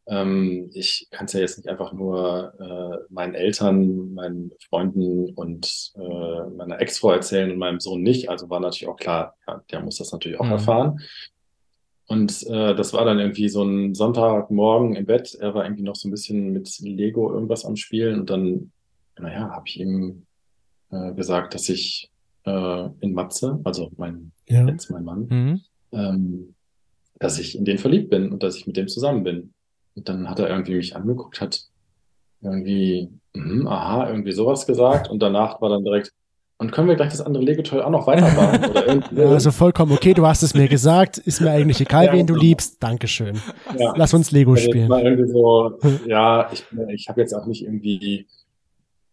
ähm, 0.06 0.70
ich 0.74 1.08
kann 1.10 1.24
es 1.24 1.32
ja 1.32 1.40
jetzt 1.40 1.56
nicht 1.56 1.68
einfach 1.68 1.92
nur 1.92 2.52
äh, 2.60 3.12
meinen 3.12 3.34
Eltern, 3.34 4.12
meinen 4.12 4.52
Freunden 4.68 5.30
und 5.34 5.92
äh, 5.96 6.50
meiner 6.50 6.80
Ex-Frau 6.80 7.10
erzählen 7.10 7.50
und 7.50 7.58
meinem 7.58 7.80
Sohn 7.80 8.02
nicht. 8.02 8.28
Also 8.28 8.50
war 8.50 8.60
natürlich 8.60 8.88
auch 8.88 8.98
klar, 8.98 9.34
ja, 9.48 9.62
der 9.70 9.80
muss 9.80 9.96
das 9.96 10.12
natürlich 10.12 10.38
auch 10.38 10.44
mhm. 10.44 10.52
erfahren. 10.52 11.00
Und 12.08 12.46
äh, 12.46 12.74
das 12.74 12.92
war 12.92 13.04
dann 13.04 13.18
irgendwie 13.18 13.48
so 13.48 13.64
ein 13.64 13.94
Sonntagmorgen 13.94 14.94
im 14.94 15.06
Bett. 15.06 15.34
Er 15.40 15.54
war 15.54 15.64
irgendwie 15.64 15.82
noch 15.82 15.96
so 15.96 16.06
ein 16.06 16.12
bisschen 16.12 16.52
mit 16.52 16.78
Lego 16.80 17.32
irgendwas 17.32 17.64
am 17.64 17.76
Spielen. 17.76 18.20
Und 18.20 18.30
dann, 18.30 18.70
naja, 19.18 19.50
habe 19.50 19.64
ich 19.66 19.80
ihm 19.80 20.22
äh, 20.90 21.12
gesagt, 21.14 21.54
dass 21.54 21.68
ich 21.68 22.10
äh, 22.44 22.88
in 23.00 23.12
Matze, 23.12 23.60
also 23.64 23.90
mein, 23.96 24.30
ja. 24.46 24.66
jetzt 24.68 24.90
mein 24.90 25.04
Mann, 25.04 25.26
mhm. 25.28 25.60
ähm, 25.92 26.54
dass 27.18 27.38
ich 27.40 27.58
in 27.58 27.64
den 27.64 27.78
verliebt 27.78 28.10
bin 28.10 28.30
und 28.30 28.42
dass 28.42 28.56
ich 28.56 28.66
mit 28.66 28.76
dem 28.76 28.86
zusammen 28.86 29.24
bin. 29.24 29.52
Und 29.96 30.08
dann 30.08 30.28
hat 30.30 30.38
er 30.38 30.48
irgendwie 30.48 30.76
mich 30.76 30.94
angeguckt, 30.94 31.40
hat 31.40 31.64
irgendwie, 32.40 33.10
mh, 33.34 33.68
aha, 33.68 34.10
irgendwie 34.10 34.32
sowas 34.32 34.66
gesagt. 34.66 35.10
Und 35.10 35.20
danach 35.20 35.60
war 35.60 35.70
dann 35.70 35.84
direkt, 35.84 36.12
und 36.58 36.72
können 36.72 36.88
wir 36.88 36.96
gleich 36.96 37.10
das 37.10 37.20
andere 37.20 37.44
Lego-Toy 37.44 37.80
auch 37.82 37.90
noch 37.90 38.06
weiterbauen? 38.06 38.70
Oder 38.70 38.86
irgendwie? 38.88 39.20
ja, 39.20 39.28
also 39.28 39.50
vollkommen 39.50 39.92
okay, 39.92 40.14
du 40.14 40.26
hast 40.26 40.42
es 40.42 40.54
mir 40.54 40.68
gesagt, 40.68 41.18
ist 41.18 41.40
mir 41.40 41.50
eigentlich 41.50 41.80
egal, 41.80 42.06
ja, 42.06 42.12
wen 42.12 42.26
du 42.26 42.34
liebst. 42.34 42.82
Dankeschön. 42.82 43.40
Ja. 43.78 43.92
Lass 43.96 44.14
uns 44.14 44.30
Lego 44.30 44.52
also 44.52 44.64
spielen. 44.64 45.28
So, 45.28 45.78
ja, 46.06 46.50
ich, 46.52 46.64
ich 46.88 47.08
habe 47.08 47.20
jetzt 47.20 47.34
auch 47.34 47.46
nicht 47.46 47.64
irgendwie 47.64 48.26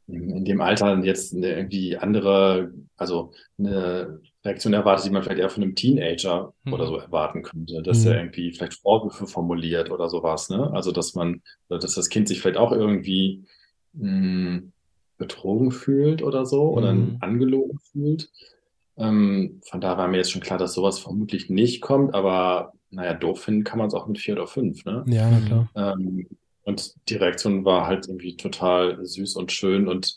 in 0.07 0.45
dem 0.45 0.61
Alter 0.61 0.97
jetzt 1.03 1.33
eine 1.33 1.47
irgendwie 1.47 1.97
andere, 1.97 2.71
also 2.97 3.31
eine 3.57 4.19
Reaktion 4.43 4.73
erwartet, 4.73 5.05
die 5.05 5.09
man 5.11 5.23
vielleicht 5.23 5.39
eher 5.39 5.49
von 5.49 5.63
einem 5.63 5.75
Teenager 5.75 6.53
hm. 6.65 6.73
oder 6.73 6.87
so 6.87 6.97
erwarten 6.97 7.43
könnte, 7.43 7.81
dass 7.81 8.03
hm. 8.03 8.11
er 8.11 8.17
irgendwie 8.19 8.51
vielleicht 8.51 8.75
Vorwürfe 8.75 9.27
formuliert 9.27 9.91
oder 9.91 10.09
sowas, 10.09 10.49
ne? 10.49 10.71
Also 10.73 10.91
dass 10.91 11.15
man, 11.15 11.41
dass 11.69 11.95
das 11.95 12.09
Kind 12.09 12.27
sich 12.27 12.41
vielleicht 12.41 12.57
auch 12.57 12.73
irgendwie 12.73 13.45
mh, 13.93 14.09
hm, 14.09 14.72
betrogen 15.23 15.71
fühlt 15.71 16.21
oder 16.21 16.45
so 16.45 16.63
Mhm. 16.71 16.77
oder 16.77 16.95
angelogen 17.21 17.79
fühlt. 17.91 18.29
Ähm, 18.97 19.61
von 19.69 19.81
da 19.81 19.97
war 19.97 20.07
mir 20.07 20.17
jetzt 20.17 20.31
schon 20.31 20.41
klar, 20.41 20.59
dass 20.59 20.73
sowas 20.73 20.99
vermutlich 20.99 21.49
nicht 21.49 21.81
kommt, 21.81 22.13
aber 22.13 22.73
naja, 22.91 23.13
doof 23.15 23.41
finden 23.41 23.63
kann 23.63 23.79
man 23.79 23.87
es 23.87 23.93
auch 23.95 24.07
mit 24.07 24.19
vier 24.19 24.35
oder 24.35 24.45
fünf, 24.47 24.85
ne? 24.85 25.03
Ja, 25.07 25.29
na 25.31 25.39
klar. 25.47 25.69
Ähm, 25.75 26.27
und 26.63 26.93
die 27.09 27.15
Reaktion 27.15 27.65
war 27.65 27.87
halt 27.87 28.07
irgendwie 28.07 28.37
total 28.37 29.03
süß 29.03 29.35
und 29.35 29.51
schön. 29.51 29.87
Und 29.87 30.15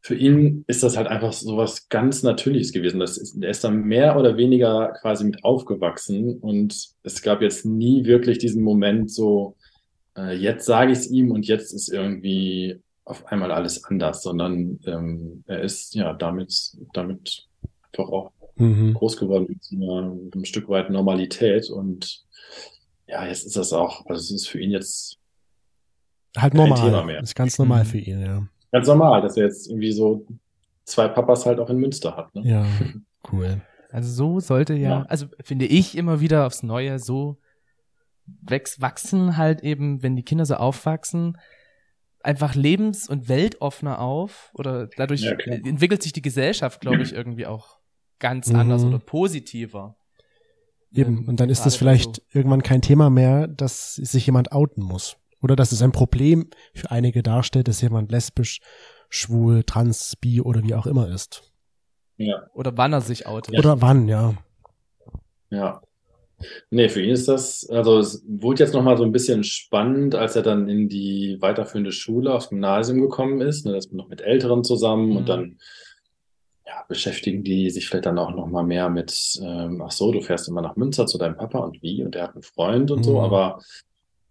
für 0.00 0.14
ihn 0.14 0.64
ist 0.68 0.82
das 0.82 0.96
halt 0.96 1.06
einfach 1.08 1.32
so 1.32 1.56
was 1.56 1.88
ganz 1.88 2.22
Natürliches 2.22 2.72
gewesen. 2.72 2.98
Das 3.00 3.18
ist, 3.18 3.36
er 3.42 3.50
ist 3.50 3.62
da 3.62 3.70
mehr 3.70 4.18
oder 4.18 4.36
weniger 4.36 4.94
quasi 5.00 5.24
mit 5.24 5.44
aufgewachsen. 5.44 6.38
Und 6.38 6.88
es 7.02 7.22
gab 7.22 7.42
jetzt 7.42 7.66
nie 7.66 8.06
wirklich 8.06 8.38
diesen 8.38 8.62
Moment 8.62 9.10
so, 9.10 9.54
äh, 10.16 10.34
jetzt 10.34 10.64
sage 10.64 10.92
ich 10.92 10.98
es 10.98 11.10
ihm 11.10 11.30
und 11.30 11.46
jetzt 11.46 11.72
ist 11.74 11.88
irgendwie 11.92 12.80
auf 13.06 13.24
einmal 13.26 13.50
alles 13.52 13.82
anders, 13.84 14.22
sondern 14.22 14.78
ähm, 14.84 15.42
er 15.46 15.62
ist 15.62 15.94
ja 15.94 16.12
damit, 16.12 16.76
damit 16.92 17.46
einfach 17.92 18.10
auch 18.12 18.32
Mhm. 18.58 18.94
groß 18.94 19.18
geworden 19.18 19.44
mit 19.50 19.62
so 19.62 19.76
einer, 19.76 20.14
mit 20.14 20.34
einem 20.34 20.44
Stück 20.46 20.66
weit 20.70 20.88
Normalität 20.88 21.68
und 21.68 22.24
ja, 23.06 23.26
jetzt 23.26 23.44
ist 23.44 23.54
das 23.56 23.72
auch, 23.74 24.06
also 24.06 24.18
es 24.20 24.30
ist 24.30 24.48
für 24.48 24.58
ihn 24.60 24.70
jetzt 24.70 25.18
Halt 26.38 26.54
Kein 26.54 26.68
normal. 26.68 26.90
Thema 26.90 27.04
mehr. 27.04 27.20
Ist 27.22 27.34
ganz 27.34 27.58
normal 27.58 27.84
Mhm. 27.84 27.86
für 27.88 27.98
ihn, 27.98 28.20
ja. 28.20 28.46
ganz 28.72 28.86
normal, 28.88 29.20
dass 29.22 29.36
er 29.36 29.44
jetzt 29.44 29.68
irgendwie 29.68 29.92
so 29.92 30.26
zwei 30.84 31.06
Papas 31.08 31.44
halt 31.46 31.58
auch 31.60 31.68
in 31.70 31.76
Münster 31.78 32.16
hat. 32.16 32.34
Ne? 32.34 32.42
Ja, 32.48 32.66
cool. 33.32 33.60
Also 33.90 34.10
so 34.10 34.40
sollte 34.40 34.72
ja, 34.74 34.90
Ja. 35.00 35.02
also 35.08 35.26
finde 35.42 35.66
ich 35.66 35.94
immer 35.96 36.20
wieder 36.20 36.46
aufs 36.46 36.62
Neue 36.62 36.98
so 36.98 37.36
wächst, 38.26 38.80
wachsen 38.80 39.36
halt 39.36 39.62
eben, 39.62 40.02
wenn 40.02 40.16
die 40.16 40.24
Kinder 40.24 40.46
so 40.46 40.54
aufwachsen, 40.54 41.36
einfach 42.26 42.54
lebens- 42.54 43.08
und 43.08 43.28
weltoffener 43.28 44.00
auf 44.00 44.50
oder 44.54 44.88
dadurch 44.96 45.22
Ja, 45.22 45.32
entwickelt 45.32 46.02
sich 46.02 46.12
die 46.12 46.22
Gesellschaft, 46.22 46.80
glaube 46.80 47.02
ich, 47.02 47.12
irgendwie 47.14 47.46
auch 47.46 47.78
ganz 48.18 48.48
Mhm. 48.50 48.56
anders 48.56 48.84
oder 48.84 48.98
positiver. 48.98 49.96
Eben. 50.92 51.18
Ähm, 51.18 51.28
Und 51.28 51.40
dann 51.40 51.50
ist 51.50 51.64
das 51.64 51.76
vielleicht 51.76 52.16
so- 52.16 52.22
irgendwann 52.32 52.62
kein 52.62 52.82
Thema 52.82 53.10
mehr, 53.10 53.46
dass 53.48 53.94
sich 53.94 54.26
jemand 54.26 54.52
outen 54.52 54.82
muss. 54.82 55.16
Oder 55.42 55.54
dass 55.56 55.70
es 55.72 55.82
ein 55.82 55.92
Problem 55.92 56.48
für 56.74 56.90
einige 56.90 57.22
darstellt, 57.22 57.68
dass 57.68 57.80
jemand 57.82 58.10
lesbisch, 58.10 58.60
schwul, 59.10 59.62
trans, 59.64 60.16
bi 60.16 60.40
oder 60.40 60.62
wie 60.62 60.74
auch 60.74 60.86
immer 60.86 61.08
ist. 61.08 61.52
Ja, 62.16 62.46
Oder 62.54 62.76
wann 62.78 62.92
er 62.94 63.02
sich 63.02 63.26
outet. 63.26 63.58
Oder 63.58 63.82
wann, 63.82 64.08
ja. 64.08 64.34
ja. 65.50 65.82
Nee, 66.70 66.88
für 66.90 67.00
ihn 67.00 67.10
ist 67.10 67.28
das, 67.28 67.66
also 67.70 67.98
es 67.98 68.22
wurde 68.28 68.62
jetzt 68.62 68.74
nochmal 68.74 68.96
so 68.98 69.04
ein 69.04 69.12
bisschen 69.12 69.42
spannend, 69.42 70.14
als 70.14 70.36
er 70.36 70.42
dann 70.42 70.68
in 70.68 70.88
die 70.88 71.38
weiterführende 71.40 71.92
Schule 71.92 72.34
aufs 72.34 72.50
Gymnasium 72.50 73.00
gekommen 73.00 73.40
ist, 73.40 73.64
ne, 73.64 73.72
das 73.72 73.90
noch 73.90 74.08
mit 74.08 74.20
Älteren 74.20 74.62
zusammen 74.62 75.10
Mhm. 75.10 75.16
und 75.16 75.28
dann 75.28 75.58
ja, 76.66 76.84
beschäftigen 76.88 77.42
die 77.44 77.70
sich 77.70 77.88
vielleicht 77.88 78.06
dann 78.06 78.18
auch 78.18 78.34
nochmal 78.34 78.64
mehr 78.64 78.90
mit, 78.90 79.38
ähm, 79.40 79.80
ach 79.82 79.92
so, 79.92 80.12
du 80.12 80.20
fährst 80.20 80.48
immer 80.48 80.62
nach 80.62 80.76
Münster 80.76 81.06
zu 81.06 81.16
deinem 81.16 81.36
Papa 81.36 81.60
und 81.60 81.80
wie 81.82 82.02
und 82.04 82.14
der 82.14 82.24
hat 82.24 82.34
einen 82.34 82.42
Freund 82.42 82.90
und 82.90 83.02
so, 83.04 83.12
Mhm. 83.18 83.24
aber 83.24 83.60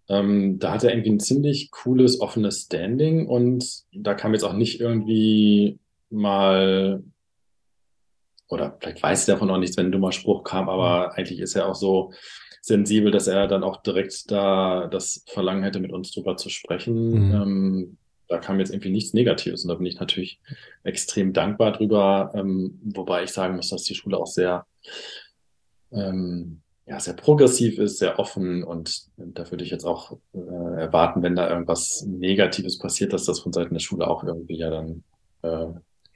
ähm, 0.08 0.58
da 0.60 0.72
hat 0.74 0.84
er 0.84 0.90
irgendwie 0.90 1.10
ein 1.10 1.20
ziemlich 1.20 1.70
cooles, 1.72 2.20
offenes 2.20 2.60
Standing 2.66 3.26
und 3.26 3.82
da 3.92 4.14
kam 4.14 4.32
jetzt 4.34 4.44
auch 4.44 4.52
nicht 4.52 4.80
irgendwie 4.80 5.78
mal 6.10 7.02
oder 8.48 8.76
vielleicht 8.80 9.02
weiß 9.02 9.28
er 9.28 9.34
davon 9.34 9.50
auch 9.50 9.58
nichts, 9.58 9.76
wenn 9.76 9.86
ein 9.86 9.92
dummer 9.92 10.12
Spruch 10.12 10.44
kam, 10.44 10.68
aber 10.68 11.14
eigentlich 11.14 11.40
ist 11.40 11.56
er 11.56 11.68
auch 11.68 11.74
so 11.74 12.12
sensibel, 12.60 13.12
dass 13.12 13.26
er 13.26 13.46
dann 13.46 13.62
auch 13.62 13.82
direkt 13.82 14.30
da 14.30 14.88
das 14.88 15.24
Verlangen 15.28 15.62
hätte, 15.62 15.80
mit 15.80 15.92
uns 15.92 16.10
drüber 16.10 16.36
zu 16.36 16.48
sprechen. 16.48 17.28
Mhm. 17.28 17.34
Ähm, 17.34 17.96
da 18.28 18.38
kam 18.38 18.58
jetzt 18.58 18.70
irgendwie 18.70 18.90
nichts 18.90 19.14
Negatives 19.14 19.62
und 19.62 19.68
da 19.68 19.74
bin 19.74 19.86
ich 19.86 20.00
natürlich 20.00 20.40
extrem 20.82 21.32
dankbar 21.32 21.72
drüber, 21.72 22.32
ähm, 22.34 22.80
wobei 22.84 23.22
ich 23.22 23.30
sagen 23.30 23.56
muss, 23.56 23.68
dass 23.68 23.84
die 23.84 23.94
Schule 23.94 24.18
auch 24.18 24.26
sehr, 24.26 24.66
ähm, 25.92 26.60
ja, 26.86 26.98
sehr 26.98 27.14
progressiv 27.14 27.78
ist, 27.78 27.98
sehr 27.98 28.18
offen 28.18 28.64
und 28.64 29.06
da 29.16 29.48
würde 29.50 29.64
ich 29.64 29.70
jetzt 29.70 29.84
auch 29.84 30.18
äh, 30.34 30.80
erwarten, 30.80 31.22
wenn 31.22 31.36
da 31.36 31.48
irgendwas 31.48 32.04
Negatives 32.06 32.78
passiert, 32.78 33.12
dass 33.12 33.24
das 33.24 33.40
von 33.40 33.52
Seiten 33.52 33.74
der 33.74 33.80
Schule 33.80 34.08
auch 34.08 34.24
irgendwie 34.24 34.56
ja 34.56 34.70
dann 34.70 35.04
äh, 35.42 35.66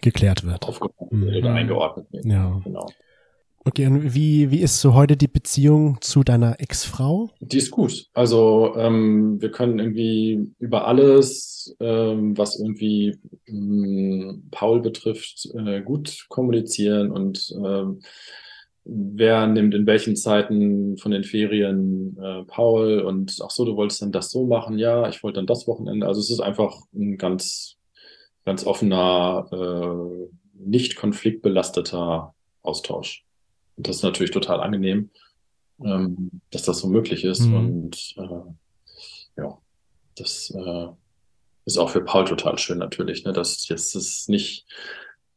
Geklärt 0.02 0.44
wird. 0.44 0.64
aufgenommen 0.66 1.26
wird 1.26 1.32
Mhm. 1.42 1.46
oder 1.46 1.54
eingeordnet 1.54 2.06
wird. 2.12 2.24
Ja. 2.26 2.60
Genau. 2.64 2.86
Okay, 3.62 3.86
und 3.86 4.14
wie, 4.14 4.50
wie 4.50 4.60
ist 4.60 4.80
so 4.80 4.94
heute 4.94 5.18
die 5.18 5.28
Beziehung 5.28 5.98
zu 6.00 6.22
deiner 6.24 6.58
Ex-Frau? 6.60 7.28
Die 7.40 7.58
ist 7.58 7.70
gut. 7.70 8.06
Also 8.14 8.72
ähm, 8.76 9.36
wir 9.42 9.50
können 9.50 9.78
irgendwie 9.78 10.46
über 10.58 10.86
alles, 10.88 11.76
ähm, 11.78 12.38
was 12.38 12.58
irgendwie 12.58 13.18
mh, 13.46 14.36
Paul 14.50 14.80
betrifft, 14.80 15.46
äh, 15.54 15.82
gut 15.82 16.24
kommunizieren 16.30 17.10
und 17.10 17.54
ähm, 17.54 18.00
wer 18.84 19.46
nimmt 19.46 19.74
in 19.74 19.86
welchen 19.86 20.16
Zeiten 20.16 20.96
von 20.96 21.10
den 21.12 21.22
Ferien 21.22 22.16
äh, 22.18 22.44
Paul 22.44 23.00
und 23.00 23.36
ach 23.44 23.50
so, 23.50 23.66
du 23.66 23.76
wolltest 23.76 24.00
dann 24.00 24.10
das 24.10 24.30
so 24.30 24.46
machen, 24.46 24.78
ja, 24.78 25.06
ich 25.10 25.22
wollte 25.22 25.38
dann 25.38 25.46
das 25.46 25.66
Wochenende. 25.66 26.06
Also 26.06 26.20
es 26.20 26.30
ist 26.30 26.40
einfach 26.40 26.74
ein 26.94 27.18
ganz, 27.18 27.76
ganz 28.44 28.66
offener, 28.66 29.46
äh, 29.52 30.28
nicht 30.54 30.96
konfliktbelasteter 30.96 32.34
Austausch. 32.62 33.24
Und 33.76 33.88
das 33.88 33.96
ist 33.96 34.02
natürlich 34.02 34.32
total 34.32 34.60
angenehm 34.60 35.10
ähm, 35.84 36.30
dass 36.50 36.62
das 36.62 36.78
so 36.78 36.88
möglich 36.88 37.24
ist. 37.24 37.40
Mhm. 37.40 37.54
Und 37.54 38.14
äh, 38.18 39.40
ja, 39.40 39.58
das 40.16 40.52
äh, 40.56 40.86
ist 41.64 41.78
auch 41.78 41.90
für 41.90 42.02
Paul 42.02 42.24
total 42.24 42.58
schön 42.58 42.78
natürlich, 42.78 43.24
ne? 43.24 43.32
dass 43.32 43.68
jetzt 43.68 43.94
es 43.94 44.28
nicht 44.28 44.66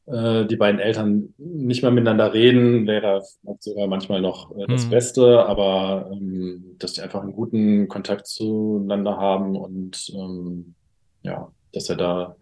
äh, 0.05 0.45
die 0.45 0.55
beiden 0.55 0.79
Eltern 0.79 1.33
nicht 1.37 1.81
mehr 1.81 1.91
miteinander 1.91 2.33
reden, 2.33 2.87
wäre 2.87 3.23
sogar 3.59 3.87
manchmal 3.87 4.21
noch 4.21 4.55
äh, 4.57 4.67
das 4.67 4.85
Mhm. 4.85 4.89
Beste, 4.89 5.45
aber 5.45 6.09
ähm, 6.11 6.75
dass 6.79 6.93
die 6.93 7.01
einfach 7.01 7.21
einen 7.21 7.33
guten 7.33 7.87
Kontakt 7.87 8.27
zueinander 8.27 9.17
haben 9.17 9.55
und 9.55 10.11
ähm, 10.13 10.75
ja, 11.21 11.51
dass 11.71 11.89
er 11.89 11.95
da 11.95 12.35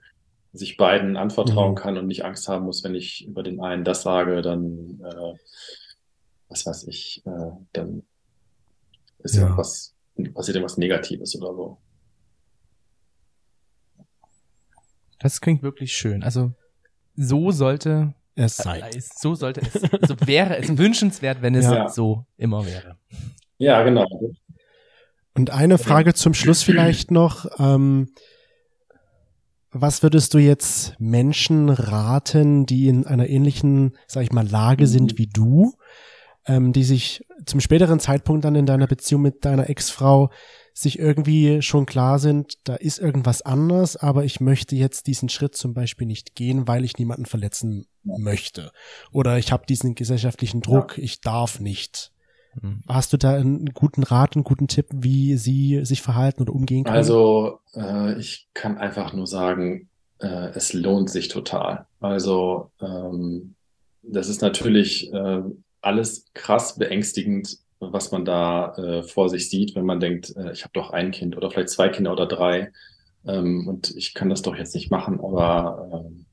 sich 0.53 0.77
beiden 0.77 1.15
anvertrauen 1.17 1.71
Mhm. 1.71 1.75
kann 1.75 1.97
und 1.97 2.07
nicht 2.07 2.25
Angst 2.25 2.47
haben 2.47 2.65
muss, 2.65 2.83
wenn 2.83 2.95
ich 2.95 3.25
über 3.27 3.41
den 3.43 3.61
einen 3.61 3.83
das 3.85 4.01
sage, 4.03 4.41
dann 4.41 4.99
äh, 5.03 5.33
was 6.49 6.65
weiß 6.65 6.87
ich, 6.87 7.23
äh, 7.25 7.51
dann 7.73 8.03
ist 9.19 9.35
Ja. 9.35 9.43
irgendwas, 9.43 9.95
passiert 10.33 10.55
irgendwas 10.57 10.77
Negatives 10.77 11.35
oder 11.41 11.55
so. 11.55 11.77
Das 15.19 15.39
klingt 15.41 15.61
wirklich 15.63 15.93
schön. 15.93 16.23
Also 16.23 16.53
so 17.15 17.51
sollte 17.51 18.13
Es 18.35 18.57
sei. 18.57 18.79
äh, 18.79 18.99
so 18.99 19.35
sollte 19.35 19.61
es, 19.61 19.73
so 20.07 20.15
wäre 20.25 20.57
es 20.57 20.77
wünschenswert, 20.77 21.41
wenn 21.41 21.55
es 21.55 21.65
Ja. 21.65 21.87
so 21.89 22.25
immer 22.37 22.65
wäre. 22.65 22.97
Ja, 23.57 23.83
genau. 23.83 24.05
Und 25.35 25.49
eine 25.51 25.77
Frage 25.77 26.13
zum 26.13 26.33
Schluss 26.33 26.63
vielleicht 26.63 27.11
noch. 27.11 27.45
Ähm, 27.59 28.13
was 29.71 30.03
würdest 30.03 30.33
du 30.33 30.37
jetzt 30.37 30.95
Menschen 30.99 31.69
raten, 31.69 32.65
die 32.65 32.87
in 32.87 33.05
einer 33.05 33.29
ähnlichen, 33.29 33.97
sag 34.07 34.23
ich 34.23 34.31
mal, 34.31 34.47
Lage 34.47 34.87
sind 34.87 35.13
Mhm. 35.13 35.17
wie 35.17 35.27
du, 35.27 35.73
ähm, 36.45 36.73
die 36.73 36.83
sich 36.83 37.25
zum 37.45 37.59
späteren 37.59 37.99
Zeitpunkt 37.99 38.45
dann 38.45 38.55
in 38.55 38.65
deiner 38.65 38.87
Beziehung 38.87 39.21
mit 39.21 39.45
deiner 39.45 39.69
Ex-Frau 39.69 40.29
sich 40.73 40.99
irgendwie 40.99 41.61
schon 41.61 41.85
klar 41.85 42.17
sind, 42.19 42.55
da 42.63 42.75
ist 42.75 42.97
irgendwas 42.97 43.41
anders, 43.41 43.97
aber 43.97 44.23
ich 44.23 44.39
möchte 44.39 44.75
jetzt 44.75 45.07
diesen 45.07 45.29
Schritt 45.29 45.55
zum 45.55 45.73
Beispiel 45.73 46.07
nicht 46.07 46.35
gehen, 46.35 46.67
weil 46.67 46.85
ich 46.85 46.97
niemanden 46.97 47.25
verletzen 47.25 47.87
möchte. 48.03 48.71
Oder 49.11 49.37
ich 49.37 49.51
habe 49.51 49.65
diesen 49.67 49.95
gesellschaftlichen 49.95 50.61
Druck, 50.61 50.97
ich 50.97 51.21
darf 51.21 51.59
nicht. 51.59 52.11
Mhm. 52.59 52.81
Hast 52.87 53.13
du 53.13 53.17
da 53.17 53.35
einen 53.35 53.73
guten 53.73 54.03
Rat, 54.03 54.35
einen 54.35 54.43
guten 54.43 54.67
Tipp, 54.67 54.87
wie 54.91 55.37
sie 55.37 55.85
sich 55.85 56.01
verhalten 56.01 56.41
oder 56.41 56.53
umgehen 56.53 56.83
können? 56.83 56.95
Also 56.95 57.59
äh, 57.75 58.19
ich 58.19 58.47
kann 58.53 58.77
einfach 58.77 59.13
nur 59.13 59.27
sagen, 59.27 59.89
äh, 60.19 60.49
es 60.53 60.73
lohnt 60.73 61.09
sich 61.09 61.27
total. 61.27 61.85
Also 61.99 62.71
ähm, 62.81 63.55
das 64.03 64.29
ist 64.29 64.41
natürlich 64.41 65.11
äh, 65.13 65.41
alles 65.81 66.25
krass 66.33 66.77
beängstigend, 66.77 67.57
was 67.79 68.11
man 68.11 68.25
da 68.25 68.75
äh, 68.75 69.03
vor 69.03 69.29
sich 69.29 69.49
sieht, 69.49 69.75
wenn 69.75 69.85
man 69.85 69.99
denkt, 69.99 70.35
äh, 70.35 70.51
ich 70.51 70.63
habe 70.63 70.73
doch 70.73 70.91
ein 70.91 71.11
Kind 71.11 71.37
oder 71.37 71.49
vielleicht 71.49 71.69
zwei 71.69 71.89
Kinder 71.89 72.11
oder 72.11 72.27
drei 72.27 72.71
ähm, 73.25 73.67
und 73.67 73.95
ich 73.95 74.13
kann 74.13 74.29
das 74.29 74.41
doch 74.41 74.55
jetzt 74.55 74.75
nicht 74.75 74.91
machen. 74.91 75.19
Aber 75.19 76.05
ähm, 76.05 76.25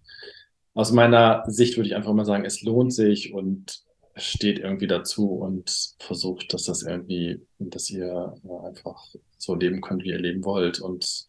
aus 0.75 0.93
meiner 0.93 1.45
Sicht 1.47 1.77
würde 1.77 1.89
ich 1.89 1.97
einfach 1.97 2.13
mal 2.13 2.25
sagen, 2.25 2.45
es 2.45 2.63
lohnt 2.63 2.93
sich 2.93 3.33
und 3.33 3.81
steht 4.19 4.59
irgendwie 4.59 4.87
dazu 4.87 5.33
und 5.33 5.95
versucht, 5.99 6.53
dass 6.53 6.65
das 6.65 6.83
irgendwie, 6.83 7.41
dass 7.59 7.91
ihr 7.91 8.35
äh, 8.45 8.67
einfach 8.67 9.07
so 9.37 9.55
leben 9.55 9.81
könnt, 9.81 10.05
wie 10.05 10.11
ihr 10.11 10.19
leben 10.19 10.45
wollt 10.45 10.81
und 10.81 11.27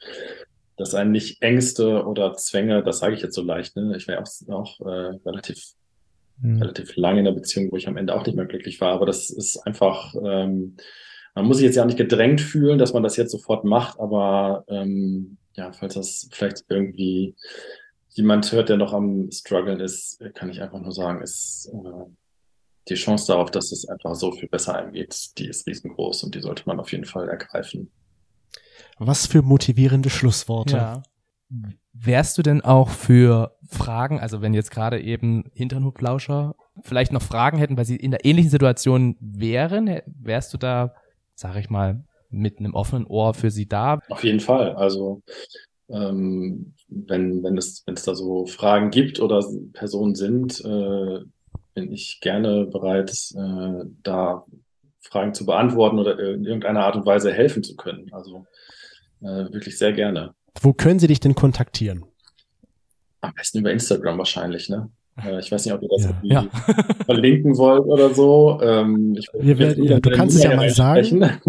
dass 0.77 0.93
einen 0.95 1.11
nicht 1.11 1.41
Ängste 1.41 2.05
oder 2.05 2.33
Zwänge, 2.33 2.83
das 2.83 2.99
sage 2.99 3.15
ich 3.15 3.21
jetzt 3.21 3.35
so 3.35 3.41
leicht, 3.43 3.75
ne? 3.75 3.95
Ich 3.97 4.07
war 4.07 4.15
ja 4.15 4.21
auch, 4.21 4.53
auch 4.53 4.79
äh, 4.85 5.19
relativ 5.25 5.73
Mhm. 6.41 6.61
relativ 6.61 6.95
lange 6.95 7.19
in 7.19 7.27
einer 7.27 7.35
Beziehung, 7.35 7.71
wo 7.71 7.75
ich 7.75 7.87
am 7.87 7.97
Ende 7.97 8.15
auch 8.15 8.25
nicht 8.25 8.35
mehr 8.35 8.45
glücklich 8.45 8.79
war. 8.79 8.93
Aber 8.93 9.05
das 9.05 9.29
ist 9.29 9.57
einfach, 9.57 10.15
ähm, 10.15 10.77
man 11.35 11.45
muss 11.45 11.57
sich 11.57 11.65
jetzt 11.65 11.75
ja 11.75 11.81
auch 11.81 11.87
nicht 11.87 11.97
gedrängt 11.97 12.41
fühlen, 12.41 12.77
dass 12.79 12.93
man 12.93 13.03
das 13.03 13.17
jetzt 13.17 13.31
sofort 13.31 13.65
macht, 13.65 13.99
aber 13.99 14.63
ähm, 14.67 15.37
ja, 15.55 15.71
falls 15.73 15.95
das 15.95 16.29
vielleicht 16.31 16.63
irgendwie 16.69 17.35
jemand 18.11 18.51
hört, 18.51 18.69
der 18.69 18.77
noch 18.77 18.93
am 18.93 19.29
struggeln 19.31 19.79
ist, 19.79 20.19
kann 20.33 20.49
ich 20.49 20.61
einfach 20.61 20.79
nur 20.79 20.91
sagen, 20.91 21.21
ist 21.21 21.69
äh, 21.73 22.05
die 22.89 22.95
Chance 22.95 23.27
darauf, 23.27 23.51
dass 23.51 23.71
es 23.71 23.87
einfach 23.87 24.15
so 24.15 24.31
viel 24.31 24.49
besser 24.49 24.75
eingeht, 24.75 25.37
die 25.37 25.47
ist 25.47 25.67
riesengroß 25.67 26.23
und 26.23 26.35
die 26.35 26.41
sollte 26.41 26.63
man 26.65 26.79
auf 26.79 26.91
jeden 26.91 27.05
Fall 27.05 27.29
ergreifen. 27.29 27.91
Was 28.97 29.27
für 29.27 29.41
motivierende 29.41 30.09
Schlussworte. 30.09 30.75
Ja. 30.75 31.03
Wärst 31.93 32.37
du 32.37 32.41
denn 32.41 32.61
auch 32.61 32.89
für 32.89 33.55
Fragen, 33.67 34.19
also 34.19 34.41
wenn 34.41 34.53
jetzt 34.53 34.71
gerade 34.71 35.01
eben 35.01 35.49
Hinternhublauscher 35.53 36.55
vielleicht 36.81 37.11
noch 37.11 37.21
Fragen 37.21 37.57
hätten, 37.57 37.77
weil 37.77 37.85
sie 37.85 37.95
in 37.95 38.11
der 38.11 38.25
ähnlichen 38.25 38.51
Situation 38.51 39.15
wären, 39.19 40.01
wärst 40.05 40.53
du 40.53 40.57
da, 40.57 40.93
sag 41.35 41.55
ich 41.55 41.69
mal, 41.69 42.03
mit 42.29 42.59
einem 42.59 42.73
offenen 42.73 43.05
Ohr 43.05 43.33
für 43.33 43.51
sie 43.51 43.67
da? 43.67 43.99
Auf 44.09 44.23
jeden 44.23 44.39
Fall. 44.39 44.75
Also 44.75 45.23
ähm, 45.89 46.73
wenn, 46.87 47.43
wenn, 47.43 47.57
es, 47.57 47.83
wenn 47.85 47.95
es 47.95 48.03
da 48.03 48.15
so 48.15 48.45
Fragen 48.45 48.91
gibt 48.91 49.19
oder 49.19 49.43
Personen 49.73 50.15
sind, 50.15 50.63
äh, 50.63 51.19
bin 51.79 51.93
ich 51.93 52.19
gerne 52.21 52.65
bereit, 52.65 53.11
äh, 53.35 53.85
da 54.03 54.45
Fragen 54.99 55.33
zu 55.33 55.45
beantworten 55.45 55.97
oder 55.97 56.19
in 56.19 56.43
irgendeiner 56.43 56.85
Art 56.85 56.95
und 56.95 57.05
Weise 57.05 57.31
helfen 57.31 57.63
zu 57.63 57.75
können. 57.75 58.11
Also 58.11 58.45
äh, 59.21 59.51
wirklich 59.53 59.77
sehr 59.77 59.93
gerne. 59.93 60.33
Wo 60.61 60.73
können 60.73 60.99
sie 60.99 61.07
dich 61.07 61.21
denn 61.21 61.35
kontaktieren? 61.35 62.03
Am 63.21 63.33
besten 63.33 63.59
über 63.59 63.71
Instagram 63.71 64.17
wahrscheinlich, 64.17 64.69
ne? 64.69 64.89
Äh, 65.23 65.39
ich 65.39 65.51
weiß 65.51 65.65
nicht, 65.65 65.73
ob 65.73 65.81
ihr 65.81 65.89
das 65.89 66.09
ja. 66.21 66.45
verlinken 67.05 67.57
wollt 67.57 67.85
oder 67.85 68.13
so. 68.13 68.59
Ähm, 68.61 69.15
ich, 69.17 69.27
Wir 69.33 69.57
werden, 69.57 69.83
ja, 69.83 69.99
du 69.99 70.09
kannst 70.11 70.35
es 70.35 70.43
ja 70.43 70.55
mal 70.55 70.69
sagen. 70.69 71.21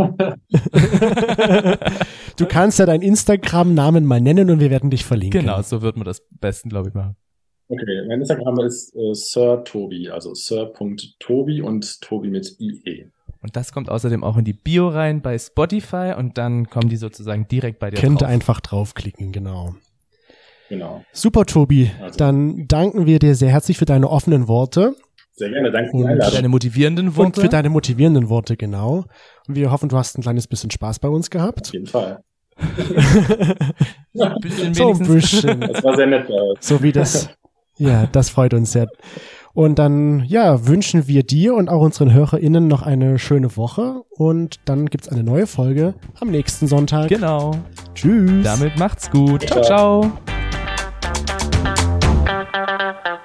du 2.37 2.47
kannst 2.47 2.79
ja 2.79 2.87
deinen 2.87 3.03
Instagram-Namen 3.03 4.05
mal 4.05 4.21
nennen 4.21 4.51
und 4.51 4.61
wir 4.61 4.71
werden 4.71 4.91
dich 4.91 5.05
verlinken. 5.05 5.41
Genau, 5.41 5.61
so 5.63 5.83
wird 5.83 5.97
man 5.97 6.05
das 6.05 6.23
besten, 6.41 6.69
glaube 6.69 6.89
ich, 6.89 6.95
machen. 6.95 7.17
Okay, 7.71 8.05
mein 8.09 8.19
Instagram 8.19 8.59
ist 8.67 8.97
äh, 8.97 9.15
Sir 9.15 9.63
Tobi, 9.63 10.11
also 10.11 10.35
Sir.tobi 10.35 11.63
und 11.63 12.01
Tobi 12.01 12.29
mit 12.29 12.57
IE. 12.59 13.07
Und 13.43 13.55
das 13.55 13.73
kommt 13.73 13.89
außerdem 13.89 14.25
auch 14.25 14.37
in 14.37 14.45
die 14.45 14.53
Bio 14.53 14.89
rein 14.89 15.23
bei 15.23 15.39
Spotify 15.39 16.15
und 16.19 16.37
dann 16.37 16.69
kommen 16.69 16.89
die 16.89 16.97
sozusagen 16.97 17.47
direkt 17.47 17.79
bei 17.79 17.91
dir 17.91 18.01
Könnt 18.01 18.23
drauf. 18.23 18.29
einfach 18.29 18.61
draufklicken, 18.61 19.31
genau. 19.31 19.77
Genau. 20.69 21.05
Super, 21.13 21.47
Tobi. 21.47 21.93
Also. 22.03 22.19
Dann 22.19 22.67
danken 22.67 23.07
wir 23.07 23.21
dir 23.21 23.37
sehr 23.37 23.51
herzlich 23.51 23.79
für 23.79 23.85
deine 23.85 24.11
offenen 24.11 24.49
Worte. 24.49 24.97
Sehr 25.33 25.51
gerne, 25.51 25.71
danke 25.71 25.93
und 25.97 26.09
für 26.09 26.33
deine 26.33 26.49
motivierenden 26.49 27.17
Worte. 27.17 27.27
Und 27.27 27.37
für 27.37 27.49
deine 27.49 27.71
motivierenden 27.71 28.29
Worte, 28.29 28.57
genau. 28.57 29.05
Und 29.47 29.55
wir 29.55 29.71
hoffen, 29.71 29.89
du 29.89 29.97
hast 29.97 30.19
ein 30.19 30.23
kleines 30.23 30.49
bisschen 30.49 30.73
Spaß 30.73 30.99
bei 30.99 31.09
uns 31.09 31.31
gehabt. 31.31 31.69
Auf 31.69 31.73
jeden 31.73 31.87
Fall. 31.87 32.25
ein 32.59 34.35
bisschen 34.41 34.75
so 34.75 34.91
ein 34.91 34.99
bisschen. 34.99 35.61
Das 35.61 35.85
war 35.85 35.97
sehr 35.97 36.09
nett. 36.09 36.29
So 36.59 36.83
wie 36.83 36.91
das. 36.91 37.31
Ja, 37.81 38.07
das 38.13 38.31
freut 38.31 38.55
uns 38.55 38.73
sehr. 38.73 38.89
Und 39.53 39.81
dann, 39.81 40.25
ja, 40.27 40.67
wünschen 40.69 41.09
wir 41.09 41.25
dir 41.25 41.55
und 41.55 41.69
auch 41.69 41.83
unseren 41.83 42.13
HörerInnen 42.13 42.69
noch 42.69 42.83
eine 42.83 43.19
schöne 43.19 43.57
Woche. 43.57 44.03
Und 44.11 44.61
dann 44.65 44.87
gibt's 44.87 45.09
eine 45.09 45.25
neue 45.25 45.49
Folge 45.49 45.95
am 46.21 46.31
nächsten 46.31 46.69
Sonntag. 46.69 47.09
Genau. 47.09 47.57
Tschüss. 47.95 48.45
Damit 48.45 48.79
macht's 48.79 49.11
gut. 49.11 49.43
Ciao, 49.43 49.63
ciao. 49.63 50.13
ciao. 52.43 53.21